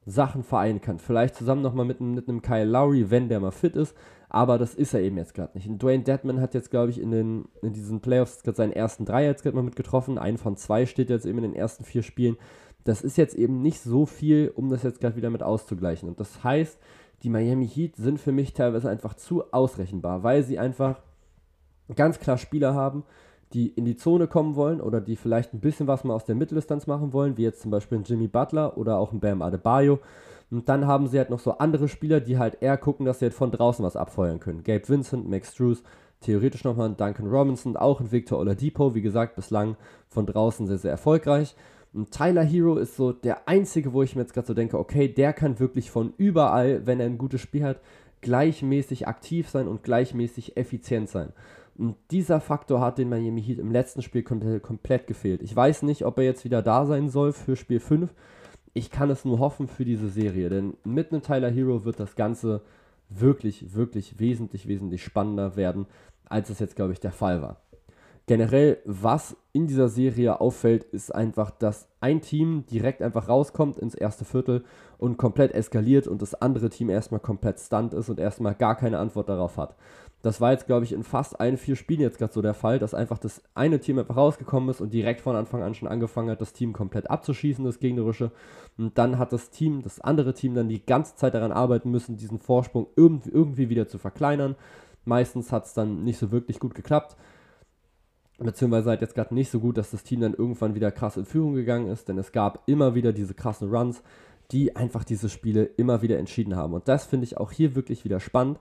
Sachen 0.05 0.43
vereinen 0.43 0.81
kann. 0.81 0.99
Vielleicht 0.99 1.35
zusammen 1.35 1.61
nochmal 1.61 1.85
mit, 1.85 2.01
mit 2.01 2.27
einem 2.27 2.41
Kyle 2.41 2.65
Lowry, 2.65 3.11
wenn 3.11 3.29
der 3.29 3.39
mal 3.39 3.51
fit 3.51 3.75
ist. 3.75 3.95
Aber 4.29 4.59
das 4.59 4.75
ist 4.75 4.93
er 4.93 5.01
eben 5.01 5.17
jetzt 5.17 5.33
gerade 5.33 5.57
nicht. 5.57 5.67
Und 5.67 5.81
Dwayne 5.81 6.03
Deadman 6.03 6.39
hat 6.39 6.53
jetzt, 6.53 6.69
glaube 6.69 6.91
ich, 6.91 7.01
in, 7.01 7.11
den, 7.11 7.47
in 7.61 7.73
diesen 7.73 7.99
Playoffs 7.99 8.43
gerade 8.43 8.57
seinen 8.57 8.73
ersten 8.73 9.05
Dreier 9.05 9.29
jetzt 9.29 9.41
gerade 9.43 9.55
mal 9.55 9.63
mitgetroffen. 9.63 10.19
Einen 10.19 10.37
von 10.37 10.55
zwei 10.55 10.85
steht 10.85 11.09
jetzt 11.09 11.25
eben 11.25 11.39
in 11.39 11.51
den 11.51 11.55
ersten 11.55 11.83
vier 11.83 12.03
Spielen. 12.03 12.37
Das 12.83 13.01
ist 13.01 13.17
jetzt 13.17 13.35
eben 13.35 13.61
nicht 13.61 13.81
so 13.81 14.05
viel, 14.05 14.51
um 14.55 14.69
das 14.69 14.83
jetzt 14.83 15.01
gerade 15.01 15.15
wieder 15.15 15.31
mit 15.31 15.41
auszugleichen. 15.43 16.07
Und 16.07 16.19
das 16.19 16.43
heißt, 16.43 16.79
die 17.23 17.29
Miami 17.29 17.67
Heat 17.67 17.95
sind 17.95 18.19
für 18.19 18.31
mich 18.31 18.53
teilweise 18.53 18.89
einfach 18.89 19.15
zu 19.15 19.51
ausrechenbar, 19.51 20.23
weil 20.23 20.43
sie 20.43 20.59
einfach 20.59 21.01
ganz 21.95 22.19
klar 22.19 22.37
Spieler 22.37 22.75
haben, 22.75 23.03
die 23.53 23.67
in 23.67 23.85
die 23.85 23.95
Zone 23.95 24.27
kommen 24.27 24.55
wollen 24.55 24.81
oder 24.81 25.01
die 25.01 25.15
vielleicht 25.15 25.53
ein 25.53 25.59
bisschen 25.59 25.87
was 25.87 26.03
mal 26.03 26.13
aus 26.13 26.25
der 26.25 26.35
Mitteldistanz 26.35 26.87
machen 26.87 27.13
wollen, 27.13 27.37
wie 27.37 27.43
jetzt 27.43 27.61
zum 27.61 27.71
Beispiel 27.71 27.97
ein 27.97 28.03
Jimmy 28.03 28.27
Butler 28.27 28.77
oder 28.77 28.97
auch 28.97 29.11
ein 29.11 29.19
Bam 29.19 29.41
Adebayo. 29.41 29.99
Und 30.51 30.67
dann 30.69 30.87
haben 30.87 31.07
sie 31.07 31.17
halt 31.17 31.29
noch 31.29 31.39
so 31.39 31.57
andere 31.57 31.87
Spieler, 31.87 32.19
die 32.19 32.37
halt 32.37 32.61
eher 32.61 32.77
gucken, 32.77 33.05
dass 33.05 33.19
sie 33.19 33.25
halt 33.25 33.33
von 33.33 33.51
draußen 33.51 33.85
was 33.85 33.95
abfeuern 33.95 34.39
können. 34.39 34.63
Gabe 34.63 34.87
Vincent, 34.87 35.29
Max 35.29 35.53
Drews, 35.55 35.83
theoretisch 36.21 36.63
nochmal 36.63 36.89
ein 36.89 36.97
Duncan 36.97 37.27
Robinson, 37.27 37.77
auch 37.77 37.99
ein 37.99 38.11
Victor 38.11 38.39
Oladipo, 38.39 38.95
wie 38.95 39.01
gesagt, 39.01 39.35
bislang 39.35 39.77
von 40.07 40.25
draußen 40.25 40.67
sehr, 40.67 40.77
sehr 40.77 40.91
erfolgreich. 40.91 41.55
Und 41.93 42.11
Tyler 42.11 42.43
Hero 42.43 42.77
ist 42.77 42.95
so 42.95 43.11
der 43.11 43.47
einzige, 43.47 43.93
wo 43.93 44.03
ich 44.03 44.15
mir 44.15 44.21
jetzt 44.21 44.33
gerade 44.33 44.47
so 44.47 44.53
denke, 44.53 44.77
okay, 44.77 45.07
der 45.07 45.33
kann 45.33 45.59
wirklich 45.59 45.89
von 45.89 46.13
überall, 46.17 46.85
wenn 46.85 46.99
er 46.99 47.07
ein 47.07 47.17
gutes 47.17 47.41
Spiel 47.41 47.63
hat, 47.63 47.79
gleichmäßig 48.21 49.07
aktiv 49.07 49.49
sein 49.49 49.67
und 49.67 49.83
gleichmäßig 49.83 50.57
effizient 50.57 51.09
sein. 51.09 51.31
Und 51.79 51.95
dieser 52.11 52.41
Faktor 52.41 52.81
hat 52.81 52.97
den 52.97 53.07
Miami 53.07 53.41
Heat 53.41 53.57
im 53.57 53.71
letzten 53.71 54.01
Spiel 54.01 54.21
komplett 54.21 55.07
gefehlt. 55.07 55.41
Ich 55.41 55.55
weiß 55.55 55.83
nicht, 55.83 56.03
ob 56.03 56.17
er 56.17 56.25
jetzt 56.25 56.43
wieder 56.43 56.61
da 56.61 56.85
sein 56.85 57.07
soll 57.07 57.31
für 57.31 57.55
Spiel 57.55 57.79
5. 57.79 58.13
Ich 58.73 58.91
kann 58.91 59.09
es 59.09 59.23
nur 59.23 59.39
hoffen 59.39 59.69
für 59.69 59.85
diese 59.85 60.09
Serie, 60.09 60.49
denn 60.49 60.75
mit 60.83 61.13
einem 61.13 61.21
Tyler 61.21 61.49
Hero 61.49 61.85
wird 61.85 62.01
das 62.01 62.17
Ganze 62.17 62.63
wirklich, 63.07 63.73
wirklich 63.73 64.19
wesentlich, 64.19 64.67
wesentlich 64.67 65.01
spannender 65.05 65.55
werden, 65.55 65.85
als 66.25 66.49
es 66.49 66.59
jetzt, 66.59 66.75
glaube 66.75 66.91
ich, 66.91 66.99
der 66.99 67.13
Fall 67.13 67.41
war. 67.41 67.61
Generell, 68.29 68.77
was 68.85 69.35
in 69.53 69.65
dieser 69.65 69.89
Serie 69.89 70.39
auffällt, 70.39 70.83
ist 70.83 71.15
einfach, 71.15 71.49
dass 71.49 71.87
ein 71.99 72.21
Team 72.21 72.63
direkt 72.67 73.01
einfach 73.01 73.27
rauskommt 73.27 73.79
ins 73.79 73.95
erste 73.95 74.23
Viertel 74.23 74.63
und 74.99 75.17
komplett 75.17 75.51
eskaliert 75.55 76.07
und 76.07 76.21
das 76.21 76.39
andere 76.39 76.69
Team 76.69 76.91
erstmal 76.91 77.21
komplett 77.21 77.59
stunt 77.59 77.95
ist 77.95 78.07
und 78.07 78.19
erstmal 78.19 78.53
gar 78.53 78.75
keine 78.75 78.99
Antwort 78.99 79.29
darauf 79.29 79.57
hat. 79.57 79.75
Das 80.21 80.39
war 80.39 80.51
jetzt, 80.51 80.67
glaube 80.67 80.85
ich, 80.85 80.93
in 80.93 81.01
fast 81.01 81.39
allen 81.39 81.57
vier 81.57 81.75
Spielen 81.75 82.01
jetzt 82.01 82.19
gerade 82.19 82.31
so 82.31 82.43
der 82.43 82.53
Fall, 82.53 82.77
dass 82.77 82.93
einfach 82.93 83.17
das 83.17 83.41
eine 83.55 83.79
Team 83.79 83.97
einfach 83.97 84.17
rausgekommen 84.17 84.69
ist 84.69 84.79
und 84.79 84.93
direkt 84.93 85.21
von 85.21 85.35
Anfang 85.35 85.63
an 85.63 85.73
schon 85.73 85.87
angefangen 85.87 86.29
hat, 86.29 86.39
das 86.39 86.53
Team 86.53 86.71
komplett 86.71 87.09
abzuschießen, 87.09 87.65
das 87.65 87.79
gegnerische. 87.79 88.31
Und 88.77 88.95
dann 88.99 89.17
hat 89.17 89.33
das 89.33 89.49
Team, 89.49 89.81
das 89.81 90.01
andere 90.01 90.35
Team, 90.35 90.53
dann 90.53 90.69
die 90.69 90.85
ganze 90.85 91.15
Zeit 91.15 91.33
daran 91.33 91.51
arbeiten 91.51 91.89
müssen, 91.89 92.15
diesen 92.15 92.37
Vorsprung 92.37 92.85
irgendwie, 92.95 93.31
irgendwie 93.31 93.69
wieder 93.69 93.87
zu 93.87 93.97
verkleinern. 93.97 94.55
Meistens 95.03 95.51
hat 95.51 95.65
es 95.65 95.73
dann 95.73 96.03
nicht 96.03 96.19
so 96.19 96.31
wirklich 96.31 96.59
gut 96.59 96.75
geklappt. 96.75 97.17
Beziehungsweise 98.39 98.89
halt 98.89 99.01
jetzt 99.01 99.15
gerade 99.15 99.33
nicht 99.33 99.51
so 99.51 99.59
gut, 99.59 99.77
dass 99.77 99.91
das 99.91 100.03
Team 100.03 100.21
dann 100.21 100.33
irgendwann 100.33 100.75
wieder 100.75 100.91
krass 100.91 101.17
in 101.17 101.25
Führung 101.25 101.55
gegangen 101.55 101.87
ist, 101.87 102.07
denn 102.07 102.17
es 102.17 102.31
gab 102.31 102.63
immer 102.67 102.95
wieder 102.95 103.11
diese 103.11 103.33
krassen 103.33 103.69
Runs, 103.69 104.01
die 104.51 104.75
einfach 104.75 105.03
diese 105.03 105.29
Spiele 105.29 105.65
immer 105.65 106.01
wieder 106.01 106.17
entschieden 106.17 106.55
haben. 106.55 106.73
Und 106.73 106.87
das 106.87 107.05
finde 107.05 107.25
ich 107.25 107.37
auch 107.37 107.51
hier 107.51 107.75
wirklich 107.75 108.05
wieder 108.05 108.19
spannend, 108.19 108.59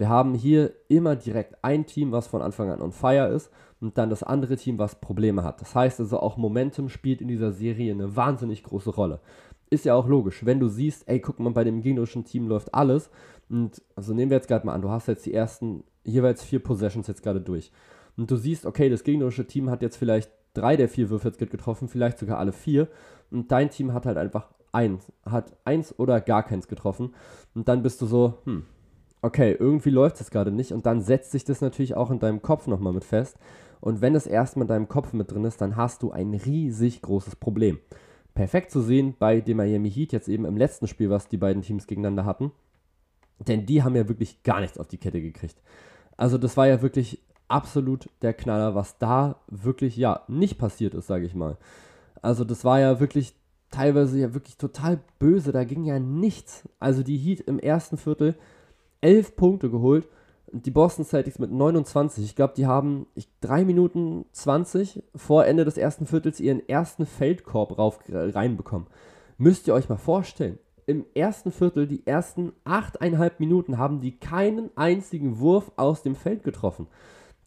wir 0.00 0.08
haben 0.08 0.32
hier 0.32 0.72
immer 0.88 1.14
direkt 1.14 1.62
ein 1.62 1.84
Team, 1.84 2.10
was 2.10 2.26
von 2.26 2.40
Anfang 2.40 2.70
an 2.70 2.80
on 2.80 2.90
fire 2.90 3.28
ist 3.28 3.50
und 3.82 3.98
dann 3.98 4.08
das 4.08 4.22
andere 4.22 4.56
Team, 4.56 4.78
was 4.78 4.98
Probleme 4.98 5.44
hat. 5.44 5.60
Das 5.60 5.74
heißt 5.74 6.00
also 6.00 6.20
auch 6.20 6.38
Momentum 6.38 6.88
spielt 6.88 7.20
in 7.20 7.28
dieser 7.28 7.52
Serie 7.52 7.92
eine 7.92 8.16
wahnsinnig 8.16 8.62
große 8.62 8.88
Rolle. 8.88 9.20
Ist 9.68 9.84
ja 9.84 9.94
auch 9.94 10.08
logisch, 10.08 10.46
wenn 10.46 10.58
du 10.58 10.68
siehst, 10.68 11.06
ey, 11.06 11.20
guck 11.20 11.38
mal, 11.38 11.52
bei 11.52 11.64
dem 11.64 11.82
gegnerischen 11.82 12.24
Team 12.24 12.48
läuft 12.48 12.74
alles 12.74 13.10
und 13.50 13.82
also 13.94 14.14
nehmen 14.14 14.30
wir 14.30 14.38
jetzt 14.38 14.48
gerade 14.48 14.64
mal 14.64 14.72
an, 14.72 14.80
du 14.80 14.88
hast 14.88 15.06
jetzt 15.06 15.26
die 15.26 15.34
ersten 15.34 15.84
jeweils 16.02 16.42
vier 16.42 16.60
Possessions 16.60 17.06
jetzt 17.06 17.22
gerade 17.22 17.42
durch 17.42 17.70
und 18.16 18.30
du 18.30 18.36
siehst, 18.36 18.66
okay, 18.66 18.88
das 18.88 19.04
gegnerische 19.04 19.46
Team 19.46 19.70
hat 19.70 19.82
jetzt 19.82 19.96
vielleicht 19.96 20.30
drei 20.54 20.76
der 20.76 20.88
vier 20.88 21.10
Würfe 21.10 21.28
jetzt 21.28 21.38
getroffen, 21.38 21.88
vielleicht 21.88 22.18
sogar 22.18 22.38
alle 22.38 22.52
vier 22.52 22.88
und 23.30 23.50
dein 23.52 23.70
Team 23.70 23.92
hat 23.92 24.06
halt 24.06 24.16
einfach 24.16 24.48
eins, 24.72 25.12
hat 25.24 25.56
eins 25.64 25.98
oder 25.98 26.20
gar 26.20 26.42
keins 26.42 26.68
getroffen 26.68 27.14
und 27.54 27.68
dann 27.68 27.82
bist 27.82 28.00
du 28.02 28.06
so, 28.06 28.38
hm, 28.44 28.64
okay, 29.22 29.56
irgendwie 29.58 29.90
läuft 29.90 30.20
es 30.20 30.30
gerade 30.30 30.50
nicht 30.50 30.72
und 30.72 30.86
dann 30.86 31.00
setzt 31.00 31.32
sich 31.32 31.44
das 31.44 31.60
natürlich 31.60 31.94
auch 31.94 32.10
in 32.10 32.18
deinem 32.18 32.42
Kopf 32.42 32.66
nochmal 32.66 32.92
mit 32.92 33.04
fest. 33.04 33.36
Und 33.80 34.02
wenn 34.02 34.14
es 34.14 34.26
erstmal 34.26 34.64
in 34.64 34.68
deinem 34.68 34.88
Kopf 34.88 35.12
mit 35.12 35.30
drin 35.30 35.44
ist, 35.44 35.60
dann 35.60 35.76
hast 35.76 36.02
du 36.02 36.10
ein 36.10 36.34
riesig 36.34 37.00
großes 37.02 37.36
Problem. 37.36 37.78
Perfekt 38.34 38.70
zu 38.70 38.82
sehen 38.82 39.14
bei 39.18 39.40
dem 39.40 39.56
Miami 39.56 39.90
Heat 39.90 40.12
jetzt 40.12 40.28
eben 40.28 40.44
im 40.44 40.56
letzten 40.56 40.86
Spiel, 40.86 41.10
was 41.10 41.28
die 41.28 41.38
beiden 41.38 41.62
Teams 41.62 41.86
gegeneinander 41.86 42.24
hatten. 42.24 42.52
Denn 43.38 43.66
die 43.66 43.82
haben 43.82 43.96
ja 43.96 44.08
wirklich 44.08 44.42
gar 44.42 44.60
nichts 44.60 44.78
auf 44.78 44.86
die 44.86 44.98
Kette 44.98 45.20
gekriegt. 45.22 45.62
Also 46.16 46.36
das 46.36 46.56
war 46.56 46.68
ja 46.68 46.82
wirklich 46.82 47.22
absolut 47.50 48.08
der 48.22 48.32
Knaller, 48.32 48.74
was 48.74 48.98
da 48.98 49.36
wirklich 49.48 49.96
ja 49.96 50.22
nicht 50.28 50.58
passiert 50.58 50.94
ist, 50.94 51.06
sage 51.06 51.26
ich 51.26 51.34
mal. 51.34 51.56
Also 52.22 52.44
das 52.44 52.64
war 52.64 52.80
ja 52.80 53.00
wirklich 53.00 53.34
teilweise 53.70 54.18
ja 54.18 54.34
wirklich 54.34 54.56
total 54.56 55.00
böse, 55.18 55.52
da 55.52 55.64
ging 55.64 55.84
ja 55.84 55.98
nichts. 55.98 56.68
Also 56.78 57.02
die 57.02 57.16
Heat 57.16 57.40
im 57.40 57.58
ersten 57.58 57.96
Viertel 57.96 58.36
11 59.00 59.36
Punkte 59.36 59.70
geholt. 59.70 60.08
Die 60.52 60.72
Boston 60.72 61.04
Celtics 61.04 61.38
mit 61.38 61.52
29. 61.52 62.24
Ich 62.24 62.34
glaube, 62.34 62.54
die 62.56 62.66
haben 62.66 63.06
ich, 63.14 63.28
3 63.40 63.64
Minuten 63.64 64.24
20 64.32 65.02
vor 65.14 65.46
Ende 65.46 65.64
des 65.64 65.78
ersten 65.78 66.06
Viertels 66.06 66.40
ihren 66.40 66.68
ersten 66.68 67.06
Feldkorb 67.06 67.78
rauf, 67.78 68.00
reinbekommen. 68.08 68.88
Müsst 69.38 69.68
ihr 69.68 69.74
euch 69.74 69.88
mal 69.88 69.96
vorstellen. 69.96 70.58
Im 70.86 71.06
ersten 71.14 71.52
Viertel, 71.52 71.86
die 71.86 72.04
ersten 72.04 72.52
8,5 72.64 73.34
Minuten, 73.38 73.78
haben 73.78 74.00
die 74.00 74.18
keinen 74.18 74.76
einzigen 74.76 75.38
Wurf 75.38 75.70
aus 75.76 76.02
dem 76.02 76.16
Feld 76.16 76.42
getroffen. 76.42 76.88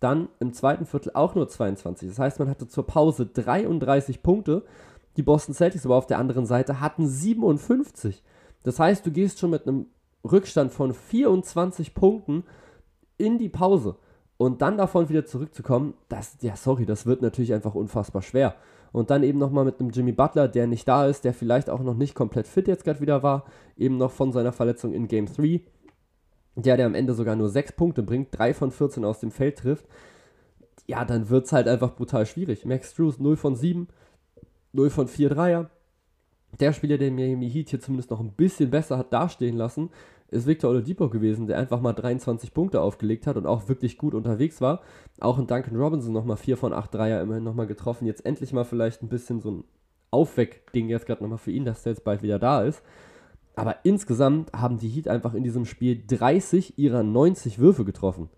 Dann 0.03 0.27
im 0.41 0.51
zweiten 0.51 0.85
Viertel 0.85 1.13
auch 1.13 1.33
nur 1.33 1.47
22. 1.47 2.09
Das 2.09 2.19
heißt, 2.19 2.37
man 2.39 2.49
hatte 2.49 2.67
zur 2.67 2.85
Pause 2.85 3.25
33 3.25 4.21
Punkte. 4.21 4.63
Die 5.15 5.23
Boston 5.23 5.55
Celtics 5.55 5.85
aber 5.85 5.95
auf 5.95 6.07
der 6.07 6.19
anderen 6.19 6.45
Seite 6.45 6.81
hatten 6.81 7.07
57. 7.07 8.21
Das 8.63 8.79
heißt, 8.79 9.05
du 9.05 9.11
gehst 9.11 9.39
schon 9.39 9.51
mit 9.51 9.65
einem 9.65 9.85
Rückstand 10.29 10.73
von 10.73 10.93
24 10.93 11.93
Punkten 11.93 12.43
in 13.17 13.37
die 13.37 13.47
Pause 13.47 13.95
und 14.35 14.61
dann 14.61 14.77
davon 14.77 15.07
wieder 15.07 15.25
zurückzukommen, 15.25 15.93
das, 16.09 16.35
ja, 16.41 16.57
sorry, 16.57 16.85
das 16.85 17.05
wird 17.05 17.21
natürlich 17.21 17.53
einfach 17.53 17.73
unfassbar 17.73 18.21
schwer. 18.21 18.55
Und 18.91 19.09
dann 19.09 19.23
eben 19.23 19.39
nochmal 19.39 19.63
mit 19.63 19.79
einem 19.79 19.91
Jimmy 19.91 20.11
Butler, 20.11 20.49
der 20.49 20.67
nicht 20.67 20.85
da 20.85 21.07
ist, 21.07 21.23
der 21.23 21.33
vielleicht 21.33 21.69
auch 21.69 21.79
noch 21.79 21.95
nicht 21.95 22.13
komplett 22.13 22.47
fit 22.47 22.67
jetzt 22.67 22.83
gerade 22.83 22.99
wieder 22.99 23.23
war, 23.23 23.45
eben 23.77 23.97
noch 23.97 24.11
von 24.11 24.33
seiner 24.33 24.51
Verletzung 24.51 24.91
in 24.91 25.07
Game 25.07 25.27
3, 25.27 25.61
der, 26.55 26.77
der 26.77 26.85
am 26.85 26.95
Ende 26.95 27.13
sogar 27.13 27.35
nur 27.35 27.49
6 27.49 27.73
Punkte 27.73 28.03
bringt, 28.03 28.37
3 28.37 28.53
von 28.53 28.71
14 28.71 29.05
aus 29.05 29.19
dem 29.19 29.31
Feld 29.31 29.59
trifft, 29.59 29.85
ja, 30.85 31.05
dann 31.05 31.29
wird 31.29 31.45
es 31.45 31.53
halt 31.53 31.67
einfach 31.67 31.95
brutal 31.95 32.25
schwierig. 32.25 32.65
Max 32.65 32.93
Drews 32.93 33.19
0 33.19 33.37
von 33.37 33.55
7, 33.55 33.87
0 34.73 34.89
von 34.89 35.07
4 35.07 35.29
Dreier, 35.29 35.69
der 36.59 36.73
Spieler, 36.73 36.97
der 36.97 37.11
Miami 37.11 37.49
Heat 37.49 37.69
hier 37.69 37.79
zumindest 37.79 38.11
noch 38.11 38.19
ein 38.19 38.33
bisschen 38.33 38.69
besser 38.69 38.97
hat 38.97 39.11
dastehen 39.11 39.57
lassen, 39.57 39.89
ist 40.29 40.47
Victor 40.47 40.71
Oladipo 40.71 41.09
gewesen, 41.09 41.47
der 41.47 41.57
einfach 41.57 41.79
mal 41.79 41.93
23 41.93 42.53
Punkte 42.53 42.81
aufgelegt 42.81 43.27
hat 43.27 43.37
und 43.37 43.45
auch 43.45 43.69
wirklich 43.69 43.97
gut 43.97 44.13
unterwegs 44.13 44.61
war. 44.61 44.81
Auch 45.19 45.37
in 45.37 45.47
Duncan 45.47 45.75
Robinson 45.75 46.13
nochmal 46.13 46.37
4 46.37 46.57
von 46.57 46.73
8 46.73 46.93
Dreier 46.93 47.21
immerhin 47.21 47.43
nochmal 47.43 47.67
getroffen. 47.67 48.05
Jetzt 48.07 48.25
endlich 48.25 48.51
mal 48.51 48.65
vielleicht 48.65 49.03
ein 49.03 49.09
bisschen 49.09 49.41
so 49.41 49.51
ein 49.51 49.63
Aufweckding 50.11 50.89
jetzt 50.89 51.05
gerade 51.05 51.23
nochmal 51.23 51.37
für 51.37 51.51
ihn, 51.51 51.65
dass 51.65 51.83
der 51.83 51.93
jetzt 51.93 52.03
bald 52.03 52.23
wieder 52.23 52.39
da 52.39 52.63
ist. 52.63 52.81
Aber 53.55 53.77
insgesamt 53.83 54.51
haben 54.53 54.77
die 54.77 54.89
Heat 54.89 55.07
einfach 55.07 55.33
in 55.33 55.43
diesem 55.43 55.65
Spiel 55.65 56.01
30 56.07 56.77
ihrer 56.77 57.03
90 57.03 57.59
Würfe 57.59 57.85
getroffen. 57.85 58.29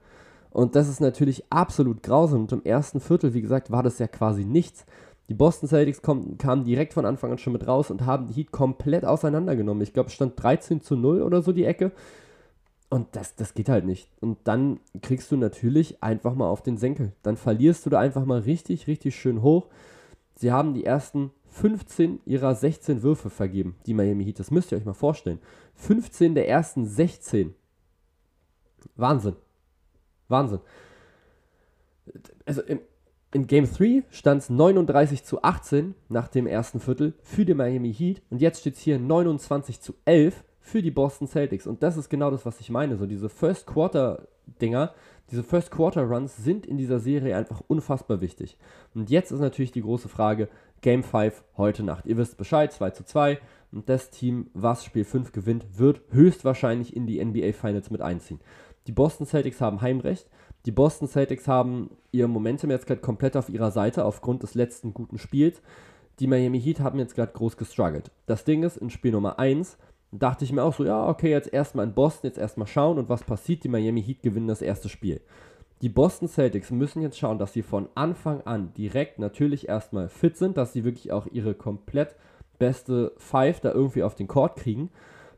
Und 0.52 0.76
das 0.76 0.88
ist 0.88 1.02
natürlich 1.02 1.44
absolut 1.50 2.04
grausam. 2.04 2.42
Und 2.42 2.52
im 2.52 2.64
ersten 2.64 3.00
Viertel, 3.00 3.34
wie 3.34 3.42
gesagt, 3.42 3.72
war 3.72 3.84
das 3.84 4.00
ja 4.00 4.08
quasi 4.08 4.46
nichts. 4.46 4.86
Die 5.28 5.34
Boston 5.34 5.68
Celtics 5.68 6.04
kom- 6.04 6.38
kamen 6.38 6.66
direkt 6.66 6.94
von 6.94 7.06
Anfang 7.06 7.32
an 7.32 7.38
schon 7.38 7.54
mit 7.54 7.68
raus 7.68 7.90
und 7.92 8.06
haben 8.06 8.28
die 8.28 8.34
Heat 8.34 8.52
komplett 8.52 9.06
auseinandergenommen. 9.06 9.82
Ich 9.84 9.94
glaube, 9.94 10.08
es 10.08 10.14
stand 10.14 10.42
13 10.42 10.82
zu 10.82 10.96
0 10.96 11.22
oder 11.22 11.42
so 11.42 11.52
die 11.52 11.66
Ecke. 11.66 11.92
Und 12.90 13.08
das, 13.14 13.36
das 13.36 13.54
geht 13.54 13.68
halt 13.68 13.86
nicht. 13.86 14.08
Und 14.22 14.38
dann 14.44 14.80
kriegst 15.02 15.32
du 15.32 15.38
natürlich 15.38 16.04
einfach 16.04 16.36
mal 16.36 16.48
auf 16.48 16.62
den 16.62 16.78
Senkel. 16.78 17.14
Dann 17.24 17.36
verlierst 17.38 17.86
du 17.86 17.90
da 17.90 18.00
einfach 18.00 18.26
mal 18.26 18.40
richtig, 18.40 18.88
richtig 18.88 19.16
schön 19.16 19.42
hoch. 19.42 19.68
Sie 20.36 20.52
haben 20.52 20.74
die 20.74 20.86
ersten 20.86 21.32
15 21.56 22.20
ihrer 22.26 22.54
16 22.54 23.02
Würfe 23.02 23.30
vergeben, 23.30 23.78
die 23.86 23.94
Miami 23.94 24.26
Heat. 24.26 24.40
Das 24.40 24.52
müsst 24.52 24.72
ihr 24.72 24.78
euch 24.78 24.84
mal 24.84 24.94
vorstellen. 24.94 25.40
15 25.76 26.36
der 26.36 26.50
ersten 26.50 26.86
16. 26.86 27.56
Wahnsinn. 28.98 29.38
Wahnsinn. 30.28 30.60
Also 32.46 32.62
im, 32.62 32.82
in 33.32 33.48
Game 33.48 33.72
3 33.72 34.04
stand 34.10 34.42
es 34.42 34.50
39 34.50 35.24
zu 35.24 35.44
18 35.44 35.96
nach 36.10 36.28
dem 36.28 36.46
ersten 36.46 36.82
Viertel 36.82 37.14
für 37.22 37.46
die 37.46 37.54
Miami 37.54 37.94
Heat 37.94 38.22
und 38.30 38.42
jetzt 38.42 38.60
steht 38.60 38.76
es 38.76 38.82
hier 38.82 39.00
29 39.00 39.80
zu 39.80 39.94
11 40.04 40.44
für 40.60 40.82
die 40.82 40.92
Boston 40.92 41.28
Celtics. 41.28 41.68
Und 41.68 41.84
das 41.84 41.96
ist 41.96 42.10
genau 42.10 42.32
das, 42.32 42.46
was 42.46 42.60
ich 42.60 42.70
meine. 42.70 42.98
So 42.98 43.06
diese 43.06 43.30
First 43.30 43.66
Quarter 43.66 44.28
Dinger, 44.62 44.94
diese 45.32 45.44
First 45.44 45.72
Quarter 45.72 46.04
Runs 46.04 46.36
sind 46.36 46.66
in 46.66 46.78
dieser 46.78 47.00
Serie 47.00 47.38
einfach 47.38 47.62
unfassbar 47.68 48.20
wichtig. 48.22 48.58
Und 48.94 49.10
jetzt 49.10 49.32
ist 49.32 49.40
natürlich 49.40 49.72
die 49.72 49.82
große 49.82 50.10
Frage, 50.10 50.50
Game 50.86 51.02
5 51.02 51.44
heute 51.58 51.82
Nacht. 51.82 52.06
Ihr 52.06 52.16
wisst 52.16 52.38
Bescheid, 52.38 52.72
2 52.72 52.92
zu 52.92 53.04
2. 53.04 53.40
Und 53.72 53.90
das 53.90 54.12
Team, 54.12 54.52
was 54.54 54.86
Spiel 54.86 55.04
5 55.04 55.32
gewinnt, 55.32 55.80
wird 55.80 56.02
höchstwahrscheinlich 56.12 56.96
in 56.96 57.08
die 57.08 57.26
NBA 57.26 57.54
Finals 57.54 57.90
mit 57.90 58.02
einziehen. 58.02 58.40
Die 58.86 58.92
Boston 58.92 59.26
Celtics 59.26 59.62
haben 59.62 59.82
Heimrecht. 59.82 60.30
Die 60.68 60.72
Boston 60.72 61.08
Celtics 61.08 61.48
haben 61.48 61.90
ihr 62.12 62.28
Momentum 62.28 62.70
jetzt 62.70 62.86
gerade 62.86 63.02
komplett 63.02 63.36
auf 63.36 63.50
ihrer 63.50 63.72
Seite 63.72 64.06
aufgrund 64.06 64.44
des 64.44 64.54
letzten 64.54 64.94
guten 64.94 65.18
Spiels. 65.18 65.60
Die 66.20 66.28
Miami 66.28 66.62
Heat 66.62 66.80
haben 66.82 67.00
jetzt 67.00 67.16
gerade 67.16 67.34
groß 67.34 67.58
gestruggelt. 67.58 68.12
Das 68.28 68.44
Ding 68.44 68.62
ist, 68.62 68.78
in 68.78 68.92
Spiel 68.92 69.14
Nummer 69.14 69.40
1 69.40 69.80
dachte 70.12 70.46
ich 70.46 70.52
mir 70.52 70.62
auch 70.62 70.76
so, 70.76 70.86
ja, 70.86 71.08
okay, 71.08 71.32
jetzt 71.32 71.52
erstmal 71.52 71.88
in 71.88 71.96
Boston, 71.96 72.28
jetzt 72.28 72.38
erstmal 72.38 72.68
schauen 72.68 73.00
und 73.00 73.10
was 73.10 73.24
passiert. 73.24 73.64
Die 73.64 73.70
Miami 73.70 74.04
Heat 74.04 74.22
gewinnen 74.22 74.48
das 74.48 74.62
erste 74.62 74.90
Spiel. 74.90 75.20
Die 75.82 75.90
Boston 75.90 76.28
Celtics 76.28 76.72
müssen 76.72 77.02
jetzt 77.02 77.18
schauen, 77.18 77.38
dass 77.38 77.54
sie 77.54 77.62
von 77.62 77.90
Anfang 77.96 78.42
an 78.42 78.74
direkt 78.74 79.20
natürlich 79.20 79.68
erstmal 79.68 80.08
fit 80.08 80.38
sind, 80.38 80.58
dass 80.58 80.74
sie 80.74 80.86
wirklich 80.86 81.12
auch 81.12 81.28
ihre 81.28 81.54
komplett 81.54 82.16
beste 82.58 83.14
Five 83.18 83.60
da 83.60 83.72
irgendwie 83.72 84.04
auf 84.04 84.16
den 84.16 84.28
Court 84.28 84.56
kriegen. 84.56 84.90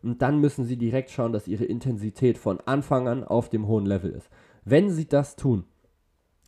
Und 0.04 0.22
dann 0.22 0.40
müssen 0.40 0.64
sie 0.64 0.78
direkt 0.78 1.10
schauen, 1.10 1.34
dass 1.34 1.48
ihre 1.48 1.66
Intensität 1.66 2.38
von 2.38 2.60
Anfang 2.62 3.08
an 3.08 3.24
auf 3.24 3.50
dem 3.50 3.68
hohen 3.68 3.88
Level 3.88 4.12
ist. 4.12 4.30
Wenn 4.64 4.92
sie 4.92 5.08
das 5.08 5.36
tun, 5.36 5.66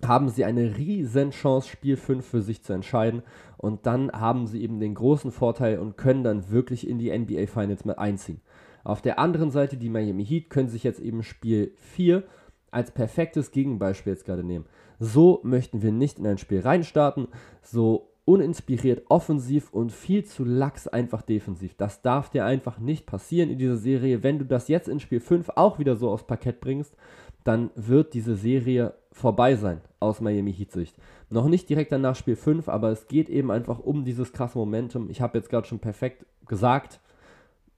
haben 0.06 0.30
sie 0.30 0.46
eine 0.46 0.78
riesen 0.78 1.32
Chance, 1.32 1.68
Spiel 1.68 1.98
5 1.98 2.26
für 2.26 2.42
sich 2.42 2.64
zu 2.64 2.74
entscheiden. 2.74 3.24
Und 3.58 3.86
dann 3.86 4.12
haben 4.12 4.46
sie 4.48 4.62
eben 4.62 4.80
den 4.80 4.94
großen 4.94 5.32
Vorteil 5.32 5.80
und 5.80 5.98
können 5.98 6.24
dann 6.24 6.50
wirklich 6.52 6.88
in 6.88 7.00
die 7.00 7.18
NBA 7.18 7.48
Finals 7.48 7.86
mit 7.86 7.98
einziehen. 7.98 8.40
Auf 8.84 9.02
der 9.02 9.20
anderen 9.20 9.52
Seite, 9.52 9.78
die 9.78 9.90
Miami 9.90 10.26
Heat 10.26 10.50
können 10.50 10.70
sich 10.70 10.84
jetzt 10.84 11.02
eben 11.02 11.24
Spiel 11.24 11.74
4 11.78 12.24
als 12.72 12.92
perfektes 12.92 13.52
Gegenbeispiel 13.52 14.14
jetzt 14.14 14.26
gerade 14.26 14.44
nehmen. 14.44 14.66
So 15.00 15.40
möchten 15.44 15.82
wir 15.82 15.92
nicht 15.92 16.20
in 16.20 16.28
ein 16.28 16.38
Spiel 16.38 16.60
reinstarten, 16.60 17.28
so 17.62 18.10
uninspiriert 18.26 19.06
offensiv 19.10 19.74
und 19.74 19.92
viel 19.92 20.24
zu 20.24 20.46
lax 20.46 20.88
einfach 20.88 21.24
defensiv. 21.24 21.74
Das 21.76 22.04
darf 22.04 22.30
dir 22.30 22.46
einfach 22.46 22.78
nicht 22.78 23.08
passieren 23.08 23.50
in 23.50 23.58
dieser 23.58 23.78
Serie. 23.78 24.22
Wenn 24.22 24.38
du 24.38 24.46
das 24.46 24.68
jetzt 24.68 24.88
in 24.88 25.00
Spiel 25.00 25.20
5 25.20 25.50
auch 25.56 25.80
wieder 25.80 25.96
so 25.96 26.12
aufs 26.12 26.28
Parkett 26.28 26.60
bringst, 26.60 26.96
dann 27.44 27.72
wird 27.76 28.14
diese 28.14 28.36
Serie 28.36 28.94
vorbei 29.12 29.56
sein 29.56 29.82
aus 30.00 30.22
Miami 30.22 30.54
Heat 30.54 30.72
Sicht. 30.72 30.96
Noch 31.32 31.48
nicht 31.48 31.70
direkt 31.70 31.92
danach 31.92 32.16
Spiel 32.16 32.36
5, 32.36 32.70
aber 32.70 32.92
es 32.92 33.08
geht 33.08 33.30
eben 33.30 33.50
einfach 33.50 33.80
um 33.80 34.06
dieses 34.06 34.32
krasse 34.32 34.60
Momentum. 34.60 35.10
Ich 35.10 35.22
habe 35.22 35.38
jetzt 35.38 35.50
gerade 35.50 35.68
schon 35.68 35.80
perfekt 35.80 36.26
gesagt. 36.46 37.00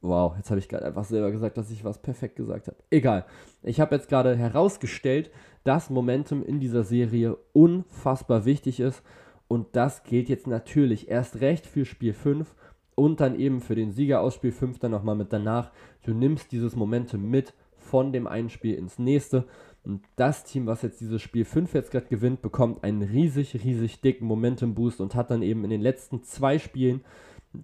Wow, 0.02 0.36
jetzt 0.36 0.50
habe 0.50 0.60
ich 0.60 0.68
gerade 0.68 0.86
einfach 0.86 1.04
selber 1.06 1.32
gesagt, 1.32 1.58
dass 1.58 1.70
ich 1.70 1.84
was 1.84 2.02
perfekt 2.02 2.36
gesagt 2.36 2.68
habe. 2.68 2.78
Egal. 2.90 3.26
Ich 3.62 3.80
habe 3.80 3.96
jetzt 3.96 4.10
gerade 4.10 4.36
herausgestellt, 4.36 5.30
dass 5.64 5.92
Momentum 5.92 6.44
in 6.44 6.60
dieser 6.60 6.84
Serie 6.84 7.38
unfassbar 7.54 8.46
wichtig 8.46 8.80
ist. 8.80 9.04
Und 9.48 9.68
das 9.76 10.04
gilt 10.04 10.30
jetzt 10.30 10.48
natürlich 10.48 11.10
erst 11.10 11.42
recht 11.42 11.68
für 11.68 11.86
Spiel 11.86 12.14
5 12.14 12.56
und 12.96 13.20
dann 13.20 13.40
eben 13.40 13.62
für 13.62 13.76
den 13.76 13.92
Sieger 13.92 14.22
aus 14.22 14.36
Spiel 14.36 14.52
5 14.52 14.80
dann 14.80 14.92
nochmal 14.92 15.16
mit 15.16 15.32
danach. 15.34 15.72
Du 16.04 16.14
nimmst 16.14 16.52
dieses 16.52 16.76
Momentum 16.76 17.30
mit 17.30 17.54
von 17.78 18.12
dem 18.12 18.26
einen 18.26 18.50
Spiel 18.50 18.76
ins 18.76 18.98
nächste. 18.98 19.46
Und 19.84 20.02
das 20.16 20.44
Team, 20.46 20.68
was 20.68 20.82
jetzt 20.82 21.02
dieses 21.02 21.22
Spiel 21.22 21.46
5 21.46 21.74
jetzt 21.74 21.92
gerade 21.92 22.08
gewinnt, 22.08 22.42
bekommt 22.42 22.84
einen 22.84 23.02
riesig, 23.02 23.54
riesig 23.64 24.02
dicken 24.02 24.26
Momentum-Boost 24.26 25.02
und 25.02 25.16
hat 25.16 25.32
dann 25.32 25.42
eben 25.42 25.64
in 25.64 25.70
den 25.70 25.82
letzten 25.82 26.24
zwei 26.24 26.58
Spielen 26.58 27.04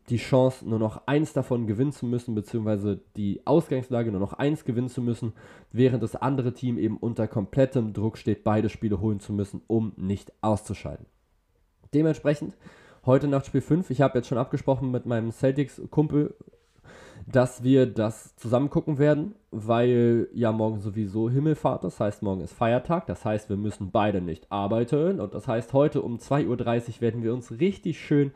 die 0.09 0.17
Chance, 0.17 0.67
nur 0.67 0.79
noch 0.79 1.07
eins 1.07 1.33
davon 1.33 1.65
gewinnen 1.65 1.93
zu 1.93 2.05
müssen, 2.05 2.35
beziehungsweise 2.35 2.99
die 3.15 3.41
Ausgangslage 3.45 4.11
nur 4.11 4.19
noch 4.19 4.33
eins 4.33 4.65
gewinnen 4.65 4.89
zu 4.89 5.01
müssen, 5.01 5.33
während 5.71 6.03
das 6.03 6.15
andere 6.15 6.53
Team 6.53 6.77
eben 6.77 6.97
unter 6.97 7.27
komplettem 7.27 7.93
Druck 7.93 8.17
steht, 8.17 8.43
beide 8.43 8.69
Spiele 8.69 8.99
holen 8.99 9.19
zu 9.19 9.31
müssen, 9.31 9.61
um 9.67 9.93
nicht 9.95 10.33
auszuscheiden. 10.41 11.05
Dementsprechend 11.93 12.57
heute 13.05 13.27
Nacht 13.27 13.45
Spiel 13.45 13.61
5. 13.61 13.89
Ich 13.89 14.01
habe 14.01 14.17
jetzt 14.17 14.27
schon 14.27 14.37
abgesprochen 14.37 14.91
mit 14.91 15.05
meinem 15.05 15.31
Celtics-Kumpel 15.31 16.35
dass 17.25 17.63
wir 17.63 17.85
das 17.87 18.35
zusammen 18.35 18.69
gucken 18.69 18.99
werden, 18.99 19.35
weil 19.51 20.29
ja 20.33 20.51
morgen 20.51 20.79
sowieso 20.79 21.29
Himmelfahrt 21.29 21.83
das 21.83 21.99
heißt 21.99 22.21
morgen 22.21 22.41
ist 22.41 22.53
Feiertag, 22.53 23.05
das 23.07 23.25
heißt 23.25 23.49
wir 23.49 23.57
müssen 23.57 23.91
beide 23.91 24.21
nicht 24.21 24.51
arbeiten 24.51 25.19
und 25.19 25.33
das 25.33 25.47
heißt 25.47 25.73
heute 25.73 26.01
um 26.01 26.17
2.30 26.17 26.47
Uhr 26.47 27.01
werden 27.01 27.23
wir 27.23 27.33
uns 27.33 27.59
richtig 27.59 27.99
schön 27.99 28.31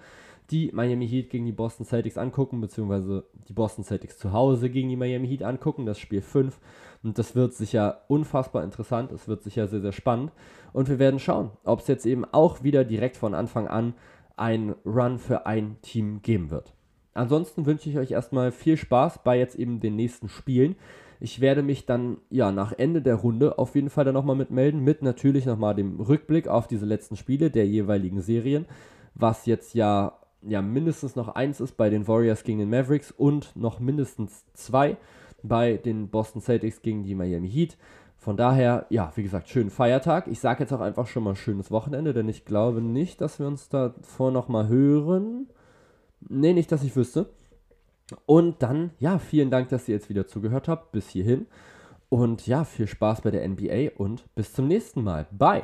die 0.49 0.71
Miami 0.73 1.07
Heat 1.07 1.29
gegen 1.29 1.45
die 1.45 1.51
Boston 1.51 1.85
Celtics 1.85 2.17
angucken, 2.17 2.59
beziehungsweise 2.59 3.25
die 3.47 3.53
Boston 3.53 3.83
Celtics 3.83 4.17
zu 4.17 4.33
Hause 4.33 4.69
gegen 4.69 4.89
die 4.89 4.95
Miami 4.95 5.27
Heat 5.27 5.43
angucken, 5.43 5.85
das 5.85 5.99
Spiel 5.99 6.21
5. 6.21 6.59
Und 7.03 7.17
das 7.17 7.35
wird 7.35 7.53
sicher 7.53 8.01
unfassbar 8.07 8.63
interessant, 8.63 9.11
es 9.11 9.27
wird 9.27 9.43
sicher 9.43 9.67
sehr, 9.67 9.81
sehr 9.81 9.91
spannend. 9.91 10.31
Und 10.73 10.89
wir 10.89 10.99
werden 10.99 11.19
schauen, 11.19 11.51
ob 11.63 11.79
es 11.79 11.87
jetzt 11.87 12.05
eben 12.05 12.25
auch 12.25 12.63
wieder 12.63 12.83
direkt 12.83 13.17
von 13.17 13.33
Anfang 13.33 13.67
an 13.67 13.93
ein 14.35 14.75
Run 14.85 15.19
für 15.19 15.45
ein 15.45 15.77
Team 15.81 16.21
geben 16.21 16.49
wird. 16.51 16.73
Ansonsten 17.13 17.65
wünsche 17.65 17.89
ich 17.89 17.97
euch 17.97 18.11
erstmal 18.11 18.51
viel 18.51 18.77
Spaß 18.77 19.23
bei 19.23 19.37
jetzt 19.37 19.55
eben 19.55 19.79
den 19.79 19.95
nächsten 19.95 20.29
Spielen. 20.29 20.75
Ich 21.19 21.41
werde 21.41 21.61
mich 21.61 21.85
dann 21.85 22.17
ja 22.29 22.51
nach 22.51 22.71
Ende 22.71 23.01
der 23.01 23.15
Runde 23.15 23.59
auf 23.59 23.75
jeden 23.75 23.89
Fall 23.89 24.05
dann 24.05 24.13
nochmal 24.13 24.35
mitmelden, 24.35 24.83
mit 24.83 25.01
natürlich 25.01 25.45
nochmal 25.45 25.75
dem 25.75 25.99
Rückblick 25.99 26.47
auf 26.47 26.67
diese 26.67 26.85
letzten 26.85 27.15
Spiele 27.15 27.51
der 27.51 27.67
jeweiligen 27.67 28.21
Serien, 28.21 28.65
was 29.13 29.45
jetzt 29.45 29.75
ja, 29.75 30.17
ja 30.43 30.61
mindestens 30.61 31.15
noch 31.15 31.29
eins 31.29 31.59
ist 31.59 31.77
bei 31.77 31.89
den 31.89 32.07
Warriors 32.07 32.43
gegen 32.43 32.59
den 32.59 32.69
Mavericks 32.69 33.11
und 33.11 33.55
noch 33.55 33.79
mindestens 33.79 34.45
zwei 34.53 34.97
bei 35.43 35.77
den 35.77 36.09
Boston 36.09 36.41
Celtics 36.41 36.81
gegen 36.81 37.03
die 37.03 37.15
Miami 37.15 37.49
Heat. 37.49 37.77
Von 38.17 38.37
daher, 38.37 38.85
ja, 38.89 39.11
wie 39.15 39.23
gesagt, 39.23 39.49
schönen 39.49 39.71
Feiertag. 39.71 40.27
Ich 40.27 40.39
sage 40.39 40.63
jetzt 40.63 40.71
auch 40.71 40.79
einfach 40.79 41.07
schon 41.07 41.23
mal 41.23 41.35
schönes 41.35 41.71
Wochenende, 41.71 42.13
denn 42.13 42.29
ich 42.29 42.45
glaube 42.45 42.79
nicht, 42.81 43.19
dass 43.19 43.39
wir 43.39 43.47
uns 43.47 43.69
davor 43.69 44.31
nochmal 44.31 44.67
hören. 44.67 45.47
Nee, 46.29 46.53
nicht, 46.53 46.71
dass 46.71 46.83
ich 46.83 46.95
wüsste. 46.95 47.29
Und 48.27 48.61
dann, 48.61 48.91
ja, 48.99 49.17
vielen 49.17 49.49
Dank, 49.49 49.69
dass 49.69 49.87
ihr 49.87 49.95
jetzt 49.95 50.09
wieder 50.09 50.27
zugehört 50.27 50.67
habt. 50.67 50.91
Bis 50.91 51.09
hierhin. 51.09 51.47
Und 52.09 52.45
ja, 52.45 52.63
viel 52.63 52.87
Spaß 52.87 53.21
bei 53.21 53.31
der 53.31 53.47
NBA 53.47 53.91
und 53.97 54.23
bis 54.35 54.53
zum 54.53 54.67
nächsten 54.67 55.03
Mal. 55.03 55.25
Bye. 55.31 55.63